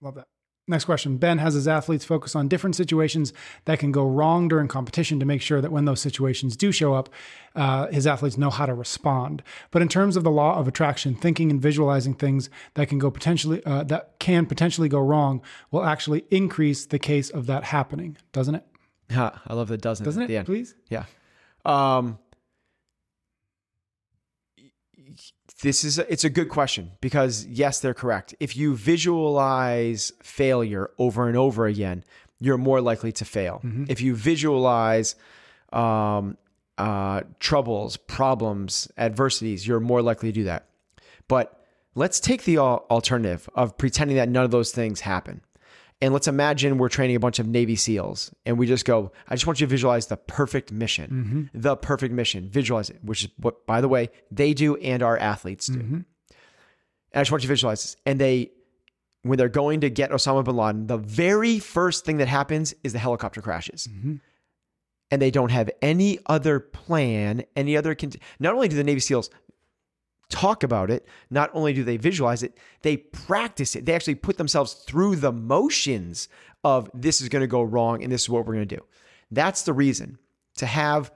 Love 0.00 0.16
that. 0.16 0.26
Next 0.66 0.86
question. 0.86 1.18
Ben 1.18 1.38
has 1.38 1.52
his 1.52 1.68
athletes 1.68 2.06
focus 2.06 2.34
on 2.34 2.48
different 2.48 2.74
situations 2.74 3.34
that 3.66 3.78
can 3.78 3.92
go 3.92 4.06
wrong 4.06 4.48
during 4.48 4.66
competition 4.66 5.20
to 5.20 5.26
make 5.26 5.42
sure 5.42 5.60
that 5.60 5.70
when 5.70 5.84
those 5.84 6.00
situations 6.00 6.56
do 6.56 6.72
show 6.72 6.94
up, 6.94 7.10
uh, 7.54 7.88
his 7.88 8.06
athletes 8.06 8.38
know 8.38 8.48
how 8.48 8.64
to 8.64 8.72
respond. 8.72 9.42
But 9.70 9.82
in 9.82 9.88
terms 9.88 10.16
of 10.16 10.24
the 10.24 10.30
law 10.30 10.56
of 10.58 10.66
attraction, 10.66 11.16
thinking 11.16 11.50
and 11.50 11.60
visualizing 11.60 12.14
things 12.14 12.48
that 12.74 12.88
can 12.88 12.98
go 12.98 13.10
potentially 13.10 13.62
uh, 13.66 13.84
that 13.84 14.18
can 14.18 14.46
potentially 14.46 14.88
go 14.88 15.00
wrong 15.00 15.42
will 15.70 15.84
actually 15.84 16.24
increase 16.30 16.86
the 16.86 16.98
case 16.98 17.28
of 17.28 17.44
that 17.46 17.64
happening, 17.64 18.16
doesn't 18.32 18.54
it? 18.54 18.64
I 19.46 19.52
love 19.52 19.68
the 19.68 19.76
doesn't. 19.76 20.04
Doesn't 20.04 20.22
it? 20.22 20.30
Please. 20.44 20.74
Yeah. 20.88 21.04
Um, 21.66 22.18
this 25.62 25.84
is 25.84 25.98
a, 25.98 26.12
it's 26.12 26.24
a 26.24 26.30
good 26.30 26.48
question 26.48 26.92
because 27.00 27.46
yes, 27.46 27.80
they're 27.80 27.94
correct. 27.94 28.34
If 28.40 28.56
you 28.56 28.76
visualize 28.76 30.12
failure 30.22 30.90
over 30.98 31.28
and 31.28 31.36
over 31.36 31.66
again, 31.66 32.04
you're 32.40 32.58
more 32.58 32.80
likely 32.80 33.12
to 33.12 33.24
fail. 33.24 33.60
If 33.88 34.00
you 34.00 34.14
visualize 34.14 35.14
um, 35.72 36.36
uh, 36.78 37.22
troubles, 37.40 37.96
problems, 37.96 38.90
adversities, 38.98 39.66
you're 39.66 39.80
more 39.80 40.02
likely 40.02 40.30
to 40.30 40.32
do 40.32 40.44
that. 40.44 40.66
But 41.28 41.64
let's 41.94 42.20
take 42.20 42.44
the 42.44 42.58
alternative 42.58 43.48
of 43.54 43.78
pretending 43.78 44.16
that 44.16 44.28
none 44.28 44.44
of 44.44 44.50
those 44.50 44.72
things 44.72 45.00
happen. 45.00 45.40
And 46.04 46.12
let's 46.12 46.28
imagine 46.28 46.76
we're 46.76 46.90
training 46.90 47.16
a 47.16 47.18
bunch 47.18 47.38
of 47.38 47.46
Navy 47.46 47.76
SEALs 47.76 48.30
and 48.44 48.58
we 48.58 48.66
just 48.66 48.84
go, 48.84 49.10
I 49.26 49.36
just 49.36 49.46
want 49.46 49.58
you 49.58 49.66
to 49.66 49.70
visualize 49.70 50.08
the 50.08 50.18
perfect 50.18 50.70
mission, 50.70 51.10
mm-hmm. 51.10 51.58
the 51.58 51.78
perfect 51.78 52.12
mission, 52.12 52.50
visualize 52.50 52.90
it, 52.90 52.98
which 53.02 53.24
is 53.24 53.30
what, 53.38 53.64
by 53.64 53.80
the 53.80 53.88
way, 53.88 54.10
they 54.30 54.52
do 54.52 54.76
and 54.76 55.02
our 55.02 55.16
athletes 55.16 55.66
do. 55.66 55.80
And 55.80 56.04
I 57.14 57.20
just 57.22 57.30
want 57.30 57.42
you 57.42 57.46
to 57.46 57.52
visualize 57.52 57.80
this. 57.80 57.96
And 58.04 58.20
they, 58.20 58.50
when 59.22 59.38
they're 59.38 59.48
going 59.48 59.80
to 59.80 59.88
get 59.88 60.10
Osama 60.10 60.44
bin 60.44 60.54
Laden, 60.54 60.88
the 60.88 60.98
very 60.98 61.58
first 61.58 62.04
thing 62.04 62.18
that 62.18 62.28
happens 62.28 62.74
is 62.84 62.92
the 62.92 62.98
helicopter 62.98 63.40
crashes. 63.40 63.88
Mm-hmm. 63.90 64.16
And 65.10 65.22
they 65.22 65.30
don't 65.30 65.52
have 65.52 65.70
any 65.80 66.18
other 66.26 66.60
plan, 66.60 67.44
any 67.56 67.78
other. 67.78 67.94
Cont- 67.94 68.16
Not 68.38 68.52
only 68.52 68.68
do 68.68 68.76
the 68.76 68.84
Navy 68.84 69.00
SEALs 69.00 69.30
talk 70.34 70.64
about 70.64 70.90
it, 70.90 71.06
not 71.30 71.48
only 71.54 71.72
do 71.72 71.84
they 71.84 71.96
visualize 71.96 72.42
it, 72.42 72.58
they 72.82 72.96
practice 72.96 73.76
it. 73.76 73.86
They 73.86 73.94
actually 73.94 74.16
put 74.16 74.36
themselves 74.36 74.74
through 74.74 75.16
the 75.16 75.30
motions 75.30 76.28
of 76.64 76.90
this 76.92 77.20
is 77.20 77.28
going 77.28 77.42
to 77.42 77.46
go 77.46 77.62
wrong 77.62 78.02
and 78.02 78.12
this 78.12 78.22
is 78.22 78.28
what 78.28 78.44
we're 78.44 78.54
going 78.54 78.68
to 78.68 78.76
do. 78.76 78.84
That's 79.30 79.62
the 79.62 79.72
reason 79.72 80.18
to 80.56 80.66
have 80.66 81.12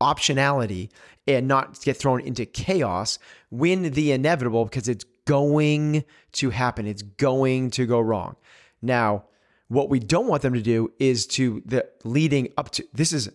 optionality 0.00 0.90
and 1.26 1.48
not 1.48 1.80
get 1.82 1.96
thrown 1.96 2.20
into 2.20 2.44
chaos 2.44 3.18
when 3.50 3.90
the 3.92 4.12
inevitable 4.12 4.64
because 4.66 4.88
it's 4.88 5.06
going 5.24 6.04
to 6.32 6.50
happen. 6.50 6.86
It's 6.86 7.02
going 7.02 7.70
to 7.70 7.86
go 7.86 7.98
wrong. 7.98 8.36
Now, 8.82 9.24
what 9.68 9.88
we 9.88 9.98
don't 9.98 10.26
want 10.26 10.42
them 10.42 10.52
to 10.52 10.60
do 10.60 10.92
is 10.98 11.26
to 11.28 11.62
the 11.64 11.88
leading 12.04 12.52
up 12.58 12.70
to 12.72 12.84
this 12.92 13.14
is 13.14 13.30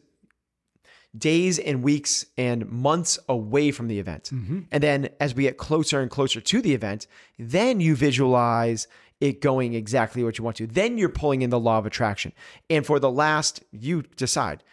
days 1.18 1.58
and 1.60 1.84
weeks 1.84 2.26
and 2.38 2.70
months 2.70 3.18
away 3.28 3.72
from 3.72 3.88
the 3.88 4.00
event. 4.00 4.30
Mm-hmm. 4.34 4.62
And 4.72 4.84
then 4.84 5.10
as 5.20 5.34
we 5.34 5.44
get 5.44 5.58
closer 5.58 6.02
and 6.02 6.12
closer 6.12 6.40
to 6.40 6.62
the 6.62 6.74
event, 6.74 7.08
then 7.38 7.80
you 7.80 7.96
visualize 7.96 8.88
it 9.20 9.42
going 9.42 9.74
exactly 9.74 10.24
what 10.24 10.38
you 10.38 10.44
want 10.44 10.58
to. 10.58 10.68
Then 10.68 10.98
you're 10.98 11.10
pulling 11.10 11.42
in 11.42 11.50
the 11.50 11.60
law 11.60 11.78
of 11.78 11.86
attraction. 11.86 12.32
And 12.70 12.86
for 12.86 13.00
the 13.00 13.12
last, 13.12 13.64
you 13.72 14.04
decide 14.16 14.64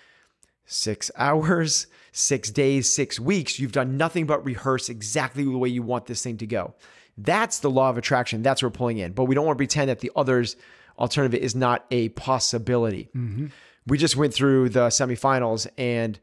six 0.67 1.11
hours, 1.17 1.87
six 2.13 2.51
days, 2.51 2.93
six 2.93 3.19
weeks, 3.19 3.59
you've 3.59 3.73
done 3.73 3.97
nothing 3.97 4.27
but 4.27 4.45
rehearse 4.45 4.89
exactly 4.89 5.45
the 5.45 5.59
way 5.59 5.69
you 5.69 5.83
want 5.83 6.07
this 6.07 6.23
thing 6.23 6.37
to 6.39 6.47
go. 6.47 6.75
That's 7.19 7.61
the 7.61 7.71
law 7.71 7.89
of 7.89 7.97
attraction. 7.97 8.43
That's 8.43 8.63
what 8.63 8.73
we're 8.73 8.79
pulling 8.79 8.99
in. 8.99 9.13
But 9.13 9.25
we 9.25 9.35
don't 9.35 9.47
want 9.47 9.57
to 9.57 9.61
pretend 9.61 9.89
that 9.89 10.01
the 10.01 10.13
other's 10.15 10.55
alternative 10.99 11.41
is 11.41 11.55
not 11.55 11.87
a 11.91 12.11
possibility. 12.11 13.09
Mm-hmm. 13.17 13.47
We 13.87 13.99
just 13.99 14.17
went 14.17 14.35
through 14.35 14.71
the 14.71 14.89
semifinals 14.89 15.67
and 15.79 16.19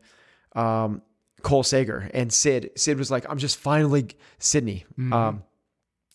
um, 0.56 1.02
Cole 1.41 1.63
Sager 1.63 2.10
and 2.13 2.32
Sid. 2.32 2.71
Sid 2.76 2.97
was 2.97 3.10
like, 3.10 3.26
I'm 3.30 3.38
just 3.38 3.58
finally, 3.58 4.10
Sydney. 4.39 4.86
Um, 5.13 5.43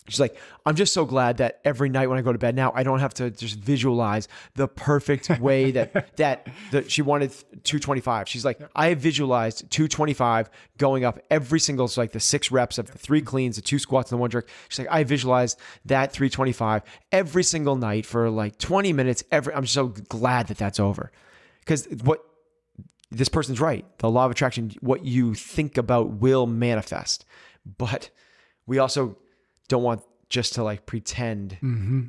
She's 0.09 0.19
like, 0.19 0.37
I'm 0.65 0.75
just 0.75 0.93
so 0.93 1.05
glad 1.05 1.37
that 1.37 1.59
every 1.63 1.89
night 1.89 2.07
when 2.07 2.17
I 2.17 2.21
go 2.21 2.31
to 2.31 2.39
bed 2.39 2.55
now, 2.55 2.71
I 2.73 2.83
don't 2.83 2.99
have 2.99 3.13
to 3.15 3.29
just 3.29 3.57
visualize 3.59 4.27
the 4.55 4.67
perfect 4.67 5.29
way 5.39 5.71
that 5.71 6.15
that 6.17 6.47
that 6.71 6.91
she 6.91 7.01
wanted 7.01 7.31
225. 7.63 8.27
She's 8.27 8.43
like, 8.43 8.59
I 8.75 8.87
have 8.87 8.99
visualized 8.99 9.69
225 9.69 10.49
going 10.77 11.05
up 11.05 11.19
every 11.29 11.59
single 11.59 11.87
so 11.87 12.01
like 12.01 12.11
the 12.11 12.19
six 12.19 12.51
reps 12.51 12.77
of 12.77 12.91
the 12.91 12.97
three 12.97 13.21
cleans, 13.21 13.55
the 13.55 13.61
two 13.61 13.79
squats, 13.79 14.11
and 14.11 14.17
the 14.17 14.21
one 14.21 14.29
jerk. 14.29 14.49
She's 14.67 14.79
like, 14.79 14.87
I 14.91 15.03
visualized 15.03 15.59
that 15.85 16.11
325 16.11 16.83
every 17.11 17.43
single 17.43 17.75
night 17.75 18.05
for 18.05 18.29
like 18.29 18.57
20 18.57 18.91
minutes. 18.93 19.23
Every 19.31 19.53
I'm 19.53 19.67
so 19.67 19.87
glad 19.87 20.47
that 20.47 20.57
that's 20.57 20.79
over 20.79 21.11
because 21.69 21.87
what 22.03 22.23
this 23.11 23.29
person's 23.29 23.59
right. 23.59 23.85
The 23.99 24.09
law 24.09 24.25
of 24.25 24.31
attraction, 24.31 24.71
what 24.81 25.05
you 25.05 25.35
think 25.35 25.77
about 25.77 26.13
will 26.13 26.47
manifest. 26.47 27.25
But 27.77 28.09
we 28.65 28.79
also 28.79 29.17
don't 29.67 29.83
want 29.83 30.01
just 30.29 30.53
to 30.53 30.63
like 30.63 30.87
pretend 30.87 31.57
mm-hmm. 31.61 32.05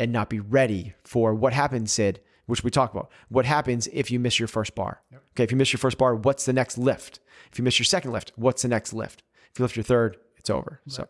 and 0.00 0.12
not 0.12 0.28
be 0.28 0.40
ready 0.40 0.94
for 1.04 1.32
what 1.32 1.52
happens, 1.52 1.92
Sid, 1.92 2.20
which 2.46 2.64
we 2.64 2.70
talk 2.70 2.92
about. 2.92 3.10
What 3.28 3.44
happens 3.44 3.88
if 3.92 4.10
you 4.10 4.18
miss 4.18 4.40
your 4.40 4.48
first 4.48 4.74
bar? 4.74 5.00
Okay, 5.34 5.44
if 5.44 5.52
you 5.52 5.56
miss 5.56 5.72
your 5.72 5.78
first 5.78 5.98
bar, 5.98 6.16
what's 6.16 6.44
the 6.44 6.52
next 6.52 6.76
lift? 6.76 7.20
If 7.52 7.58
you 7.58 7.64
miss 7.64 7.78
your 7.78 7.84
second 7.84 8.10
lift, 8.10 8.32
what's 8.34 8.62
the 8.62 8.68
next 8.68 8.92
lift? 8.92 9.22
If 9.52 9.58
you 9.60 9.64
lift 9.64 9.76
your 9.76 9.84
third, 9.84 10.16
it's 10.36 10.50
over. 10.50 10.80
So 10.88 11.08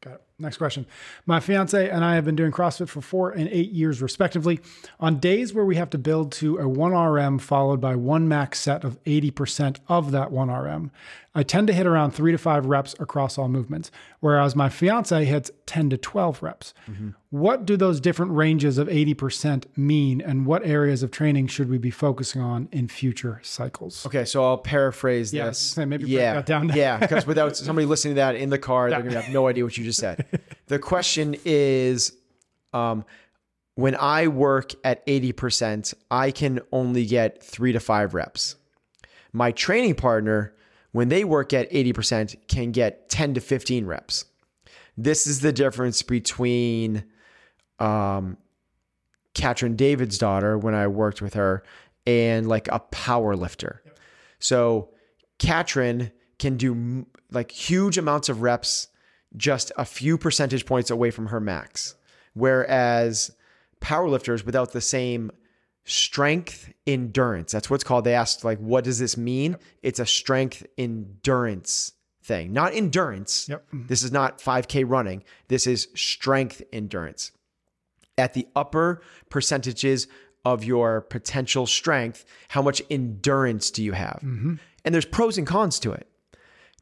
Got 0.00 0.14
it. 0.14 0.22
Next 0.38 0.58
question. 0.58 0.84
My 1.24 1.40
fiance 1.40 1.88
and 1.88 2.04
I 2.04 2.14
have 2.14 2.26
been 2.26 2.36
doing 2.36 2.52
CrossFit 2.52 2.88
for 2.90 3.00
four 3.00 3.30
and 3.30 3.48
eight 3.48 3.70
years, 3.72 4.02
respectively. 4.02 4.60
On 5.00 5.18
days 5.18 5.54
where 5.54 5.64
we 5.64 5.76
have 5.76 5.88
to 5.90 5.98
build 5.98 6.30
to 6.32 6.58
a 6.58 6.64
1RM 6.64 7.40
followed 7.40 7.80
by 7.80 7.96
one 7.96 8.28
max 8.28 8.60
set 8.60 8.84
of 8.84 9.02
80% 9.04 9.78
of 9.88 10.10
that 10.12 10.28
1RM, 10.30 10.90
I 11.34 11.42
tend 11.42 11.66
to 11.68 11.72
hit 11.74 11.86
around 11.86 12.12
three 12.12 12.32
to 12.32 12.38
five 12.38 12.64
reps 12.66 12.94
across 12.98 13.36
all 13.36 13.48
movements, 13.48 13.90
whereas 14.20 14.56
my 14.56 14.68
fiance 14.70 15.24
hits 15.24 15.50
10 15.66 15.90
to 15.90 15.98
12 15.98 16.42
reps. 16.42 16.72
Mm-hmm. 16.90 17.10
What 17.28 17.66
do 17.66 17.76
those 17.76 18.00
different 18.00 18.32
ranges 18.32 18.78
of 18.78 18.88
80% 18.88 19.64
mean, 19.76 20.22
and 20.22 20.46
what 20.46 20.64
areas 20.64 21.02
of 21.02 21.10
training 21.10 21.48
should 21.48 21.68
we 21.68 21.76
be 21.76 21.90
focusing 21.90 22.40
on 22.40 22.68
in 22.72 22.88
future 22.88 23.40
cycles? 23.42 24.06
Okay, 24.06 24.24
so 24.24 24.42
I'll 24.44 24.56
paraphrase 24.56 25.34
Yeah, 25.34 25.48
this. 25.48 25.76
maybe 25.76 25.98
break 25.98 26.08
yeah, 26.08 26.40
down. 26.40 26.70
yeah, 26.74 26.96
because 26.96 27.26
without 27.26 27.54
somebody 27.54 27.84
listening 27.86 28.14
to 28.14 28.20
that 28.20 28.36
in 28.36 28.48
the 28.48 28.58
car, 28.58 28.88
they're 28.88 29.02
gonna 29.02 29.20
have 29.20 29.32
no 29.34 29.46
idea 29.48 29.64
what 29.64 29.76
you 29.76 29.84
just 29.84 30.00
said. 30.00 30.24
The 30.68 30.80
question 30.80 31.36
is, 31.44 32.12
um, 32.72 33.04
when 33.76 33.94
I 33.94 34.26
work 34.26 34.72
at 34.82 35.02
eighty 35.06 35.32
percent, 35.32 35.94
I 36.10 36.32
can 36.32 36.60
only 36.72 37.06
get 37.06 37.40
three 37.42 37.72
to 37.72 37.78
five 37.78 38.14
reps. 38.14 38.56
My 39.32 39.52
training 39.52 39.94
partner, 39.94 40.54
when 40.90 41.08
they 41.08 41.22
work 41.22 41.52
at 41.52 41.68
eighty 41.70 41.92
percent, 41.92 42.34
can 42.48 42.72
get 42.72 43.08
ten 43.08 43.34
to 43.34 43.40
fifteen 43.40 43.86
reps. 43.86 44.24
This 44.96 45.26
is 45.28 45.40
the 45.40 45.52
difference 45.52 46.02
between 46.02 47.04
um, 47.78 48.38
Katrin 49.34 49.76
Davidsdottir 49.76 50.60
when 50.60 50.74
I 50.74 50.88
worked 50.88 51.22
with 51.22 51.34
her 51.34 51.62
and 52.06 52.48
like 52.48 52.68
a 52.72 52.80
power 52.80 53.36
lifter. 53.36 53.82
So 54.38 54.90
Katrin 55.38 56.10
can 56.38 56.56
do 56.56 57.06
like 57.30 57.50
huge 57.50 57.98
amounts 57.98 58.28
of 58.28 58.42
reps 58.42 58.88
just 59.36 59.72
a 59.76 59.84
few 59.84 60.18
percentage 60.18 60.66
points 60.66 60.90
away 60.90 61.10
from 61.10 61.26
her 61.26 61.40
max. 61.40 61.94
Whereas 62.34 63.30
powerlifters 63.80 64.44
without 64.44 64.72
the 64.72 64.80
same 64.80 65.30
strength 65.84 66.72
endurance, 66.86 67.52
that's 67.52 67.70
what's 67.70 67.84
called. 67.84 68.04
They 68.04 68.14
asked 68.14 68.44
like, 68.44 68.58
what 68.58 68.84
does 68.84 68.98
this 68.98 69.16
mean? 69.16 69.56
It's 69.82 70.00
a 70.00 70.06
strength 70.06 70.66
endurance 70.76 71.92
thing, 72.22 72.52
not 72.52 72.74
endurance. 72.74 73.48
Yep. 73.48 73.66
Mm-hmm. 73.68 73.86
This 73.86 74.02
is 74.02 74.12
not 74.12 74.38
5K 74.38 74.84
running. 74.86 75.22
This 75.48 75.66
is 75.66 75.88
strength 75.94 76.62
endurance 76.72 77.32
at 78.18 78.34
the 78.34 78.48
upper 78.56 79.02
percentages 79.28 80.08
of 80.44 80.64
your 80.64 81.00
potential 81.02 81.66
strength, 81.66 82.24
how 82.48 82.62
much 82.62 82.80
endurance 82.88 83.70
do 83.70 83.82
you 83.82 83.92
have? 83.92 84.20
Mm-hmm. 84.24 84.54
And 84.84 84.94
there's 84.94 85.04
pros 85.04 85.38
and 85.38 85.46
cons 85.46 85.80
to 85.80 85.92
it. 85.92 86.06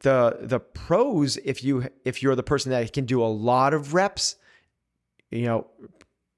The 0.01 0.37
the 0.41 0.59
pros, 0.59 1.37
if 1.37 1.63
you 1.63 1.87
if 2.03 2.21
you're 2.21 2.35
the 2.35 2.43
person 2.43 2.71
that 2.71 2.91
can 2.93 3.05
do 3.05 3.23
a 3.23 3.27
lot 3.27 3.73
of 3.73 3.93
reps, 3.93 4.35
you 5.31 5.45
know, 5.45 5.67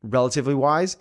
relatively 0.04 0.54
wise, 0.54 0.98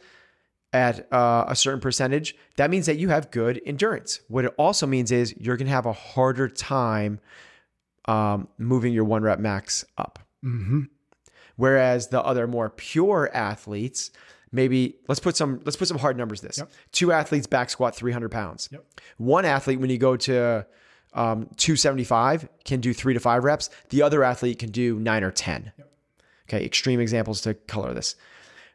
at 0.73 1.11
uh, 1.13 1.45
a 1.49 1.57
certain 1.57 1.81
percentage, 1.81 2.37
that 2.57 2.71
means 2.71 2.87
that 2.87 2.99
you 2.99 3.09
have 3.09 3.31
good 3.31 3.61
endurance. 3.65 4.21
What 4.29 4.45
it 4.45 4.55
also 4.59 4.87
means 4.87 5.13
is 5.13 5.35
you're 5.39 5.57
gonna 5.57 5.71
have 5.71 5.87
a 5.87 5.93
harder 5.93 6.49
time 6.49 7.21
um, 8.07 8.49
moving 8.59 8.93
your 8.93 9.05
one 9.05 9.23
rep 9.23 9.39
max 9.39 9.85
up. 9.99 10.19
Whereas 11.57 12.09
the 12.09 12.23
other 12.23 12.47
more 12.47 12.69
pure 12.71 13.31
athletes, 13.33 14.11
maybe 14.53 14.97
let's 15.09 15.21
put 15.21 15.37
some 15.37 15.61
let's 15.65 15.77
put 15.77 15.89
some 15.89 15.99
hard 15.99 16.17
numbers. 16.17 16.41
This 16.41 16.63
two 16.93 17.13
athletes 17.13 17.47
back 17.47 17.71
squat 17.71 17.97
300 17.97 18.31
pounds. 18.31 18.69
Yep. 18.71 18.85
One 19.17 19.45
athlete, 19.45 19.81
when 19.81 19.91
you 19.91 19.99
go 19.99 20.17
to 20.17 20.67
um, 21.17 21.49
275, 21.57 22.49
can 22.65 22.81
do 22.81 22.93
three 22.93 23.15
to 23.15 23.21
five 23.21 23.43
reps. 23.43 23.71
The 23.89 24.03
other 24.03 24.23
athlete 24.23 24.61
can 24.61 24.71
do 24.71 24.99
nine 25.01 25.25
or 25.25 25.33
10. 25.33 25.73
Okay, 26.49 26.65
extreme 26.65 27.01
examples 27.01 27.41
to 27.41 27.55
color 27.55 27.93
this. 27.93 28.15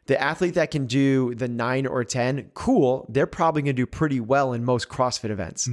The 0.06 0.20
athlete 0.20 0.54
that 0.54 0.70
can 0.72 0.86
do 0.86 1.34
the 1.34 1.48
nine 1.48 1.86
or 1.86 2.02
10, 2.04 2.50
cool. 2.54 3.06
They're 3.08 3.26
probably 3.26 3.62
going 3.62 3.76
to 3.76 3.82
do 3.82 3.86
pretty 3.86 4.18
well 4.20 4.52
in 4.52 4.64
most 4.64 4.88
CrossFit 4.88 5.30
events. 5.30 5.66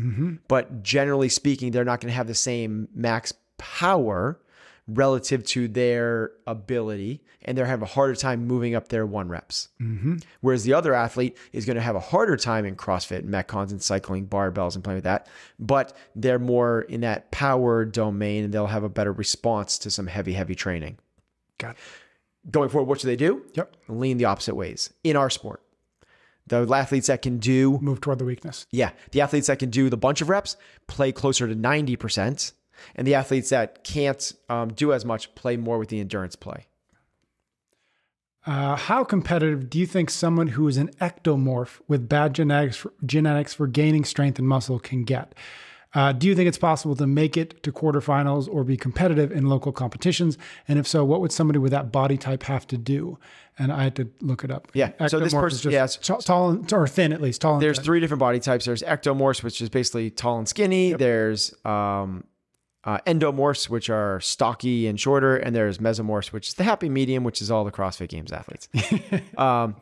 But 0.48 0.84
generally 0.84 1.30
speaking, 1.30 1.72
they're 1.72 1.84
not 1.84 2.00
going 2.00 2.12
to 2.12 2.16
have 2.16 2.28
the 2.28 2.36
same 2.36 2.88
max 2.94 3.34
power 3.58 4.40
relative 4.96 5.44
to 5.46 5.68
their 5.68 6.32
ability 6.48 7.22
and 7.42 7.58
they're 7.58 7.66
have 7.66 7.82
a 7.82 7.86
harder 7.86 8.16
time 8.16 8.48
moving 8.48 8.76
up 8.76 8.88
their 8.90 9.06
one 9.06 9.30
reps. 9.30 9.70
Mm-hmm. 9.82 10.18
Whereas 10.42 10.64
the 10.64 10.74
other 10.74 10.94
athlete 10.94 11.38
is 11.54 11.66
going 11.66 11.76
to 11.76 11.82
have 11.82 11.96
a 11.96 12.00
harder 12.00 12.36
time 12.36 12.66
in 12.66 12.76
CrossFit, 12.76 13.26
Metcons, 13.26 13.72
and 13.72 13.82
cycling, 13.82 14.28
barbells, 14.28 14.76
and 14.76 14.84
playing 14.84 14.98
with 14.98 15.04
that. 15.06 15.28
But 15.60 15.96
they're 16.16 16.40
more 16.40 16.82
in 16.82 17.02
that 17.02 17.32
power 17.32 17.86
domain 17.86 18.46
and 18.46 18.54
they'll 18.54 18.68
have 18.68 18.84
a 18.84 18.90
better 18.90 19.12
response 19.12 19.78
to 19.80 19.92
some 19.92 20.08
heavy, 20.08 20.34
heavy 20.34 20.56
training. 20.56 20.98
Got 21.58 21.72
it. 21.72 21.78
Going 22.52 22.70
forward, 22.70 22.88
what 22.88 23.00
should 23.00 23.08
they 23.08 23.16
do? 23.16 23.44
Yep. 23.54 23.76
Lean 23.90 24.18
the 24.18 24.26
opposite 24.26 24.56
ways 24.56 24.94
in 25.04 25.16
our 25.16 25.30
sport. 25.30 25.62
The 26.48 26.68
athletes 26.74 27.08
that 27.08 27.22
can 27.22 27.38
do 27.38 27.78
Move 27.80 28.02
toward 28.02 28.18
the 28.18 28.26
weakness. 28.26 28.66
yeah, 28.72 28.92
the 29.12 29.22
athletes 29.22 29.48
that 29.48 29.60
can 29.60 29.70
do 29.70 29.88
the 29.90 29.98
bunch 29.98 30.22
of 30.22 30.30
reps 30.30 30.58
play 30.88 31.12
closer 31.12 31.48
to 31.48 31.56
90%, 31.56 32.54
and 32.96 33.06
the 33.08 33.16
athletes 33.16 33.50
that 33.50 33.84
can't 33.84 34.34
um, 34.50 34.70
do 34.74 34.94
as 34.94 35.06
much 35.06 35.34
play 35.36 35.58
more 35.58 35.78
with 35.78 35.90
the 35.90 36.00
endurance 36.00 36.36
play. 36.36 36.66
Uh, 38.46 38.76
how 38.76 39.04
competitive 39.04 39.70
do 39.70 39.78
you 39.78 39.86
think 39.86 40.10
someone 40.10 40.48
who 40.48 40.68
is 40.68 40.78
an 40.78 40.90
ectomorph 41.02 41.80
with 41.88 42.08
bad 42.08 42.34
genetics 42.34 42.86
genetics 43.06 43.54
for 43.54 43.68
gaining 43.68 44.06
strength 44.06 44.40
and 44.40 44.48
muscle 44.48 44.80
can 44.80 45.04
get? 45.04 45.36
Uh, 45.96 46.12
do 46.12 46.28
you 46.28 46.36
think 46.36 46.48
it's 46.48 46.58
possible 46.58 46.96
to 46.96 47.08
make 47.08 47.36
it 47.36 47.64
to 47.64 47.72
quarterfinals 47.72 48.48
or 48.48 48.64
be 48.64 48.78
competitive 48.78 49.32
in 49.32 49.48
local 49.48 49.72
competitions? 49.72 50.38
And 50.68 50.78
if 50.78 50.88
so, 50.88 51.04
what 51.04 51.20
would 51.20 51.32
somebody 51.32 51.58
with 51.58 51.72
that 51.72 51.92
body 51.92 52.16
type 52.16 52.44
have 52.44 52.68
to 52.68 52.78
do? 52.78 53.18
And 53.58 53.72
I 53.72 53.84
had 53.84 53.96
to 53.96 54.08
look 54.22 54.44
it 54.44 54.52
up. 54.52 54.70
Yeah, 54.74 54.92
so 55.08 55.20
this 55.20 55.34
Ectomorph 55.34 55.40
person- 55.42 55.72
is 55.72 55.98
just 55.98 56.10
yeah, 56.10 56.16
t- 56.18 56.24
tall 56.24 56.52
and, 56.52 56.74
or 56.74 56.88
thin 56.88 57.12
at 57.12 57.22
least. 57.22 57.42
Tall 57.42 57.54
and 57.56 57.62
There's 57.62 57.78
thin. 57.78 57.86
three 57.86 58.00
different 58.00 58.20
body 58.20 58.40
types. 58.40 58.66
There's 58.66 58.84
ectomorphs, 58.84 59.42
which 59.42 59.62
is 59.62 59.70
basically 59.70 60.12
tall 60.12 60.38
and 60.38 60.48
skinny. 60.48 60.94
There's 60.94 61.54
um, 61.66 62.24
uh, 62.86 63.00
endomorphs, 63.06 63.70
which 63.70 63.90
are 63.90 64.20
stocky 64.22 64.88
and 64.88 65.00
shorter, 65.00 65.36
and 65.38 65.56
there's 65.56 65.80
mesomorphs, 65.80 66.32
which 66.32 66.48
is 66.48 66.54
the 66.54 66.64
happy 66.64 66.88
medium, 66.90 67.24
which 67.24 67.42
is 67.42 67.52
all 67.52 67.66
the 67.66 67.72
CrossFit 67.72 68.08
Games 68.10 68.32
athletes. 68.32 68.70
um, 69.38 69.76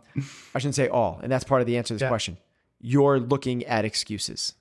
I 0.56 0.60
shouldn't 0.60 0.76
say 0.76 0.88
all, 0.88 1.20
and 1.22 1.32
that's 1.32 1.44
part 1.44 1.62
of 1.62 1.68
the 1.68 1.78
answer 1.78 1.90
to 1.90 1.94
this 1.96 2.02
Yeah. 2.02 2.10
question. 2.10 2.38
You're 2.80 3.20
looking 3.20 3.64
at 3.66 3.86
excuses. 3.86 4.54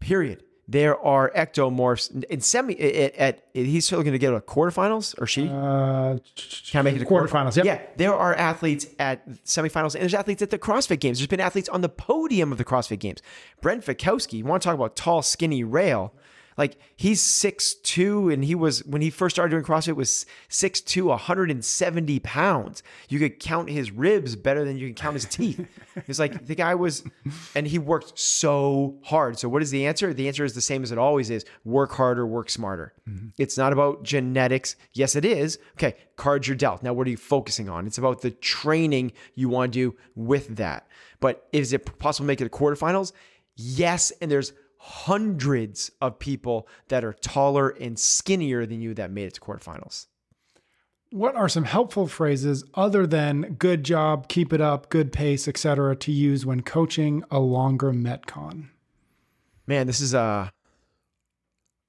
Period. 0.00 0.42
There 0.68 0.96
are 0.98 1.30
ectomorphs 1.36 2.24
in 2.24 2.40
semi. 2.40 2.78
At, 2.80 3.14
at, 3.16 3.42
he's 3.52 3.84
still 3.84 4.00
going 4.02 4.12
to 4.12 4.18
get 4.18 4.32
a 4.32 4.40
quarterfinals, 4.40 5.20
or 5.20 5.26
she 5.26 5.48
Uh, 5.48 6.18
can 6.70 6.78
I 6.78 6.82
make 6.82 6.96
it 6.96 7.00
to 7.00 7.04
quarterfinals. 7.04 7.56
Yep. 7.56 7.64
Yeah, 7.66 7.80
there 7.96 8.14
are 8.14 8.32
athletes 8.34 8.86
at 8.98 9.28
semifinals, 9.44 9.94
and 9.94 10.02
there's 10.02 10.14
athletes 10.14 10.40
at 10.40 10.50
the 10.50 10.58
CrossFit 10.58 11.00
Games. 11.00 11.18
There's 11.18 11.26
been 11.26 11.40
athletes 11.40 11.68
on 11.68 11.80
the 11.80 11.88
podium 11.88 12.52
of 12.52 12.58
the 12.58 12.64
CrossFit 12.64 13.00
Games. 13.00 13.20
Brent 13.60 13.84
Fikowski, 13.84 14.34
you 14.38 14.44
want 14.44 14.62
to 14.62 14.66
talk 14.68 14.74
about 14.76 14.94
tall, 14.96 15.20
skinny 15.22 15.64
rail? 15.64 16.14
Like 16.56 16.76
he's 16.96 17.22
6'2", 17.22 18.32
and 18.32 18.44
he 18.44 18.54
was 18.54 18.84
when 18.84 19.02
he 19.02 19.10
first 19.10 19.36
started 19.36 19.50
doing 19.50 19.64
CrossFit 19.64 19.96
was 19.96 20.26
6'2", 20.50 21.04
170 21.04 22.18
pounds. 22.20 22.82
You 23.08 23.18
could 23.18 23.38
count 23.38 23.70
his 23.70 23.90
ribs 23.90 24.36
better 24.36 24.64
than 24.64 24.76
you 24.76 24.88
can 24.88 24.94
count 24.94 25.14
his 25.14 25.24
teeth. 25.24 25.66
It's 26.08 26.18
like 26.18 26.46
the 26.46 26.54
guy 26.54 26.74
was, 26.74 27.04
and 27.54 27.66
he 27.66 27.78
worked 27.78 28.18
so 28.18 28.96
hard. 29.02 29.38
So 29.38 29.46
what 29.46 29.60
is 29.60 29.70
the 29.70 29.86
answer? 29.86 30.14
The 30.14 30.26
answer 30.26 30.42
is 30.42 30.54
the 30.54 30.62
same 30.62 30.82
as 30.82 30.90
it 30.90 30.96
always 30.96 31.28
is: 31.28 31.44
work 31.64 31.92
harder, 31.92 32.26
work 32.26 32.48
smarter. 32.48 32.94
Mm-hmm. 33.06 33.28
It's 33.36 33.58
not 33.58 33.74
about 33.74 34.02
genetics. 34.02 34.76
Yes, 34.94 35.16
it 35.16 35.26
is. 35.26 35.58
Okay, 35.74 35.96
cards 36.16 36.48
you're 36.48 36.56
dealt. 36.56 36.82
Now, 36.82 36.94
what 36.94 37.06
are 37.06 37.10
you 37.10 37.18
focusing 37.18 37.68
on? 37.68 37.86
It's 37.86 37.98
about 37.98 38.22
the 38.22 38.30
training 38.30 39.12
you 39.34 39.50
want 39.50 39.72
to 39.74 39.78
do 39.78 39.96
with 40.14 40.56
that. 40.56 40.86
But 41.20 41.46
is 41.52 41.74
it 41.74 41.98
possible 41.98 42.24
to 42.24 42.28
make 42.28 42.40
it 42.40 42.44
to 42.44 42.50
quarterfinals? 42.50 43.12
Yes, 43.54 44.12
and 44.20 44.30
there's 44.30 44.52
hundreds 44.84 45.92
of 46.00 46.18
people 46.18 46.66
that 46.88 47.04
are 47.04 47.12
taller 47.12 47.68
and 47.68 47.96
skinnier 47.96 48.66
than 48.66 48.80
you 48.80 48.92
that 48.94 49.12
made 49.12 49.26
it 49.26 49.34
to 49.34 49.40
quarterfinals. 49.40 50.06
What 51.10 51.36
are 51.36 51.48
some 51.48 51.62
helpful 51.62 52.08
phrases 52.08 52.64
other 52.74 53.06
than 53.06 53.54
"good 53.60 53.84
job," 53.84 54.26
"keep 54.26 54.52
it 54.52 54.60
up," 54.60 54.90
"good 54.90 55.12
pace," 55.12 55.46
etc., 55.46 55.94
to 55.94 56.10
use 56.10 56.44
when 56.44 56.62
coaching 56.62 57.22
a 57.30 57.38
longer 57.38 57.92
metcon? 57.92 58.70
Man, 59.68 59.86
this 59.86 60.00
is 60.00 60.14
a. 60.14 60.52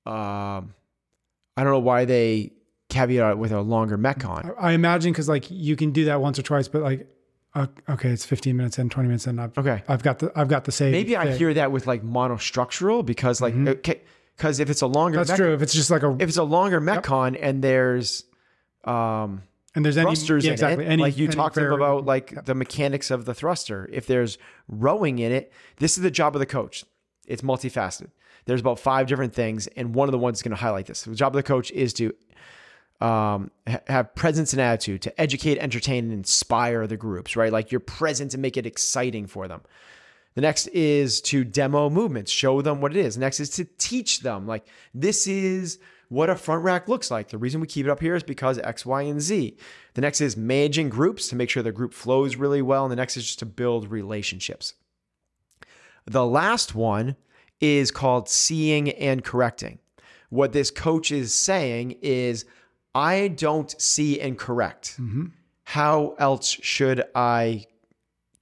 Um, 0.06 0.76
I 1.58 1.64
don't 1.64 1.72
know 1.72 1.80
why 1.80 2.06
they 2.06 2.52
caveat 2.90 3.32
it 3.32 3.38
with 3.40 3.52
a 3.52 3.62
longer 3.62 3.98
metcon. 3.98 4.54
I 4.60 4.74
imagine 4.74 5.14
because 5.14 5.28
like 5.28 5.50
you 5.50 5.76
can 5.76 5.92
do 5.94 6.06
that 6.06 6.22
once 6.22 6.38
or 6.38 6.44
twice, 6.44 6.68
but 6.68 6.84
like, 6.84 7.08
okay, 7.56 8.10
it's 8.10 8.26
15 8.26 8.56
minutes 8.58 8.80
in, 8.80 8.90
20 8.90 9.08
minutes 9.08 9.28
in. 9.28 9.40
I've, 9.40 9.58
Okay. 9.58 9.84
I've 9.88 10.04
got 10.04 10.20
the 10.20 10.32
I've 10.36 10.48
got 10.48 10.66
the 10.66 10.72
save. 10.72 10.92
Maybe 10.92 11.16
I 11.16 11.32
hear 11.34 11.54
that 11.54 11.72
with 11.72 11.88
like 11.88 12.04
monostructural 12.04 13.06
because 13.06 13.42
like 13.42 13.56
okay, 13.56 14.02
because 14.36 14.60
if 14.60 14.70
it's 14.70 14.82
a 14.82 14.88
longer 14.88 15.18
that's 15.18 15.30
mech- 15.30 15.38
true. 15.38 15.54
If 15.54 15.62
it's 15.62 15.74
just 15.74 15.92
like 15.92 16.04
a 16.04 16.16
if 16.20 16.30
it's 16.30 16.38
a 16.38 16.44
longer 16.44 16.82
metcon 16.82 17.38
and 17.40 17.64
there's 17.64 18.26
um 18.86 19.44
and 19.76 19.84
there's 19.84 19.98
any 19.98 20.06
thrusters 20.06 20.44
yeah, 20.46 20.50
in 20.50 20.54
exactly 20.54 20.86
any, 20.86 21.02
like 21.02 21.18
you 21.18 21.26
any 21.26 21.36
talked 21.36 21.58
about 21.58 22.06
like 22.06 22.46
the 22.46 22.54
mechanics 22.54 23.10
of 23.12 23.26
the 23.26 23.34
thruster. 23.34 23.90
If 23.92 24.06
there's 24.06 24.38
rowing 24.68 25.20
in 25.20 25.32
it, 25.32 25.52
this 25.78 25.98
is 25.98 26.04
the 26.04 26.12
job 26.12 26.36
of 26.36 26.40
the 26.40 26.46
coach. 26.46 26.86
It's 27.28 27.42
multifaceted. 27.42 28.12
There's 28.46 28.62
about 28.62 28.78
five 28.78 29.08
different 29.08 29.34
things, 29.34 29.68
and 29.68 29.96
one 29.96 30.10
of 30.10 30.12
the 30.12 30.18
ones 30.20 30.40
is 30.40 30.42
going 30.44 30.52
to 30.52 30.58
highlight 30.58 30.86
this. 30.88 31.04
The 31.04 31.16
job 31.16 31.34
of 31.34 31.38
the 31.38 31.44
coach 31.44 31.72
is 31.72 31.94
to 31.94 32.14
um, 33.02 33.52
ha- 33.68 33.82
have 33.88 34.16
presence 34.16 34.54
and 34.54 34.62
attitude, 34.62 35.02
to 35.04 35.22
educate, 35.22 35.58
entertain, 35.60 36.06
and 36.06 36.14
inspire 36.14 36.88
the 36.88 36.98
groups. 36.98 37.36
Right, 37.36 37.52
like 37.52 37.72
you're 37.72 37.80
present 37.80 38.34
and 38.34 38.42
make 38.42 38.58
it 38.58 38.66
exciting 38.66 39.28
for 39.28 39.48
them. 39.48 39.62
The 40.36 40.42
next 40.42 40.68
is 40.68 41.22
to 41.22 41.44
demo 41.44 41.90
movements, 41.92 42.32
show 42.32 42.62
them 42.62 42.82
what 42.82 42.96
it 42.96 43.06
is. 43.06 43.18
Next 43.18 43.40
is 43.40 43.52
to 43.52 43.66
teach 43.78 44.22
them, 44.22 44.48
like, 44.48 44.66
this 44.92 45.28
is 45.28 45.78
what 46.10 46.30
a 46.30 46.36
front 46.36 46.64
rack 46.64 46.88
looks 46.88 47.12
like. 47.12 47.30
The 47.30 47.38
reason 47.38 47.62
we 47.62 47.68
keep 47.68 47.86
it 47.86 47.90
up 47.90 48.00
here 48.00 48.16
is 48.16 48.24
because 48.24 48.58
X, 48.60 48.86
Y, 48.86 49.04
and 49.04 49.22
Z. 49.22 49.58
The 49.94 50.02
next 50.02 50.22
is 50.22 50.36
managing 50.36 50.90
groups 50.90 51.28
to 51.28 51.36
make 51.36 51.50
sure 51.50 51.62
the 51.62 51.72
group 51.72 51.94
flows 51.94 52.36
really 52.36 52.62
well. 52.62 52.84
And 52.86 52.92
the 52.92 52.96
next 52.96 53.16
is 53.16 53.26
just 53.26 53.40
to 53.40 53.46
build 53.46 53.92
relationships. 53.92 54.74
The 56.06 56.26
last 56.26 56.74
one 56.76 57.16
is 57.60 57.92
called 57.92 58.28
seeing 58.28 58.90
and 58.90 59.24
correcting. 59.24 59.80
What 60.30 60.52
this 60.52 60.72
coach 60.72 61.12
is 61.12 61.34
saying 61.34 61.98
is, 62.02 62.46
I 62.96 63.30
don't 63.30 63.74
see 63.82 64.20
and 64.20 64.38
correct. 64.38 64.98
Mm-hmm. 65.00 65.28
How 65.64 66.16
else 66.20 66.50
should 66.50 67.04
I 67.16 67.66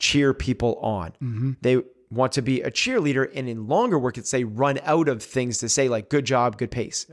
cheer 0.01 0.33
people 0.33 0.75
on. 0.81 1.11
Mm-hmm. 1.21 1.51
They 1.61 1.81
want 2.09 2.33
to 2.33 2.41
be 2.41 2.61
a 2.61 2.71
cheerleader, 2.71 3.31
and 3.33 3.47
in 3.47 3.67
longer 3.67 3.97
work, 3.97 4.17
it's 4.17 4.29
say 4.29 4.43
run 4.43 4.79
out 4.83 5.07
of 5.07 5.23
things 5.23 5.59
to 5.59 5.69
say 5.69 5.87
like 5.87 6.09
good 6.09 6.25
job, 6.25 6.57
good 6.57 6.71
pace. 6.71 7.05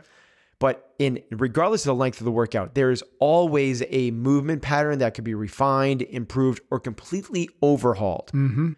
But 0.59 0.92
in 0.98 1.22
regardless 1.31 1.83
of 1.83 1.94
the 1.94 2.01
length 2.01 2.20
of 2.20 2.24
the 2.24 2.33
workout, 2.33 2.74
there 2.74 2.90
is 2.90 3.05
always 3.20 3.85
a 3.90 4.11
movement 4.11 4.62
pattern 4.62 4.98
that 4.98 5.14
could 5.14 5.22
be 5.22 5.35
refined, 5.35 6.03
improved, 6.03 6.61
or 6.70 6.81
completely 6.81 7.48
overhauled. 7.62 8.33
Mm-hmm. 8.35 8.72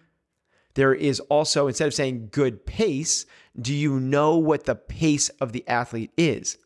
There 0.75 0.93
is 0.93 1.21
also, 1.21 1.69
instead 1.69 1.89
of 1.89 1.95
saying 1.95 2.29
good 2.33 2.67
pace, 2.67 3.25
do 3.59 3.73
you 3.73 3.99
know 3.99 4.37
what 4.37 4.65
the 4.65 4.75
pace 4.75 5.31
of 5.41 5.53
the 5.53 5.67
athlete 5.67 6.13
is? 6.19 6.59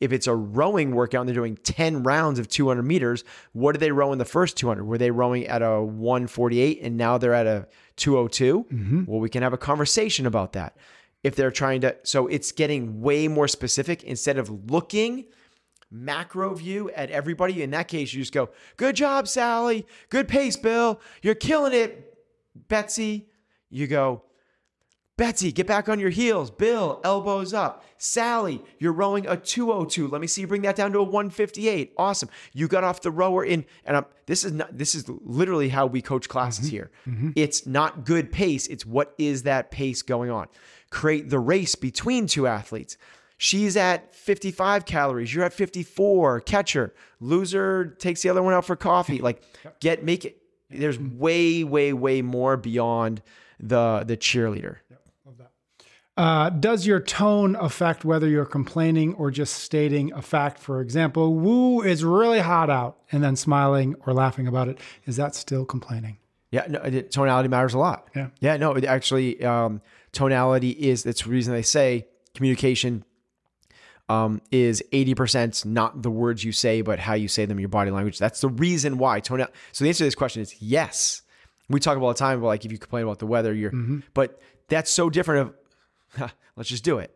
If 0.00 0.12
it's 0.12 0.26
a 0.26 0.34
rowing 0.34 0.94
workout 0.94 1.22
and 1.22 1.28
they're 1.28 1.34
doing 1.34 1.56
10 1.56 2.02
rounds 2.02 2.38
of 2.38 2.48
200 2.48 2.82
meters, 2.82 3.24
what 3.52 3.72
did 3.72 3.80
they 3.80 3.92
row 3.92 4.12
in 4.12 4.18
the 4.18 4.24
first 4.24 4.56
200? 4.56 4.84
Were 4.84 4.98
they 4.98 5.10
rowing 5.10 5.46
at 5.46 5.62
a 5.62 5.82
148 5.82 6.80
and 6.82 6.96
now 6.96 7.18
they're 7.18 7.34
at 7.34 7.46
a 7.46 7.68
202? 7.96 8.64
Mm-hmm. 8.64 9.04
Well, 9.06 9.20
we 9.20 9.28
can 9.28 9.42
have 9.42 9.52
a 9.52 9.58
conversation 9.58 10.26
about 10.26 10.52
that. 10.54 10.76
If 11.22 11.36
they're 11.36 11.52
trying 11.52 11.82
to, 11.82 11.96
so 12.02 12.26
it's 12.26 12.50
getting 12.50 13.00
way 13.00 13.28
more 13.28 13.46
specific 13.46 14.02
instead 14.02 14.38
of 14.38 14.70
looking 14.70 15.26
macro 15.92 16.54
view 16.54 16.90
at 16.90 17.10
everybody. 17.10 17.62
In 17.62 17.70
that 17.70 17.86
case, 17.86 18.12
you 18.12 18.22
just 18.22 18.32
go, 18.32 18.48
good 18.76 18.96
job, 18.96 19.28
Sally. 19.28 19.86
Good 20.08 20.26
pace, 20.26 20.56
Bill. 20.56 21.00
You're 21.22 21.34
killing 21.34 21.74
it, 21.74 22.18
Betsy. 22.68 23.28
You 23.70 23.86
go, 23.86 24.22
Betsy, 25.22 25.52
get 25.52 25.68
back 25.68 25.88
on 25.88 26.00
your 26.00 26.10
heels. 26.10 26.50
Bill, 26.50 27.00
elbows 27.04 27.54
up. 27.54 27.84
Sally, 27.96 28.60
you're 28.80 28.92
rowing 28.92 29.24
a 29.28 29.36
202. 29.36 30.08
Let 30.08 30.20
me 30.20 30.26
see 30.26 30.40
you 30.40 30.48
bring 30.48 30.62
that 30.62 30.74
down 30.74 30.90
to 30.94 30.98
a 30.98 31.04
158. 31.04 31.92
Awesome. 31.96 32.28
You 32.52 32.66
got 32.66 32.82
off 32.82 33.02
the 33.02 33.12
rower 33.12 33.44
in, 33.44 33.64
and 33.84 33.98
I'm, 33.98 34.06
this 34.26 34.44
is 34.44 34.50
not, 34.50 34.76
this 34.76 34.96
is 34.96 35.08
literally 35.08 35.68
how 35.68 35.86
we 35.86 36.02
coach 36.02 36.28
classes 36.28 36.66
mm-hmm. 36.66 36.74
here. 36.74 36.90
Mm-hmm. 37.06 37.30
It's 37.36 37.68
not 37.68 38.04
good 38.04 38.32
pace. 38.32 38.66
It's 38.66 38.84
what 38.84 39.14
is 39.16 39.44
that 39.44 39.70
pace 39.70 40.02
going 40.02 40.32
on? 40.32 40.48
Create 40.90 41.30
the 41.30 41.38
race 41.38 41.76
between 41.76 42.26
two 42.26 42.48
athletes. 42.48 42.96
She's 43.38 43.76
at 43.76 44.16
55 44.16 44.84
calories. 44.86 45.32
You're 45.32 45.44
at 45.44 45.52
54. 45.52 46.40
Catcher. 46.40 46.94
Loser 47.20 47.94
takes 48.00 48.22
the 48.22 48.28
other 48.28 48.42
one 48.42 48.54
out 48.54 48.64
for 48.64 48.74
coffee. 48.74 49.18
Like, 49.22 49.40
get, 49.78 50.04
make 50.04 50.24
it, 50.24 50.42
there's 50.68 50.98
mm-hmm. 50.98 51.16
way, 51.16 51.62
way, 51.62 51.92
way 51.92 52.22
more 52.22 52.56
beyond 52.56 53.22
the 53.62 54.02
the 54.04 54.16
cheerleader. 54.16 54.78
Uh, 56.16 56.50
does 56.50 56.86
your 56.86 57.00
tone 57.00 57.56
affect 57.56 58.04
whether 58.04 58.28
you're 58.28 58.44
complaining 58.44 59.14
or 59.14 59.30
just 59.30 59.54
stating 59.54 60.12
a 60.12 60.20
fact? 60.20 60.58
For 60.58 60.80
example, 60.82 61.34
woo, 61.34 61.80
it's 61.80 62.02
really 62.02 62.40
hot 62.40 62.68
out, 62.68 62.98
and 63.10 63.24
then 63.24 63.34
smiling 63.34 63.94
or 64.06 64.12
laughing 64.12 64.46
about 64.46 64.68
it. 64.68 64.78
Is 65.06 65.16
that 65.16 65.34
still 65.34 65.64
complaining? 65.64 66.18
Yeah, 66.50 66.66
no, 66.68 66.80
it- 66.80 67.10
tonality 67.10 67.48
matters 67.48 67.72
a 67.72 67.78
lot. 67.78 68.08
Yeah. 68.14 68.28
Yeah, 68.40 68.58
no, 68.58 68.72
it 68.74 68.84
actually, 68.84 69.42
um, 69.42 69.80
tonality 70.12 70.70
is, 70.70 71.02
that's 71.02 71.22
the 71.22 71.30
reason 71.30 71.54
they 71.54 71.62
say 71.62 72.06
communication 72.34 73.04
um, 74.10 74.42
is 74.50 74.82
80% 74.92 75.64
not 75.64 76.02
the 76.02 76.10
words 76.10 76.44
you 76.44 76.52
say, 76.52 76.82
but 76.82 76.98
how 76.98 77.14
you 77.14 77.28
say 77.28 77.46
them, 77.46 77.58
your 77.58 77.70
body 77.70 77.90
language. 77.90 78.18
That's 78.18 78.42
the 78.42 78.48
reason 78.50 78.98
why 78.98 79.20
tonal. 79.20 79.46
So 79.72 79.84
the 79.84 79.88
answer 79.88 79.98
to 79.98 80.04
this 80.04 80.14
question 80.14 80.42
is 80.42 80.60
yes. 80.60 81.22
We 81.70 81.80
talk 81.80 81.96
about 81.96 82.06
all 82.06 82.12
the 82.12 82.18
time, 82.18 82.38
about 82.38 82.48
like 82.48 82.64
if 82.66 82.72
you 82.72 82.76
complain 82.76 83.04
about 83.04 83.18
the 83.18 83.26
weather, 83.26 83.54
you're, 83.54 83.72
but 84.12 84.38
that's 84.68 84.90
so 84.90 85.08
different 85.08 85.40
of, 85.48 85.54
"Ha, 85.54 85.61
let's 86.56 86.68
just 86.68 86.84
do 86.84 86.98
it. 86.98 87.14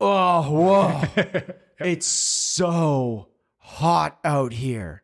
Oh, 0.00 0.42
whoa. 0.50 1.24
it's 1.80 2.06
so 2.06 3.28
hot 3.58 4.18
out 4.24 4.52
here 4.52 5.02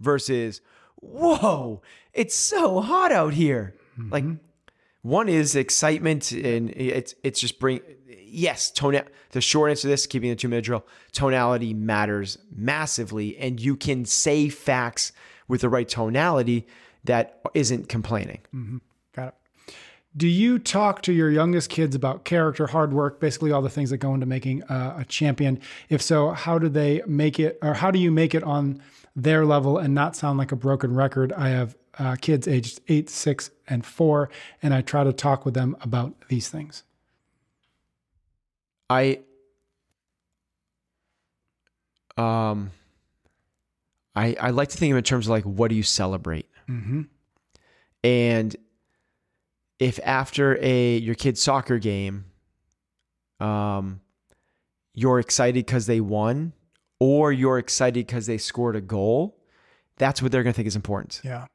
versus, 0.00 0.60
whoa, 0.96 1.82
it's 2.12 2.34
so 2.34 2.80
hot 2.80 3.12
out 3.12 3.34
here. 3.34 3.74
Mm-hmm. 3.98 4.12
Like 4.12 4.24
one 5.02 5.28
is 5.28 5.56
excitement 5.56 6.32
and 6.32 6.70
it's 6.70 7.14
it's 7.22 7.40
just 7.40 7.58
bring 7.58 7.80
yes, 8.32 8.70
tone 8.70 9.00
the 9.30 9.40
short 9.40 9.70
answer 9.70 9.82
to 9.82 9.88
this, 9.88 10.06
keeping 10.06 10.30
the 10.30 10.36
two 10.36 10.48
minute 10.48 10.64
drill, 10.64 10.84
tonality 11.12 11.74
matters 11.74 12.38
massively. 12.54 13.36
And 13.38 13.60
you 13.60 13.76
can 13.76 14.04
say 14.04 14.48
facts 14.48 15.12
with 15.48 15.60
the 15.60 15.68
right 15.68 15.88
tonality 15.88 16.66
that 17.04 17.40
isn't 17.54 17.88
complaining. 17.88 18.40
It. 18.52 18.76
Do 20.14 20.28
you 20.28 20.58
talk 20.58 21.02
to 21.02 21.12
your 21.12 21.30
youngest 21.30 21.70
kids 21.70 21.94
about 21.94 22.24
character, 22.24 22.66
hard 22.66 22.92
work, 22.92 23.18
basically 23.18 23.50
all 23.50 23.62
the 23.62 23.70
things 23.70 23.90
that 23.90 23.96
go 23.98 24.12
into 24.12 24.26
making 24.26 24.62
uh, 24.64 24.96
a 24.98 25.04
champion? 25.06 25.58
If 25.88 26.02
so, 26.02 26.30
how 26.30 26.58
do 26.58 26.68
they 26.68 27.02
make 27.06 27.40
it, 27.40 27.58
or 27.62 27.74
how 27.74 27.90
do 27.90 27.98
you 27.98 28.10
make 28.10 28.34
it 28.34 28.42
on 28.42 28.82
their 29.16 29.46
level 29.46 29.78
and 29.78 29.94
not 29.94 30.14
sound 30.14 30.38
like 30.38 30.52
a 30.52 30.56
broken 30.56 30.94
record? 30.94 31.32
I 31.32 31.48
have 31.48 31.76
uh, 31.98 32.16
kids 32.20 32.46
aged 32.46 32.80
eight, 32.88 33.08
six, 33.08 33.50
and 33.66 33.86
four, 33.86 34.28
and 34.62 34.74
I 34.74 34.82
try 34.82 35.02
to 35.02 35.12
talk 35.12 35.46
with 35.46 35.54
them 35.54 35.76
about 35.80 36.14
these 36.28 36.48
things. 36.48 36.82
I 38.90 39.20
um 42.18 42.70
I 44.14 44.36
I 44.38 44.50
like 44.50 44.68
to 44.68 44.76
think 44.76 44.90
of 44.92 44.96
it 44.96 44.98
in 44.98 45.04
terms 45.04 45.26
of 45.26 45.30
like 45.30 45.44
what 45.44 45.68
do 45.68 45.74
you 45.74 45.82
celebrate? 45.82 46.46
Mm-hmm. 46.68 47.02
And 48.04 48.56
if 49.82 49.98
after 50.04 50.56
a 50.62 50.96
your 50.98 51.16
kid's 51.16 51.42
soccer 51.42 51.80
game, 51.80 52.26
um, 53.40 54.00
you're 54.94 55.18
excited 55.18 55.66
because 55.66 55.86
they 55.86 56.00
won, 56.00 56.52
or 57.00 57.32
you're 57.32 57.58
excited 57.58 58.06
because 58.06 58.26
they 58.26 58.38
scored 58.38 58.76
a 58.76 58.80
goal, 58.80 59.36
that's 59.96 60.22
what 60.22 60.30
they're 60.30 60.44
gonna 60.44 60.52
think 60.52 60.68
is 60.68 60.76
important. 60.76 61.20
Yeah. 61.24 61.46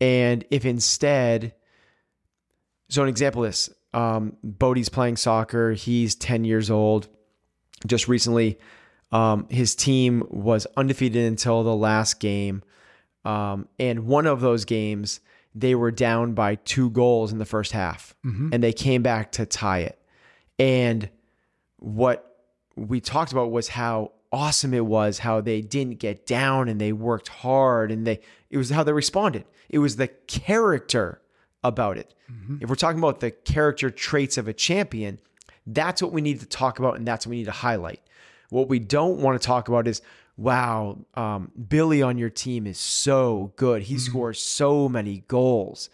And 0.00 0.42
if 0.50 0.64
instead, 0.64 1.52
so 2.88 3.02
an 3.02 3.10
example 3.10 3.42
this, 3.42 3.68
um, 3.92 4.38
Bodie's 4.42 4.88
playing 4.88 5.18
soccer. 5.18 5.72
He's 5.72 6.14
10 6.14 6.44
years 6.44 6.70
old. 6.70 7.08
Just 7.86 8.08
recently, 8.08 8.58
um, 9.12 9.46
his 9.50 9.74
team 9.74 10.26
was 10.30 10.66
undefeated 10.78 11.26
until 11.26 11.62
the 11.62 11.76
last 11.76 12.20
game. 12.20 12.62
Um, 13.26 13.68
and 13.78 14.06
one 14.06 14.26
of 14.26 14.40
those 14.40 14.64
games, 14.64 15.20
they 15.54 15.74
were 15.74 15.90
down 15.90 16.34
by 16.34 16.56
two 16.56 16.90
goals 16.90 17.32
in 17.32 17.38
the 17.38 17.44
first 17.44 17.72
half 17.72 18.14
mm-hmm. 18.24 18.50
and 18.52 18.62
they 18.62 18.72
came 18.72 19.02
back 19.02 19.32
to 19.32 19.46
tie 19.46 19.80
it. 19.80 19.98
And 20.58 21.08
what 21.78 22.38
we 22.76 23.00
talked 23.00 23.32
about 23.32 23.50
was 23.50 23.68
how 23.68 24.12
awesome 24.32 24.74
it 24.74 24.84
was, 24.84 25.20
how 25.20 25.40
they 25.40 25.60
didn't 25.60 26.00
get 26.00 26.26
down 26.26 26.68
and 26.68 26.80
they 26.80 26.92
worked 26.92 27.28
hard 27.28 27.92
and 27.92 28.06
they, 28.06 28.20
it 28.50 28.56
was 28.56 28.70
how 28.70 28.82
they 28.82 28.92
responded. 28.92 29.44
It 29.68 29.78
was 29.78 29.96
the 29.96 30.08
character 30.08 31.20
about 31.62 31.98
it. 31.98 32.14
Mm-hmm. 32.30 32.58
If 32.60 32.68
we're 32.68 32.74
talking 32.74 32.98
about 32.98 33.20
the 33.20 33.30
character 33.30 33.90
traits 33.90 34.36
of 34.36 34.48
a 34.48 34.52
champion, 34.52 35.20
that's 35.66 36.02
what 36.02 36.12
we 36.12 36.20
need 36.20 36.40
to 36.40 36.46
talk 36.46 36.78
about 36.78 36.96
and 36.96 37.06
that's 37.06 37.26
what 37.26 37.30
we 37.30 37.36
need 37.36 37.44
to 37.44 37.52
highlight. 37.52 38.00
What 38.50 38.68
we 38.68 38.78
don't 38.78 39.20
want 39.20 39.40
to 39.40 39.46
talk 39.46 39.68
about 39.68 39.86
is, 39.86 40.02
wow, 40.36 40.98
um, 41.14 41.50
Billy 41.68 42.02
on 42.02 42.18
your 42.18 42.30
team 42.30 42.66
is 42.66 42.78
so 42.78 43.52
good. 43.56 43.82
He 43.82 43.98
scores 43.98 44.40
so 44.40 44.88
many 44.88 45.24
goals. 45.28 45.90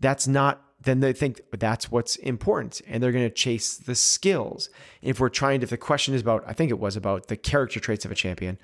That's 0.00 0.26
not, 0.26 0.62
then 0.80 1.00
they 1.00 1.12
think 1.12 1.40
that's 1.52 1.90
what's 1.90 2.16
important 2.16 2.82
and 2.88 3.02
they're 3.02 3.12
going 3.12 3.28
to 3.28 3.34
chase 3.34 3.76
the 3.76 3.94
skills. 3.94 4.68
If 5.00 5.20
we're 5.20 5.28
trying 5.28 5.60
to, 5.60 5.64
if 5.64 5.70
the 5.70 5.76
question 5.76 6.14
is 6.14 6.22
about, 6.22 6.42
I 6.46 6.54
think 6.54 6.70
it 6.70 6.78
was 6.78 6.96
about 6.96 7.28
the 7.28 7.36
character 7.36 7.78
traits 7.78 8.04
of 8.04 8.10
a 8.10 8.16
champion, 8.16 8.58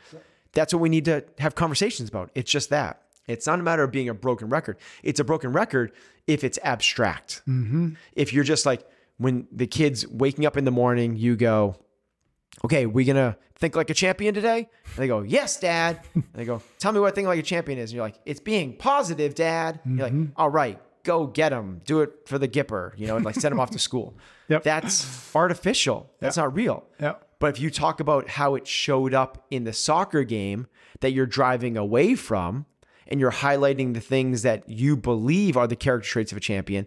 that's 0.53 0.73
what 0.73 0.81
we 0.81 0.89
need 0.89 1.05
to 1.05 1.25
have 1.39 1.55
conversations 1.55 2.09
about. 2.09 2.31
It's 2.35 2.51
just 2.51 2.71
that. 2.71 3.03
It's 3.29 3.47
not 3.47 3.61
a 3.61 3.63
matter 3.63 3.85
of 3.85 3.93
being 3.93 4.09
a 4.09 4.15
broken 4.15 4.49
record. 4.49 4.79
It's 5.03 5.21
a 5.21 5.25
broken 5.25 5.53
record 5.53 5.93
if 6.27 6.43
it's 6.43 6.59
abstract. 6.65 7.43
If 8.15 8.33
you're 8.33 8.45
just 8.45 8.67
like, 8.67 8.85
when 9.19 9.47
the 9.53 9.67
kid's 9.67 10.07
waking 10.09 10.47
up 10.47 10.57
in 10.57 10.65
the 10.65 10.71
morning, 10.71 11.17
you 11.17 11.37
go, 11.37 11.77
okay, 12.65 12.87
we 12.87 13.05
gonna 13.05 13.37
think 13.57 13.77
like 13.77 13.91
a 13.91 13.95
champion 13.95 14.35
today? 14.35 14.69
And 14.85 14.97
they 14.97 15.09
go, 15.09 15.23
yes, 15.23 15.59
dad. 15.59 16.01
And 16.15 16.25
they 16.35 16.45
go, 16.45 16.63
tell 16.79 16.93
me 16.93 17.01
what 17.01 17.15
thinking 17.15 17.29
like 17.29 17.39
a 17.39 17.43
champion 17.43 17.79
is. 17.79 17.91
And 17.91 17.97
you're 17.97 18.05
like, 18.05 18.19
it's 18.25 18.41
being 18.41 18.77
positive, 18.77 19.35
dad. 19.35 19.81
You're 19.85 20.05
like, 20.05 20.13
mm-hmm. 20.13 20.33
all 20.37 20.51
right, 20.51 20.81
go 21.03 21.27
get 21.27 21.53
him. 21.53 21.81
Do 21.85 22.01
it 22.01 22.13
for 22.27 22.39
the 22.39 22.49
Gipper, 22.49 22.93
you 22.97 23.07
know, 23.07 23.17
and 23.17 23.25
like 23.25 23.35
send 23.35 23.53
him 23.53 23.61
off 23.61 23.71
to 23.71 23.79
school. 23.79 24.15
Yep. 24.51 24.63
That's 24.63 25.37
artificial. 25.37 26.11
That's 26.21 26.39
not 26.39 26.55
real. 26.55 26.87
Yeah. 26.99 27.17
But 27.39 27.49
if 27.49 27.61
you 27.61 27.69
talk 27.69 28.01
about 28.01 28.31
how 28.31 28.55
it 28.55 28.67
showed 28.67 29.13
up 29.13 29.45
in 29.51 29.65
the 29.65 29.75
soccer 29.75 30.25
game 30.25 30.69
that 31.01 31.11
you're 31.11 31.27
driving 31.27 31.77
away 31.77 32.15
from, 32.15 32.65
and 33.09 33.21
you're 33.21 33.33
highlighting 33.33 33.95
the 33.95 34.01
things 34.01 34.43
that 34.43 34.69
you 34.69 34.97
believe 34.97 35.57
are 35.57 35.67
the 35.67 35.77
character 35.77 36.09
traits 36.09 36.33
of 36.33 36.39
a 36.39 36.41
champion, 36.41 36.87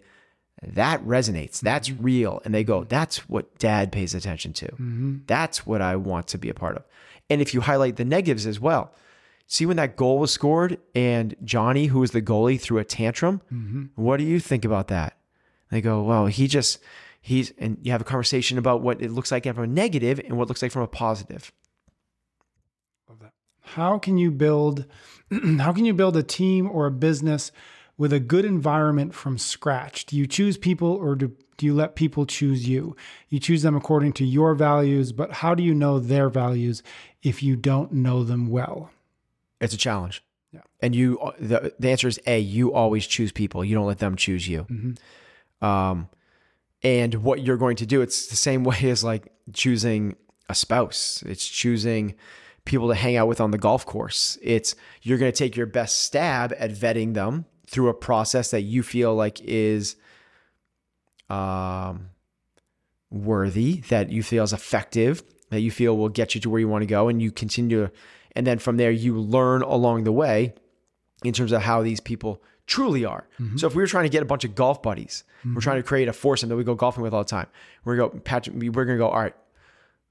that 0.61 1.03
resonates. 1.03 1.59
That's 1.59 1.91
real. 1.91 2.41
And 2.45 2.53
they 2.53 2.63
go, 2.63 2.83
that's 2.83 3.29
what 3.29 3.57
dad 3.57 3.91
pays 3.91 4.13
attention 4.13 4.53
to. 4.53 4.67
Mm-hmm. 4.67 5.17
That's 5.25 5.65
what 5.65 5.81
I 5.81 5.95
want 5.95 6.27
to 6.29 6.37
be 6.37 6.49
a 6.49 6.53
part 6.53 6.77
of. 6.77 6.83
And 7.29 7.41
if 7.41 7.53
you 7.53 7.61
highlight 7.61 7.95
the 7.95 8.05
negatives 8.05 8.45
as 8.45 8.59
well, 8.59 8.93
see 9.47 9.65
when 9.65 9.77
that 9.77 9.95
goal 9.95 10.19
was 10.19 10.31
scored 10.31 10.77
and 10.93 11.35
Johnny, 11.43 11.87
who 11.87 11.99
was 11.99 12.11
the 12.11 12.21
goalie, 12.21 12.59
threw 12.59 12.77
a 12.77 12.83
tantrum, 12.83 13.41
mm-hmm. 13.51 13.85
what 13.95 14.17
do 14.17 14.23
you 14.23 14.39
think 14.39 14.63
about 14.63 14.87
that? 14.89 15.17
They 15.71 15.81
go, 15.81 16.03
well, 16.03 16.27
he 16.27 16.47
just, 16.47 16.79
he's, 17.21 17.53
and 17.57 17.77
you 17.81 17.91
have 17.91 18.01
a 18.01 18.05
conversation 18.05 18.57
about 18.57 18.81
what 18.81 19.01
it 19.01 19.11
looks 19.11 19.31
like 19.31 19.45
from 19.45 19.63
a 19.63 19.67
negative 19.67 20.19
and 20.19 20.37
what 20.37 20.43
it 20.43 20.49
looks 20.49 20.61
like 20.61 20.71
from 20.71 20.83
a 20.83 20.87
positive. 20.87 21.51
Love 23.09 23.19
that. 23.19 23.33
How 23.61 23.97
can 23.97 24.17
you 24.17 24.29
build 24.31 24.85
how 25.59 25.71
can 25.71 25.85
you 25.85 25.93
build 25.93 26.17
a 26.17 26.23
team 26.23 26.69
or 26.69 26.85
a 26.85 26.91
business 26.91 27.51
with 28.01 28.11
a 28.11 28.19
good 28.19 28.45
environment 28.45 29.13
from 29.13 29.37
scratch? 29.37 30.07
Do 30.07 30.17
you 30.17 30.25
choose 30.25 30.57
people 30.57 30.91
or 30.91 31.13
do, 31.13 31.37
do 31.57 31.67
you 31.67 31.75
let 31.75 31.95
people 31.95 32.25
choose 32.25 32.67
you? 32.67 32.95
You 33.29 33.39
choose 33.39 33.61
them 33.61 33.75
according 33.75 34.13
to 34.13 34.25
your 34.25 34.55
values, 34.55 35.11
but 35.11 35.31
how 35.31 35.53
do 35.53 35.61
you 35.61 35.75
know 35.75 35.99
their 35.99 36.27
values 36.27 36.81
if 37.21 37.43
you 37.43 37.55
don't 37.55 37.91
know 37.91 38.23
them 38.23 38.49
well? 38.49 38.89
It's 39.59 39.75
a 39.75 39.77
challenge. 39.77 40.23
Yeah. 40.51 40.61
And 40.81 40.95
you, 40.95 41.19
the, 41.39 41.75
the 41.77 41.91
answer 41.91 42.07
is 42.07 42.19
A, 42.25 42.39
you 42.39 42.73
always 42.73 43.05
choose 43.05 43.31
people. 43.31 43.63
You 43.63 43.75
don't 43.75 43.85
let 43.85 43.99
them 43.99 44.15
choose 44.15 44.47
you. 44.47 44.65
Um, 45.61 46.09
and 46.81 47.13
what 47.13 47.43
you're 47.43 47.57
going 47.57 47.75
to 47.75 47.85
do, 47.85 48.01
it's 48.01 48.29
the 48.29 48.35
same 48.35 48.63
way 48.69 48.79
as 48.89 49.03
like 49.03 49.31
choosing 49.53 50.15
a 50.49 50.55
spouse. 50.55 51.23
It's 51.27 51.47
choosing 51.47 52.15
people 52.65 52.87
to 52.87 52.95
hang 52.95 53.15
out 53.15 53.27
with 53.27 53.39
on 53.39 53.51
the 53.51 53.59
golf 53.59 53.85
course. 53.85 54.39
It's 54.41 54.73
you're 55.03 55.19
going 55.19 55.31
to 55.31 55.37
take 55.37 55.55
your 55.55 55.67
best 55.67 56.01
stab 56.01 56.51
at 56.57 56.71
vetting 56.71 57.13
them 57.13 57.45
through 57.71 57.87
a 57.87 57.93
process 57.93 58.51
that 58.51 58.61
you 58.61 58.83
feel 58.83 59.15
like 59.15 59.39
is 59.41 59.95
um, 61.29 62.09
worthy, 63.09 63.77
that 63.87 64.11
you 64.11 64.21
feel 64.21 64.43
is 64.43 64.51
effective, 64.51 65.23
that 65.49 65.61
you 65.61 65.71
feel 65.71 65.95
will 65.95 66.09
get 66.09 66.35
you 66.35 66.41
to 66.41 66.49
where 66.49 66.59
you 66.59 66.67
want 66.67 66.81
to 66.81 66.87
go, 66.87 67.07
and 67.07 67.21
you 67.21 67.31
continue. 67.31 67.89
And 68.35 68.45
then 68.45 68.59
from 68.59 68.75
there, 68.75 68.91
you 68.91 69.17
learn 69.17 69.61
along 69.61 70.03
the 70.03 70.11
way 70.11 70.53
in 71.23 71.31
terms 71.31 71.53
of 71.53 71.61
how 71.61 71.81
these 71.81 72.01
people 72.01 72.43
truly 72.67 73.05
are. 73.05 73.27
Mm-hmm. 73.39 73.57
So 73.57 73.67
if 73.67 73.75
we 73.75 73.81
were 73.81 73.87
trying 73.87 74.03
to 74.03 74.09
get 74.09 74.21
a 74.21 74.25
bunch 74.25 74.43
of 74.43 74.53
golf 74.53 74.81
buddies, 74.81 75.23
we're 75.43 75.51
mm-hmm. 75.51 75.59
trying 75.59 75.77
to 75.77 75.83
create 75.83 76.09
a 76.09 76.13
foursome 76.13 76.49
that 76.49 76.57
we 76.57 76.65
go 76.65 76.75
golfing 76.75 77.03
with 77.03 77.13
all 77.13 77.23
the 77.23 77.29
time. 77.29 77.47
We're 77.85 77.95
gonna 77.95 78.09
go, 78.09 78.19
Patrick, 78.19 78.55
we're 78.57 78.85
gonna 78.85 78.97
go, 78.97 79.07
all 79.07 79.21
right, 79.21 79.35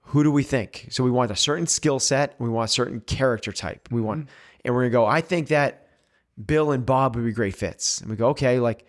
who 0.01 0.23
do 0.23 0.31
we 0.31 0.42
think? 0.42 0.88
So 0.90 1.05
we 1.05 1.11
want 1.11 1.31
a 1.31 1.37
certain 1.37 1.66
skill 1.66 2.01
set, 2.01 2.35
we 2.38 2.49
want 2.49 2.70
a 2.70 2.73
certain 2.73 3.01
character 3.01 3.53
type. 3.53 3.88
We 3.90 4.01
want, 4.01 4.20
mm-hmm. 4.20 4.31
and 4.64 4.75
we're 4.75 4.83
gonna 4.83 4.92
go, 4.92 5.05
I 5.05 5.20
think 5.20 5.49
that 5.49 5.88
Bill 6.46 6.72
and 6.72 6.85
Bob 6.85 7.17
would 7.17 7.25
be 7.25 7.33
great 7.33 7.54
fits. 7.54 8.00
And 8.00 8.10
we 8.10 8.17
go, 8.17 8.29
okay, 8.29 8.60
like 8.60 8.87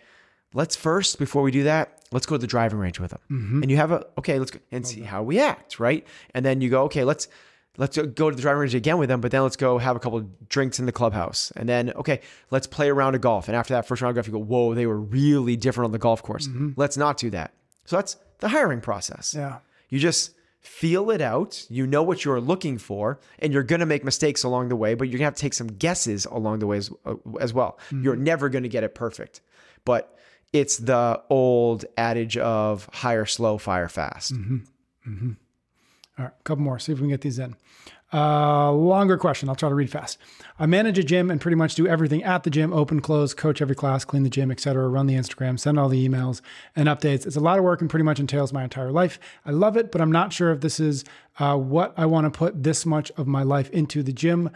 let's 0.54 0.76
first, 0.76 1.18
before 1.18 1.42
we 1.42 1.50
do 1.50 1.64
that, 1.64 2.00
let's 2.12 2.26
go 2.26 2.36
to 2.36 2.40
the 2.40 2.46
driving 2.46 2.78
range 2.78 3.00
with 3.00 3.10
them. 3.10 3.20
Mm-hmm. 3.30 3.62
And 3.62 3.70
you 3.70 3.76
have 3.76 3.92
a, 3.92 4.06
okay, 4.18 4.38
let's 4.38 4.50
go 4.50 4.60
and 4.70 4.86
see 4.86 5.02
how 5.02 5.22
we 5.22 5.40
act, 5.40 5.80
right? 5.80 6.06
And 6.34 6.44
then 6.44 6.60
you 6.60 6.68
go, 6.68 6.84
okay, 6.84 7.04
let's, 7.04 7.28
let's 7.78 7.96
go 7.96 8.28
to 8.28 8.36
the 8.36 8.42
driving 8.42 8.60
range 8.60 8.74
again 8.74 8.98
with 8.98 9.08
them, 9.08 9.20
but 9.20 9.30
then 9.30 9.42
let's 9.42 9.56
go 9.56 9.78
have 9.78 9.96
a 9.96 9.98
couple 9.98 10.18
of 10.18 10.48
drinks 10.48 10.78
in 10.78 10.86
the 10.86 10.92
clubhouse. 10.92 11.52
And 11.56 11.68
then, 11.68 11.90
okay, 11.92 12.20
let's 12.50 12.66
play 12.66 12.90
a 12.90 12.94
round 12.94 13.16
of 13.16 13.22
golf. 13.22 13.48
And 13.48 13.56
after 13.56 13.74
that 13.74 13.86
first 13.86 14.02
round 14.02 14.10
of 14.10 14.16
golf, 14.16 14.26
you 14.26 14.32
go, 14.32 14.44
whoa, 14.44 14.74
they 14.74 14.86
were 14.86 15.00
really 15.00 15.56
different 15.56 15.86
on 15.86 15.92
the 15.92 15.98
golf 15.98 16.22
course. 16.22 16.48
Mm-hmm. 16.48 16.72
Let's 16.76 16.96
not 16.96 17.16
do 17.16 17.30
that. 17.30 17.52
So 17.86 17.96
that's 17.96 18.16
the 18.38 18.48
hiring 18.48 18.80
process. 18.80 19.34
Yeah. 19.34 19.58
You 19.88 19.98
just 19.98 20.34
feel 20.62 21.10
it 21.10 21.20
out. 21.20 21.66
You 21.68 21.86
know 21.86 22.02
what 22.02 22.24
you're 22.24 22.40
looking 22.40 22.78
for, 22.78 23.20
and 23.40 23.52
you're 23.52 23.62
going 23.62 23.80
to 23.80 23.86
make 23.86 24.04
mistakes 24.04 24.44
along 24.44 24.68
the 24.68 24.76
way, 24.76 24.94
but 24.94 25.08
you're 25.08 25.18
going 25.18 25.20
to 25.20 25.24
have 25.26 25.34
to 25.34 25.40
take 25.40 25.54
some 25.54 25.66
guesses 25.66 26.24
along 26.24 26.60
the 26.60 26.66
way 26.66 26.78
as, 26.78 26.90
uh, 27.04 27.14
as 27.40 27.52
well. 27.52 27.78
Mm-hmm. 27.86 28.04
You're 28.04 28.16
never 28.16 28.48
going 28.48 28.62
to 28.62 28.68
get 28.68 28.84
it 28.84 28.94
perfect. 28.94 29.40
But 29.84 30.16
it's 30.52 30.78
the 30.78 31.22
old 31.28 31.84
adage 31.96 32.36
of 32.36 32.88
hire 32.92 33.26
slow, 33.26 33.58
fire 33.58 33.88
fast. 33.88 34.34
Mm-hmm. 34.34 34.56
Mm-hmm. 35.08 35.30
All 36.18 36.24
right, 36.26 36.34
a 36.38 36.42
couple 36.44 36.62
more. 36.62 36.78
See 36.78 36.92
if 36.92 36.98
we 36.98 37.02
can 37.02 37.10
get 37.10 37.22
these 37.22 37.38
in. 37.38 37.56
Uh, 38.12 38.70
longer 38.72 39.16
question. 39.16 39.48
I'll 39.48 39.54
try 39.54 39.68
to 39.68 39.74
read 39.74 39.90
fast. 39.90 40.18
I 40.58 40.66
manage 40.66 40.98
a 40.98 41.02
gym 41.02 41.30
and 41.30 41.40
pretty 41.40 41.54
much 41.54 41.74
do 41.74 41.86
everything 41.86 42.22
at 42.22 42.42
the 42.42 42.50
gym: 42.50 42.72
open, 42.72 43.00
close, 43.00 43.32
coach 43.32 43.62
every 43.62 43.74
class, 43.74 44.04
clean 44.04 44.22
the 44.22 44.30
gym, 44.30 44.50
etc. 44.50 44.86
Run 44.88 45.06
the 45.06 45.14
Instagram, 45.14 45.58
send 45.58 45.78
all 45.78 45.88
the 45.88 46.06
emails 46.06 46.42
and 46.76 46.88
updates. 46.88 47.26
It's 47.26 47.36
a 47.36 47.40
lot 47.40 47.58
of 47.58 47.64
work 47.64 47.80
and 47.80 47.88
pretty 47.88 48.04
much 48.04 48.20
entails 48.20 48.52
my 48.52 48.64
entire 48.64 48.92
life. 48.92 49.18
I 49.46 49.50
love 49.50 49.76
it, 49.76 49.90
but 49.90 50.00
I'm 50.00 50.12
not 50.12 50.32
sure 50.32 50.52
if 50.52 50.60
this 50.60 50.78
is 50.78 51.04
uh, 51.38 51.56
what 51.56 51.94
I 51.96 52.06
want 52.06 52.26
to 52.26 52.36
put 52.36 52.62
this 52.62 52.84
much 52.84 53.10
of 53.16 53.26
my 53.26 53.42
life 53.42 53.70
into. 53.70 54.02
The 54.02 54.12
gym 54.12 54.50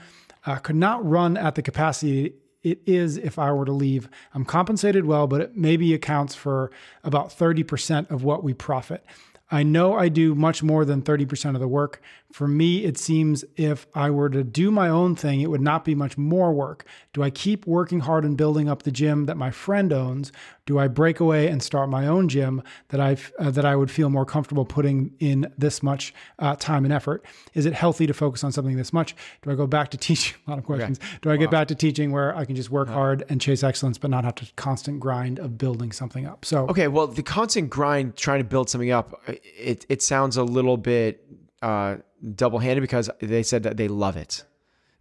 uh, 0.44 0.56
could 0.56 0.76
not 0.76 1.04
run 1.08 1.36
at 1.36 1.54
the 1.54 1.62
capacity 1.62 2.34
it 2.66 2.80
is 2.84 3.16
if 3.16 3.38
I 3.38 3.52
were 3.52 3.64
to 3.64 3.72
leave. 3.72 4.08
I'm 4.34 4.44
compensated 4.44 5.06
well, 5.06 5.28
but 5.28 5.40
it 5.40 5.56
maybe 5.56 5.94
accounts 5.94 6.34
for 6.34 6.72
about 7.04 7.28
30% 7.28 8.10
of 8.10 8.24
what 8.24 8.42
we 8.42 8.54
profit. 8.54 9.04
I 9.52 9.62
know 9.62 9.94
I 9.94 10.08
do 10.08 10.34
much 10.34 10.64
more 10.64 10.84
than 10.84 11.02
30% 11.02 11.54
of 11.54 11.60
the 11.60 11.68
work. 11.68 12.02
For 12.32 12.48
me, 12.48 12.84
it 12.84 12.98
seems 12.98 13.44
if 13.56 13.86
I 13.94 14.10
were 14.10 14.28
to 14.28 14.44
do 14.44 14.70
my 14.70 14.88
own 14.88 15.16
thing, 15.16 15.40
it 15.40 15.48
would 15.48 15.60
not 15.60 15.84
be 15.84 15.94
much 15.94 16.18
more 16.18 16.52
work. 16.52 16.84
Do 17.12 17.22
I 17.22 17.30
keep 17.30 17.66
working 17.66 18.00
hard 18.00 18.24
and 18.24 18.36
building 18.36 18.68
up 18.68 18.82
the 18.82 18.90
gym 18.90 19.26
that 19.26 19.36
my 19.36 19.50
friend 19.50 19.92
owns? 19.92 20.32
Do 20.66 20.78
I 20.78 20.88
break 20.88 21.20
away 21.20 21.48
and 21.48 21.62
start 21.62 21.88
my 21.88 22.06
own 22.06 22.28
gym 22.28 22.62
that 22.88 23.00
I 23.00 23.16
uh, 23.38 23.50
that 23.52 23.64
I 23.64 23.76
would 23.76 23.90
feel 23.90 24.10
more 24.10 24.26
comfortable 24.26 24.64
putting 24.64 25.12
in 25.20 25.52
this 25.56 25.82
much 25.82 26.12
uh, 26.38 26.56
time 26.56 26.84
and 26.84 26.92
effort? 26.92 27.24
Is 27.54 27.64
it 27.64 27.72
healthy 27.72 28.06
to 28.06 28.12
focus 28.12 28.42
on 28.42 28.52
something 28.52 28.76
this 28.76 28.92
much? 28.92 29.14
Do 29.42 29.50
I 29.50 29.54
go 29.54 29.66
back 29.66 29.90
to 29.90 29.96
teaching? 30.08 30.36
A 30.46 30.50
lot 30.50 30.58
of 30.58 30.64
questions. 30.64 30.98
Do 31.22 31.30
I 31.30 31.36
get 31.36 31.50
back 31.50 31.68
to 31.68 31.74
teaching 31.74 32.12
where 32.12 32.36
I 32.36 32.44
can 32.44 32.56
just 32.56 32.70
work 32.70 32.88
hard 32.88 33.24
and 33.28 33.40
chase 33.40 33.62
excellence, 33.62 33.98
but 33.98 34.10
not 34.10 34.24
have 34.24 34.34
to 34.36 34.46
constant 34.56 35.00
grind 35.00 35.38
of 35.38 35.56
building 35.56 35.92
something 35.92 36.26
up? 36.26 36.44
So 36.44 36.66
Okay, 36.68 36.88
well, 36.88 37.06
the 37.06 37.22
constant 37.22 37.70
grind 37.70 38.16
trying 38.16 38.40
to 38.40 38.44
build 38.44 38.68
something 38.68 38.90
up, 38.90 39.22
it, 39.28 39.86
it 39.88 40.02
sounds 40.02 40.36
a 40.36 40.42
little 40.44 40.76
bit 40.76 41.24
uh, 41.66 41.96
double 42.34 42.60
handed 42.60 42.80
because 42.80 43.10
they 43.20 43.42
said 43.42 43.64
that 43.64 43.76
they 43.76 43.88
love 43.88 44.16
it. 44.16 44.44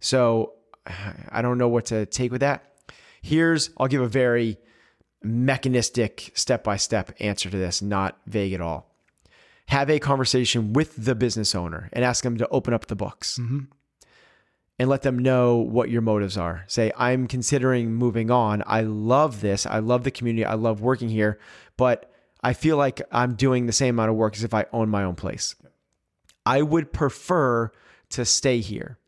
So 0.00 0.54
I 1.30 1.40
don't 1.40 1.58
know 1.58 1.68
what 1.68 1.86
to 1.86 2.06
take 2.06 2.32
with 2.32 2.40
that. 2.40 2.64
Here's, 3.22 3.70
I'll 3.78 3.86
give 3.86 4.02
a 4.02 4.08
very 4.08 4.58
mechanistic 5.22 6.32
step 6.34 6.64
by 6.64 6.76
step 6.76 7.14
answer 7.20 7.50
to 7.50 7.56
this, 7.56 7.82
not 7.82 8.18
vague 8.26 8.52
at 8.52 8.60
all. 8.60 8.92
Have 9.68 9.90
a 9.90 9.98
conversation 9.98 10.72
with 10.72 11.04
the 11.04 11.14
business 11.14 11.54
owner 11.54 11.88
and 11.92 12.04
ask 12.04 12.22
them 12.22 12.36
to 12.38 12.48
open 12.48 12.74
up 12.74 12.86
the 12.86 12.96
books 12.96 13.38
and 14.78 14.88
let 14.88 15.02
them 15.02 15.18
know 15.18 15.56
what 15.56 15.90
your 15.90 16.02
motives 16.02 16.36
are. 16.36 16.64
Say, 16.66 16.92
I'm 16.96 17.26
considering 17.26 17.92
moving 17.94 18.30
on. 18.30 18.62
I 18.66 18.82
love 18.82 19.40
this. 19.40 19.66
I 19.66 19.78
love 19.78 20.04
the 20.04 20.12
community. 20.12 20.44
I 20.44 20.54
love 20.54 20.80
working 20.80 21.08
here, 21.08 21.38
but 21.76 22.12
I 22.42 22.52
feel 22.52 22.76
like 22.76 23.02
I'm 23.10 23.34
doing 23.34 23.66
the 23.66 23.72
same 23.72 23.96
amount 23.96 24.10
of 24.10 24.16
work 24.16 24.36
as 24.36 24.44
if 24.44 24.54
I 24.54 24.66
own 24.72 24.88
my 24.88 25.02
own 25.02 25.16
place. 25.16 25.56
I 26.46 26.62
would 26.62 26.92
prefer 26.92 27.72
to 28.10 28.24
stay 28.24 28.60
here. 28.60 28.98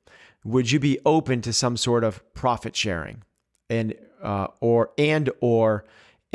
Would 0.45 0.71
you 0.71 0.81
be 0.81 0.99
open 1.07 1.41
to 1.43 1.53
some 1.53 1.77
sort 1.77 2.05
of 2.05 2.23
profit 2.35 2.75
sharing, 2.75 3.23
and 3.71 3.95
uh, 4.23 4.49
or 4.61 4.91
and 4.99 5.31
or 5.41 5.85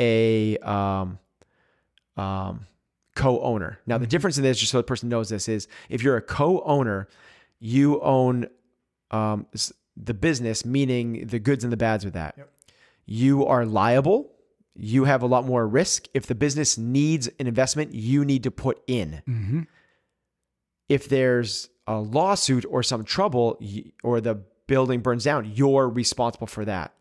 a 0.00 0.56
um, 0.58 1.18
um, 2.16 2.66
co-owner? 3.14 3.78
Now, 3.86 3.98
the 3.98 4.06
difference 4.06 4.38
in 4.38 4.44
this, 4.44 4.58
just 4.58 4.72
so 4.72 4.78
the 4.78 4.84
person 4.84 5.08
knows 5.08 5.28
this, 5.28 5.48
is 5.48 5.68
if 5.88 6.02
you're 6.02 6.16
a 6.16 6.22
co-owner, 6.22 7.08
you 7.60 8.00
own 8.00 8.46
um, 9.10 9.46
the 9.96 10.14
business, 10.14 10.64
meaning 10.64 11.26
the 11.26 11.38
goods 11.38 11.64
and 11.64 11.72
the 11.72 11.76
bads 11.76 12.04
with 12.04 12.14
that. 12.14 12.36
You 13.06 13.46
are 13.46 13.64
liable. 13.64 14.30
You 14.74 15.04
have 15.04 15.22
a 15.22 15.26
lot 15.26 15.44
more 15.44 15.66
risk. 15.66 16.06
If 16.14 16.26
the 16.26 16.34
business 16.34 16.76
needs 16.78 17.28
an 17.38 17.46
investment, 17.46 17.94
you 17.94 18.24
need 18.24 18.42
to 18.42 18.50
put 18.50 18.82
in. 18.86 19.66
If 20.88 21.08
there's 21.08 21.68
a 21.86 21.98
lawsuit 21.98 22.64
or 22.68 22.82
some 22.82 23.04
trouble 23.04 23.60
or 24.02 24.20
the 24.20 24.42
building 24.66 25.00
burns 25.00 25.24
down, 25.24 25.52
you're 25.54 25.88
responsible 25.88 26.46
for 26.46 26.64
that. 26.64 26.94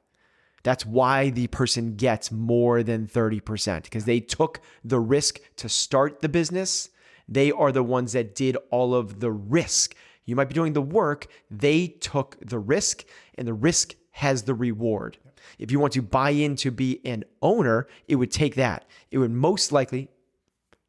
That's 0.63 0.85
why 0.85 1.29
the 1.29 1.47
person 1.47 1.95
gets 1.95 2.31
more 2.31 2.83
than 2.83 3.07
30% 3.07 3.83
because 3.83 4.05
they 4.05 4.21
took 4.21 4.61
the 4.83 4.99
risk 4.99 5.39
to 5.57 5.67
start 5.67 6.21
the 6.21 6.29
business. 6.29 6.89
They 7.27 7.51
are 7.51 7.71
the 7.71 7.83
ones 7.83 8.13
that 8.13 8.35
did 8.35 8.57
all 8.71 8.95
of 8.95 9.19
the 9.19 9.31
risk. 9.31 9.95
You 10.25 10.37
might 10.37 10.47
be 10.47 10.53
doing 10.53 10.73
the 10.73 10.81
work, 10.81 11.27
they 11.51 11.87
took 11.87 12.37
the 12.41 12.59
risk, 12.59 13.03
and 13.35 13.45
the 13.45 13.53
risk 13.53 13.95
has 14.11 14.43
the 14.43 14.53
reward. 14.53 15.17
If 15.59 15.69
you 15.69 15.79
want 15.79 15.93
to 15.93 16.01
buy 16.01 16.29
in 16.29 16.55
to 16.57 16.71
be 16.71 17.01
an 17.03 17.25
owner, 17.41 17.87
it 18.07 18.15
would 18.15 18.31
take 18.31 18.55
that. 18.55 18.85
It 19.11 19.17
would 19.17 19.31
most 19.31 19.73
likely, 19.73 20.09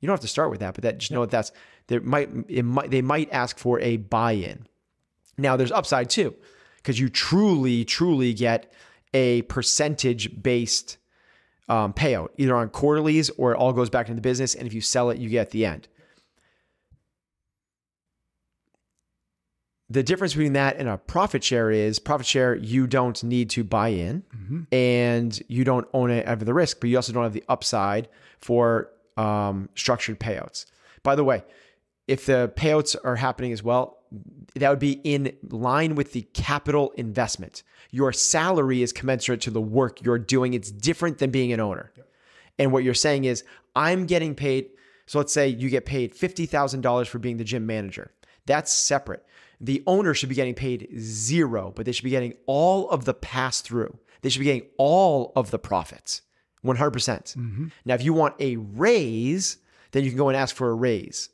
you 0.05 0.07
don't 0.07 0.12
have 0.12 0.20
to 0.20 0.28
start 0.28 0.50
with 0.50 0.61
that, 0.61 0.74
but 0.74 0.82
that 0.82 0.98
just 0.98 1.11
know 1.11 1.22
that 1.22 1.30
that's 1.30 1.50
there 1.86 1.98
might 2.02 2.28
it 2.46 2.62
might 2.62 2.90
they 2.90 3.00
might 3.00 3.32
ask 3.32 3.57
for 3.59 3.80
a 3.80 3.96
buy-in. 3.96 4.66
Now 5.38 5.57
there's 5.57 5.72
upside 5.72 6.11
too, 6.11 6.34
because 6.76 7.00
you 7.00 7.09
truly, 7.09 7.86
truly 7.86 8.34
get 8.34 8.70
a 9.14 9.40
percentage 9.42 10.42
based 10.42 10.98
um, 11.70 11.94
payout, 11.94 12.28
either 12.36 12.55
on 12.55 12.68
quarterlies 12.68 13.30
or 13.38 13.52
it 13.52 13.57
all 13.57 13.72
goes 13.72 13.88
back 13.88 14.09
into 14.09 14.16
the 14.16 14.20
business. 14.20 14.55
And 14.55 14.66
if 14.66 14.74
you 14.74 14.82
sell 14.82 15.09
it, 15.09 15.16
you 15.16 15.30
get 15.30 15.52
the 15.52 15.64
end. 15.64 15.88
The 19.88 20.02
difference 20.02 20.34
between 20.34 20.52
that 20.52 20.76
and 20.76 20.86
a 20.86 20.98
profit 20.98 21.42
share 21.42 21.70
is 21.70 21.98
profit 21.98 22.26
share, 22.26 22.55
you 22.55 22.86
don't 22.86 23.24
need 23.24 23.48
to 23.50 23.64
buy 23.64 23.88
in 23.88 24.22
and 24.70 25.42
you 25.48 25.64
don't 25.64 25.88
own 25.94 26.11
it 26.11 26.26
of 26.26 26.44
the 26.44 26.52
risk, 26.52 26.80
but 26.80 26.90
you 26.90 26.96
also 26.96 27.14
don't 27.14 27.22
have 27.22 27.32
the 27.32 27.44
upside 27.48 28.11
for 28.38 28.90
um, 29.17 29.69
structured 29.75 30.19
payouts. 30.21 30.67
By 31.03 31.15
the 31.15 31.25
way, 31.25 31.45
if 32.07 32.27
the 32.27 32.53
payouts 32.57 32.97
are 33.05 33.17
happening 33.17 33.53
as 33.53 33.62
well, 33.62 33.99
that 34.55 34.71
would 34.71 34.79
be 34.79 35.01
in 35.05 35.37
line 35.49 35.95
with 35.95 36.12
the 36.12 36.23
capital 36.35 36.93
investment. 36.97 37.62
Your 37.91 38.12
salary 38.12 38.83
is 38.83 38.93
commensurate 38.93 39.41
to 39.43 39.51
the 39.51 39.61
work 39.61 40.03
you're 40.05 40.19
doing. 40.19 40.55
It's 40.55 40.71
different 40.71 41.19
than 41.19 41.31
being 41.31 41.53
an 41.53 41.61
owner. 41.61 41.93
And 42.59 42.73
what 42.73 42.85
you're 42.85 42.95
saying 42.95 43.25
is, 43.25 43.43
I'm 43.75 44.07
getting 44.07 44.35
paid. 44.35 44.71
So 45.07 45.19
let's 45.19 45.33
say 45.33 45.49
you 45.49 45.69
get 45.69 45.85
paid 45.85 46.15
$50,000 46.15 47.07
for 47.07 47.19
being 47.19 47.37
the 47.37 47.45
gym 47.45 47.67
manager. 47.67 48.12
That's 48.47 48.73
separate. 48.73 49.25
The 49.61 49.83
owner 49.87 50.15
should 50.15 50.29
be 50.29 50.35
getting 50.35 50.55
paid 50.55 50.89
zero, 50.99 51.73
but 51.75 51.87
they 51.87 51.93
should 51.93 52.05
be 52.05 52.11
getting 52.11 52.35
all 52.47 52.89
of 52.91 53.05
the 53.05 53.15
pass 53.15 53.61
through. 53.61 53.99
They 54.23 54.29
should 54.29 54.41
be 54.41 54.47
getting 54.47 54.69
all 54.79 55.33
of 55.37 55.51
the 55.51 55.59
profits, 55.59 56.23
100%. 56.65 56.93
percent 56.93 57.35
mm-hmm. 57.39 57.67
Now, 57.85 57.95
if 57.95 58.03
you 58.03 58.12
want 58.12 58.35
a 58.41 58.57
raise, 58.57 59.59
then 59.93 60.05
you 60.05 60.11
can 60.11 60.19
go 60.19 60.29
and 60.29 60.37
ask 60.37 60.55
for 60.55 60.71
a 60.71 60.75
raise. 60.75 61.29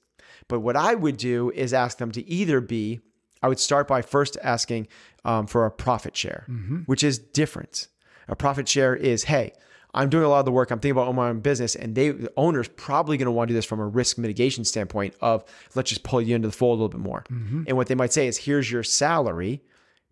But 0.48 0.60
what 0.60 0.76
I 0.76 0.94
would 0.94 1.16
do 1.16 1.50
is 1.50 1.72
ask 1.72 1.98
them 1.98 2.10
to 2.12 2.28
either 2.28 2.60
be, 2.60 3.00
I 3.42 3.48
would 3.48 3.60
start 3.60 3.86
by 3.88 4.02
first 4.02 4.36
asking 4.42 4.88
um, 5.24 5.46
for 5.46 5.64
a 5.64 5.70
profit 5.70 6.16
share, 6.16 6.44
mm-hmm. 6.48 6.78
which 6.80 7.04
is 7.04 7.18
different. 7.18 7.88
A 8.28 8.36
profit 8.36 8.68
share 8.68 8.94
is, 8.94 9.24
hey, 9.24 9.52
I'm 9.94 10.08
doing 10.08 10.24
a 10.24 10.28
lot 10.28 10.40
of 10.40 10.44
the 10.44 10.52
work. 10.52 10.70
I'm 10.70 10.78
thinking 10.78 11.00
about 11.00 11.14
my 11.14 11.28
own 11.28 11.40
business, 11.40 11.74
and 11.74 11.94
they, 11.94 12.10
the 12.10 12.32
owner's 12.36 12.68
probably 12.68 13.16
going 13.16 13.26
to 13.26 13.32
want 13.32 13.48
to 13.48 13.52
do 13.52 13.56
this 13.56 13.64
from 13.64 13.80
a 13.80 13.86
risk 13.86 14.18
mitigation 14.18 14.64
standpoint 14.64 15.14
of 15.20 15.44
let's 15.74 15.88
just 15.88 16.02
pull 16.02 16.20
you 16.20 16.36
into 16.36 16.48
the 16.48 16.52
fold 16.52 16.78
a 16.78 16.82
little 16.82 16.88
bit 16.88 17.00
more. 17.00 17.24
Mm-hmm. 17.30 17.64
And 17.66 17.76
what 17.76 17.88
they 17.88 17.94
might 17.94 18.12
say 18.12 18.26
is, 18.26 18.36
here's 18.36 18.70
your 18.70 18.82
salary. 18.82 19.62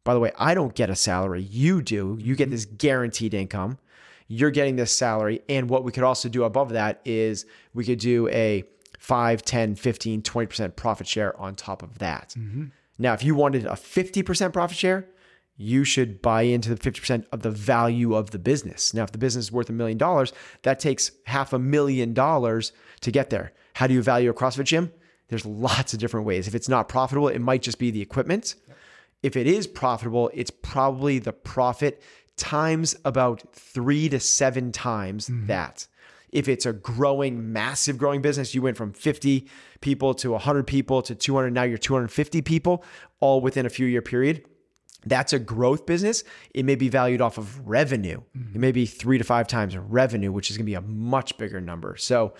By 0.04 0.14
the 0.14 0.20
way, 0.20 0.32
I 0.38 0.54
don't 0.54 0.74
get 0.74 0.90
a 0.90 0.96
salary. 0.96 1.42
You 1.42 1.82
do. 1.82 2.18
You 2.20 2.34
get 2.34 2.50
this 2.50 2.64
guaranteed 2.64 3.34
income. 3.34 3.78
You're 4.28 4.50
getting 4.50 4.76
this 4.76 4.94
salary. 4.94 5.40
And 5.48 5.68
what 5.68 5.84
we 5.84 5.92
could 5.92 6.04
also 6.04 6.28
do 6.28 6.44
above 6.44 6.70
that 6.70 7.00
is 7.04 7.46
we 7.74 7.84
could 7.84 7.98
do 7.98 8.28
a 8.28 8.64
5, 8.98 9.42
10, 9.42 9.74
15, 9.74 10.22
20% 10.22 10.76
profit 10.76 11.06
share 11.06 11.38
on 11.40 11.54
top 11.54 11.82
of 11.82 11.98
that. 11.98 12.34
Mm-hmm. 12.38 12.66
Now, 12.98 13.14
if 13.14 13.24
you 13.24 13.34
wanted 13.34 13.64
a 13.64 13.70
50% 13.70 14.52
profit 14.52 14.76
share, 14.76 15.06
you 15.56 15.82
should 15.82 16.22
buy 16.22 16.42
into 16.42 16.74
the 16.74 16.90
50% 16.90 17.24
of 17.32 17.42
the 17.42 17.50
value 17.50 18.14
of 18.14 18.30
the 18.30 18.38
business. 18.38 18.94
Now, 18.94 19.02
if 19.04 19.12
the 19.12 19.18
business 19.18 19.46
is 19.46 19.52
worth 19.52 19.68
a 19.68 19.72
million 19.72 19.98
dollars, 19.98 20.32
that 20.62 20.78
takes 20.78 21.10
half 21.26 21.52
a 21.52 21.58
million 21.58 22.14
dollars 22.14 22.72
to 23.00 23.10
get 23.10 23.30
there. 23.30 23.52
How 23.74 23.86
do 23.86 23.94
you 23.94 24.02
value 24.02 24.30
a 24.30 24.34
CrossFit 24.34 24.64
gym? 24.64 24.92
There's 25.28 25.44
lots 25.44 25.92
of 25.92 26.00
different 26.00 26.26
ways. 26.26 26.48
If 26.48 26.54
it's 26.54 26.68
not 26.68 26.88
profitable, 26.88 27.28
it 27.28 27.40
might 27.40 27.62
just 27.62 27.78
be 27.78 27.90
the 27.90 28.00
equipment. 28.00 28.54
If 29.22 29.36
it 29.36 29.46
is 29.46 29.66
profitable, 29.66 30.30
it's 30.32 30.50
probably 30.50 31.18
the 31.18 31.32
profit 31.32 32.02
times 32.38 32.96
about 33.04 33.42
three 33.52 34.08
to 34.08 34.20
seven 34.20 34.72
times 34.72 35.28
mm-hmm. 35.28 35.46
that. 35.46 35.86
If 36.30 36.46
it's 36.46 36.66
a 36.66 36.74
growing, 36.74 37.54
massive 37.54 37.96
growing 37.96 38.20
business, 38.20 38.54
you 38.54 38.60
went 38.60 38.76
from 38.76 38.92
50 38.92 39.48
people 39.80 40.12
to 40.14 40.32
100 40.32 40.66
people 40.66 41.00
to 41.02 41.14
200, 41.14 41.52
now 41.52 41.62
you're 41.62 41.78
250 41.78 42.42
people, 42.42 42.84
all 43.20 43.40
within 43.40 43.64
a 43.64 43.70
few 43.70 43.86
year 43.86 44.02
period. 44.02 44.44
That's 45.06 45.32
a 45.32 45.38
growth 45.38 45.86
business. 45.86 46.24
It 46.54 46.64
may 46.64 46.74
be 46.74 46.88
valued 46.88 47.20
off 47.20 47.38
of 47.38 47.66
revenue. 47.68 48.20
Mm-hmm. 48.36 48.56
It 48.56 48.58
may 48.58 48.72
be 48.72 48.84
three 48.84 49.18
to 49.18 49.24
five 49.24 49.46
times 49.46 49.76
revenue, 49.76 50.32
which 50.32 50.50
is 50.50 50.56
going 50.56 50.66
to 50.66 50.70
be 50.70 50.74
a 50.74 50.80
much 50.80 51.38
bigger 51.38 51.60
number. 51.60 51.96
So 51.96 52.34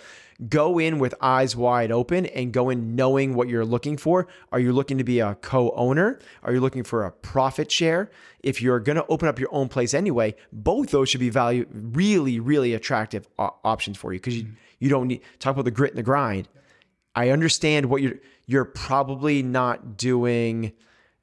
go 0.49 0.79
in 0.79 0.99
with 0.99 1.15
eyes 1.21 1.55
wide 1.55 1.93
open 1.93 2.27
and 2.27 2.53
go 2.53 2.69
in 2.71 2.97
knowing 2.97 3.35
what 3.35 3.49
you're 3.49 3.65
looking 3.65 3.97
for. 3.97 4.27
Are 4.51 4.59
you 4.59 4.73
looking 4.73 4.99
to 4.99 5.05
be 5.05 5.21
a 5.21 5.37
co 5.37 5.71
owner? 5.71 6.19
Are 6.43 6.53
you 6.53 6.61
looking 6.61 6.83
for 6.83 7.05
a 7.05 7.13
profit 7.13 7.71
share? 7.71 8.11
If 8.43 8.61
you're 8.61 8.81
going 8.81 8.97
to 8.97 9.07
open 9.07 9.29
up 9.29 9.39
your 9.39 9.53
own 9.53 9.69
place 9.69 9.95
anyway, 9.95 10.35
both 10.53 10.91
those 10.91 11.09
should 11.09 11.21
be 11.21 11.31
value 11.31 11.67
really, 11.71 12.41
really 12.41 12.75
attractive 12.75 13.29
options 13.39 13.97
for 13.97 14.13
you 14.13 14.19
because 14.19 14.37
you, 14.37 14.45
mm-hmm. 14.45 14.55
you 14.81 14.89
don't 14.89 15.09
need 15.09 15.23
talk 15.39 15.53
about 15.53 15.65
the 15.65 15.71
grit 15.71 15.93
and 15.93 15.99
the 15.99 16.03
grind. 16.03 16.49
I 17.15 17.31
understand 17.31 17.87
what 17.87 18.03
you're 18.03 18.19
you're 18.47 18.65
probably 18.65 19.43
not 19.43 19.97
doing 19.97 20.73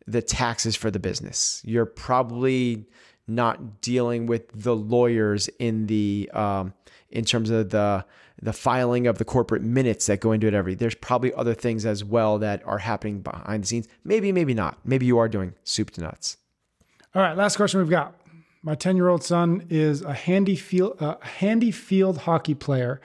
the 0.08 0.22
taxes 0.22 0.76
for 0.76 0.92
the 0.92 1.00
business. 1.00 1.62
You're 1.66 1.86
probably 1.86 2.86
not 3.28 3.82
dealing 3.82 4.28
with 4.28 4.50
the 4.54 4.76
lawyers 4.76 5.50
in 5.60 5.88
the 5.88 6.30
um, 6.34 6.74
in 7.10 7.26
terms 7.26 7.50
of 7.50 7.70
the 7.70 8.06
the 8.42 8.54
filing 8.54 9.08
of 9.08 9.18
the 9.18 9.26
corporate 9.26 9.62
minutes 9.62 10.06
that 10.08 10.20
go 10.20 10.32
into 10.32 10.46
it 10.46 10.54
every. 10.54 10.76
There's 10.76 10.96
probably 10.96 11.34
other 11.34 11.54
things 11.54 11.86
as 11.86 12.04
well 12.04 12.38
that 12.40 12.62
are 12.66 12.80
happening 12.80 13.22
behind 13.22 13.64
the 13.64 13.68
scenes. 13.68 13.88
Maybe, 14.04 14.32
maybe 14.32 14.54
not. 14.54 14.78
Maybe 14.84 15.06
you 15.06 15.18
are 15.18 15.30
doing 15.30 15.56
soup 15.64 15.92
to 15.92 16.02
nuts. 16.02 16.38
All 17.16 17.22
right, 17.22 17.36
last 17.36 17.56
question 17.56 17.80
we've 17.80 17.90
got. 17.90 18.14
My 18.62 18.76
10 18.76 18.98
year 18.98 19.08
old 19.08 19.24
son 19.24 19.66
is 19.70 20.02
a 20.02 20.14
handy 20.14 20.56
field 20.56 21.02
uh, 21.02 21.16
handy 21.22 21.72
field 21.72 22.20
hockey 22.20 22.54
player. 22.54 23.00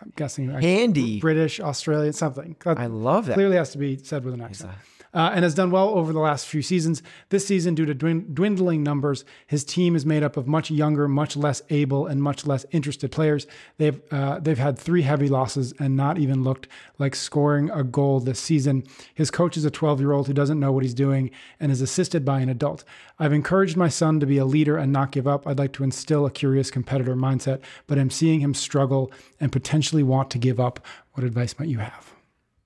I'm 0.00 0.12
guessing 0.16 0.50
handy 0.50 1.18
British, 1.18 1.58
Australian, 1.58 2.12
something. 2.12 2.54
I 2.64 2.86
love 2.86 3.26
that. 3.26 3.34
Clearly 3.34 3.56
has 3.56 3.70
to 3.72 3.78
be 3.78 3.96
said 3.96 4.24
with 4.24 4.34
an 4.34 4.42
accent 4.42 4.72
uh, 5.14 5.30
and 5.34 5.42
has 5.42 5.54
done 5.54 5.70
well 5.70 5.90
over 5.90 6.12
the 6.12 6.20
last 6.20 6.46
few 6.46 6.62
seasons. 6.62 7.02
This 7.30 7.46
season, 7.46 7.74
due 7.74 7.86
to 7.86 7.94
dwindling 7.94 8.82
numbers, 8.82 9.24
his 9.46 9.64
team 9.64 9.96
is 9.96 10.04
made 10.04 10.22
up 10.22 10.36
of 10.36 10.46
much 10.46 10.70
younger, 10.70 11.08
much 11.08 11.36
less 11.36 11.62
able, 11.70 12.06
and 12.06 12.22
much 12.22 12.46
less 12.46 12.66
interested 12.70 13.10
players. 13.10 13.46
They've 13.78 14.00
uh, 14.10 14.40
they've 14.40 14.58
had 14.58 14.78
three 14.78 15.02
heavy 15.02 15.28
losses 15.28 15.72
and 15.78 15.96
not 15.96 16.18
even 16.18 16.44
looked 16.44 16.68
like 16.98 17.14
scoring 17.14 17.70
a 17.70 17.82
goal 17.82 18.20
this 18.20 18.40
season. 18.40 18.84
His 19.14 19.30
coach 19.30 19.56
is 19.56 19.64
a 19.64 19.70
12 19.70 20.00
year 20.00 20.12
old 20.12 20.26
who 20.26 20.32
doesn't 20.32 20.60
know 20.60 20.72
what 20.72 20.82
he's 20.82 20.94
doing 20.94 21.30
and 21.60 21.72
is 21.72 21.80
assisted 21.80 22.24
by 22.24 22.40
an 22.40 22.48
adult. 22.48 22.84
I've 23.18 23.32
encouraged 23.32 23.76
my 23.76 23.88
son 23.88 24.20
to 24.20 24.26
be 24.26 24.38
a 24.38 24.44
leader 24.44 24.76
and 24.76 24.92
not 24.92 25.12
give 25.12 25.26
up. 25.26 25.46
I'd 25.46 25.58
like 25.58 25.72
to 25.74 25.84
instill 25.84 26.26
a 26.26 26.30
curious 26.30 26.70
competitor 26.70 27.16
mindset, 27.16 27.60
but 27.86 27.98
I'm 27.98 28.10
seeing 28.10 28.40
him 28.40 28.54
struggle 28.54 29.10
and 29.40 29.50
potentially 29.52 30.02
want 30.02 30.30
to 30.30 30.38
give 30.38 30.60
up. 30.60 30.84
What 31.14 31.24
advice 31.24 31.58
might 31.58 31.68
you 31.68 31.78
have? 31.78 32.17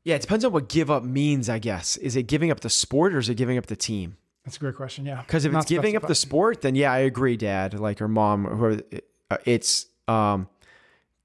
Yeah, 0.04 0.16
it 0.16 0.22
depends 0.22 0.44
on 0.44 0.52
what 0.52 0.68
give 0.68 0.90
up 0.90 1.04
means, 1.04 1.48
I 1.48 1.58
guess. 1.58 1.96
Is 1.96 2.16
it 2.16 2.24
giving 2.24 2.50
up 2.50 2.60
the 2.60 2.70
sport 2.70 3.14
or 3.14 3.18
is 3.18 3.28
it 3.28 3.36
giving 3.36 3.56
up 3.56 3.66
the 3.66 3.76
team? 3.76 4.16
That's 4.44 4.56
a 4.56 4.60
great 4.60 4.74
question. 4.74 5.06
Yeah. 5.06 5.22
Because 5.22 5.44
if 5.44 5.52
Not 5.52 5.62
it's 5.62 5.68
giving 5.68 5.92
specified. 5.92 6.04
up 6.04 6.08
the 6.08 6.14
sport, 6.14 6.62
then 6.62 6.74
yeah, 6.74 6.92
I 6.92 6.98
agree, 6.98 7.36
dad, 7.36 7.78
like 7.78 8.02
or 8.02 8.08
mom, 8.08 8.46
or 8.46 8.80
uh, 9.30 9.36
it's 9.44 9.86
um, 10.08 10.48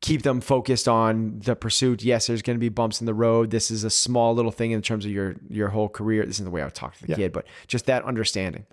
keep 0.02 0.22
them 0.22 0.40
focused 0.42 0.88
on 0.88 1.40
the 1.40 1.56
pursuit. 1.56 2.04
Yes, 2.04 2.28
there's 2.28 2.44
going 2.44 2.58
to 2.58 2.60
be 2.60 2.70
bumps 2.70 3.00
in 3.00 3.08
the 3.08 3.14
road. 3.16 3.50
This 3.50 3.72
is 3.72 3.84
a 3.84 3.90
small 3.90 4.36
little 4.36 4.52
thing 4.52 4.72
in 4.72 4.84
terms 4.84 5.06
of 5.06 5.12
your 5.12 5.36
your 5.50 5.70
whole 5.70 5.90
career. 5.90 6.24
This 6.26 6.36
isn't 6.36 6.46
the 6.46 6.52
way 6.52 6.62
I 6.62 6.66
would 6.66 6.76
talk 6.76 6.96
to 6.98 7.02
the 7.02 7.10
yeah. 7.10 7.16
kid, 7.16 7.34
but 7.34 7.48
just 7.68 7.88
that 7.88 8.04
understanding. 8.04 8.68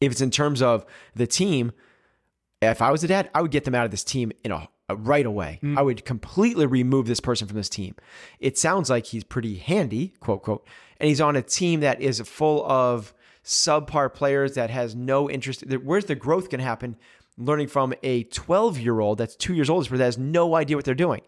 If 0.00 0.12
it's 0.12 0.20
in 0.20 0.30
terms 0.30 0.62
of 0.62 0.86
the 1.14 1.26
team, 1.26 1.72
if 2.62 2.80
I 2.80 2.92
was 2.92 3.02
a 3.02 3.08
dad, 3.08 3.30
I 3.34 3.42
would 3.42 3.50
get 3.50 3.64
them 3.64 3.74
out 3.74 3.84
of 3.84 3.90
this 3.90 4.04
team 4.04 4.30
in 4.44 4.52
a 4.52 4.68
right 4.94 5.26
away. 5.26 5.58
Mm. 5.62 5.78
I 5.78 5.82
would 5.82 6.04
completely 6.04 6.66
remove 6.66 7.06
this 7.06 7.20
person 7.20 7.48
from 7.48 7.56
this 7.56 7.68
team. 7.68 7.94
It 8.38 8.56
sounds 8.56 8.88
like 8.88 9.06
he's 9.06 9.24
pretty 9.24 9.56
handy, 9.56 10.14
quote, 10.20 10.42
quote, 10.42 10.66
and 10.98 11.08
he's 11.08 11.20
on 11.20 11.36
a 11.36 11.42
team 11.42 11.80
that 11.80 12.00
is 12.00 12.20
full 12.20 12.64
of 12.66 13.12
subpar 13.44 14.12
players 14.12 14.54
that 14.54 14.70
has 14.70 14.94
no 14.94 15.28
interest. 15.28 15.64
Where's 15.82 16.06
the 16.06 16.14
growth 16.14 16.50
going 16.50 16.58
to 16.58 16.64
happen? 16.64 16.96
Learning 17.38 17.68
from 17.68 17.94
a 18.02 18.24
12 18.24 18.78
year 18.78 19.00
old 19.00 19.18
that's 19.18 19.36
two 19.36 19.54
years 19.54 19.68
old 19.68 19.88
that 19.88 20.00
has 20.00 20.18
no 20.18 20.54
idea 20.54 20.76
what 20.76 20.84
they're 20.84 20.94
doing. 20.94 21.20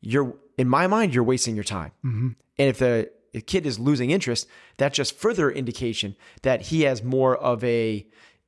You're, 0.00 0.34
in 0.58 0.68
my 0.68 0.86
mind, 0.86 1.14
you're 1.14 1.24
wasting 1.24 1.54
your 1.54 1.64
time. 1.64 1.92
Mm-hmm. 2.04 2.28
And 2.58 2.68
if 2.68 2.78
the 2.78 3.10
kid 3.46 3.66
is 3.66 3.78
losing 3.78 4.10
interest, 4.10 4.48
that's 4.76 4.96
just 4.96 5.16
further 5.16 5.50
indication 5.50 6.16
that 6.42 6.62
he 6.62 6.82
has 6.82 7.02
more 7.02 7.36
of 7.36 7.62
a 7.62 8.06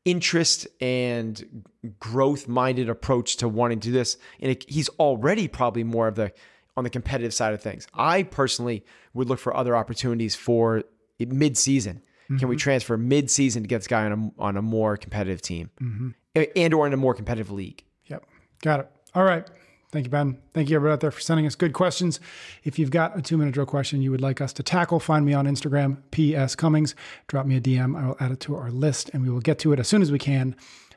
interest 0.09 0.67
and 0.81 1.65
growth 2.01 2.49
minded 2.49 2.89
approach 2.89 3.37
to 3.37 3.49
wanting 3.49 3.81
to 3.81 3.89
do 3.89 3.93
this. 3.93 4.17
And 4.41 4.53
it, 4.53 4.65
he's 4.69 4.89
already 4.91 5.49
probably 5.49 5.85
more 5.85 6.09
of 6.09 6.15
the 6.15 6.33
on 6.77 6.85
the 6.85 6.91
competitive 6.91 7.35
side 7.35 7.53
of 7.53 7.61
things. 7.61 7.87
I 7.93 8.23
personally 8.23 8.85
would 9.13 9.29
look 9.29 9.39
for 9.39 9.55
other 9.55 9.77
opportunities 9.77 10.35
for 10.35 10.85
mid 11.19 11.59
season. 11.59 11.97
Mm-hmm. 11.97 12.37
Can 12.39 12.49
we 12.49 12.55
mm-hmm. 12.55 12.61
transfer 12.61 12.97
mid 12.97 13.31
season 13.31 13.63
to 13.63 13.69
get 13.69 13.79
this 13.79 13.87
guy 13.87 14.05
on 14.05 14.33
a, 14.39 14.43
on 14.43 14.57
a 14.57 14.63
more 14.63 14.97
competitive 14.97 15.43
team 15.43 15.71
mm-hmm. 15.81 16.11
and 16.57 16.75
or 16.75 16.87
in 16.87 16.93
a 16.93 16.97
more 16.97 17.15
competitive 17.15 17.51
league? 17.51 17.85
Yep. 18.07 18.25
Got 18.63 18.81
it. 18.81 18.91
All 19.15 19.25
right. 19.25 19.47
Thank 19.91 20.05
you, 20.05 20.11
Ben. 20.11 20.39
Thank 20.53 20.69
you, 20.69 20.77
everybody 20.77 20.93
out 20.93 21.01
there, 21.01 21.11
for 21.11 21.21
sending 21.21 21.47
us 21.47 21.55
good 21.55 21.73
questions. 21.73 22.21
If 22.63 22.79
you've 22.79 22.91
got 22.91 23.17
a 23.17 23.23
two 23.23 23.39
minute 23.39 23.55
drill 23.55 23.67
question 23.67 24.03
you 24.03 24.11
would 24.11 24.21
like 24.21 24.41
us 24.41 24.53
to 24.55 24.63
tackle, 24.63 25.01
find 25.01 25.25
me 25.25 25.33
on 25.33 25.47
Instagram, 25.47 25.99
PS 26.11 26.55
Cummings. 26.55 26.95
Drop 27.27 27.47
me 27.47 27.57
a 27.57 27.61
DM. 27.61 27.99
I 27.99 28.09
will 28.09 28.17
add 28.21 28.33
it 28.33 28.41
to 28.41 28.57
our 28.57 28.71
list 28.71 29.11
and 29.15 29.23
we 29.23 29.31
will 29.31 29.41
get 29.41 29.59
to 29.61 29.73
it 29.73 29.79
as 29.79 29.89
soon 29.89 30.03
as 30.03 30.13
we 30.13 30.19
can. 30.19 30.55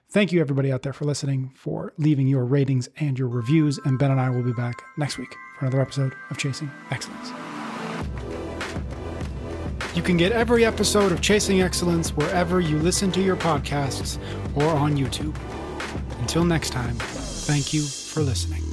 Thank 0.09 0.33
you, 0.33 0.41
everybody 0.41 0.73
out 0.73 0.81
there, 0.81 0.91
for 0.91 1.05
listening, 1.05 1.53
for 1.55 1.93
leaving 1.97 2.27
your 2.27 2.43
ratings 2.43 2.89
and 2.97 3.17
your 3.17 3.29
reviews. 3.29 3.79
And 3.85 3.97
Ben 3.97 4.11
and 4.11 4.19
I 4.19 4.29
will 4.29 4.43
be 4.43 4.51
back 4.51 4.75
next 4.97 5.17
week 5.17 5.33
for 5.57 5.65
another 5.65 5.81
episode 5.81 6.13
of 6.29 6.37
Chasing 6.37 6.69
Excellence. 6.89 7.31
You 9.95 10.01
can 10.01 10.17
get 10.17 10.33
every 10.33 10.65
episode 10.65 11.13
of 11.13 11.21
Chasing 11.21 11.61
Excellence 11.61 12.09
wherever 12.09 12.59
you 12.59 12.77
listen 12.77 13.09
to 13.13 13.21
your 13.21 13.37
podcasts 13.37 14.17
or 14.55 14.65
on 14.65 14.97
YouTube. 14.97 15.35
Until 16.19 16.43
next 16.43 16.71
time, 16.71 16.95
thank 16.95 17.73
you 17.73 17.81
for 17.81 18.21
listening. 18.21 18.70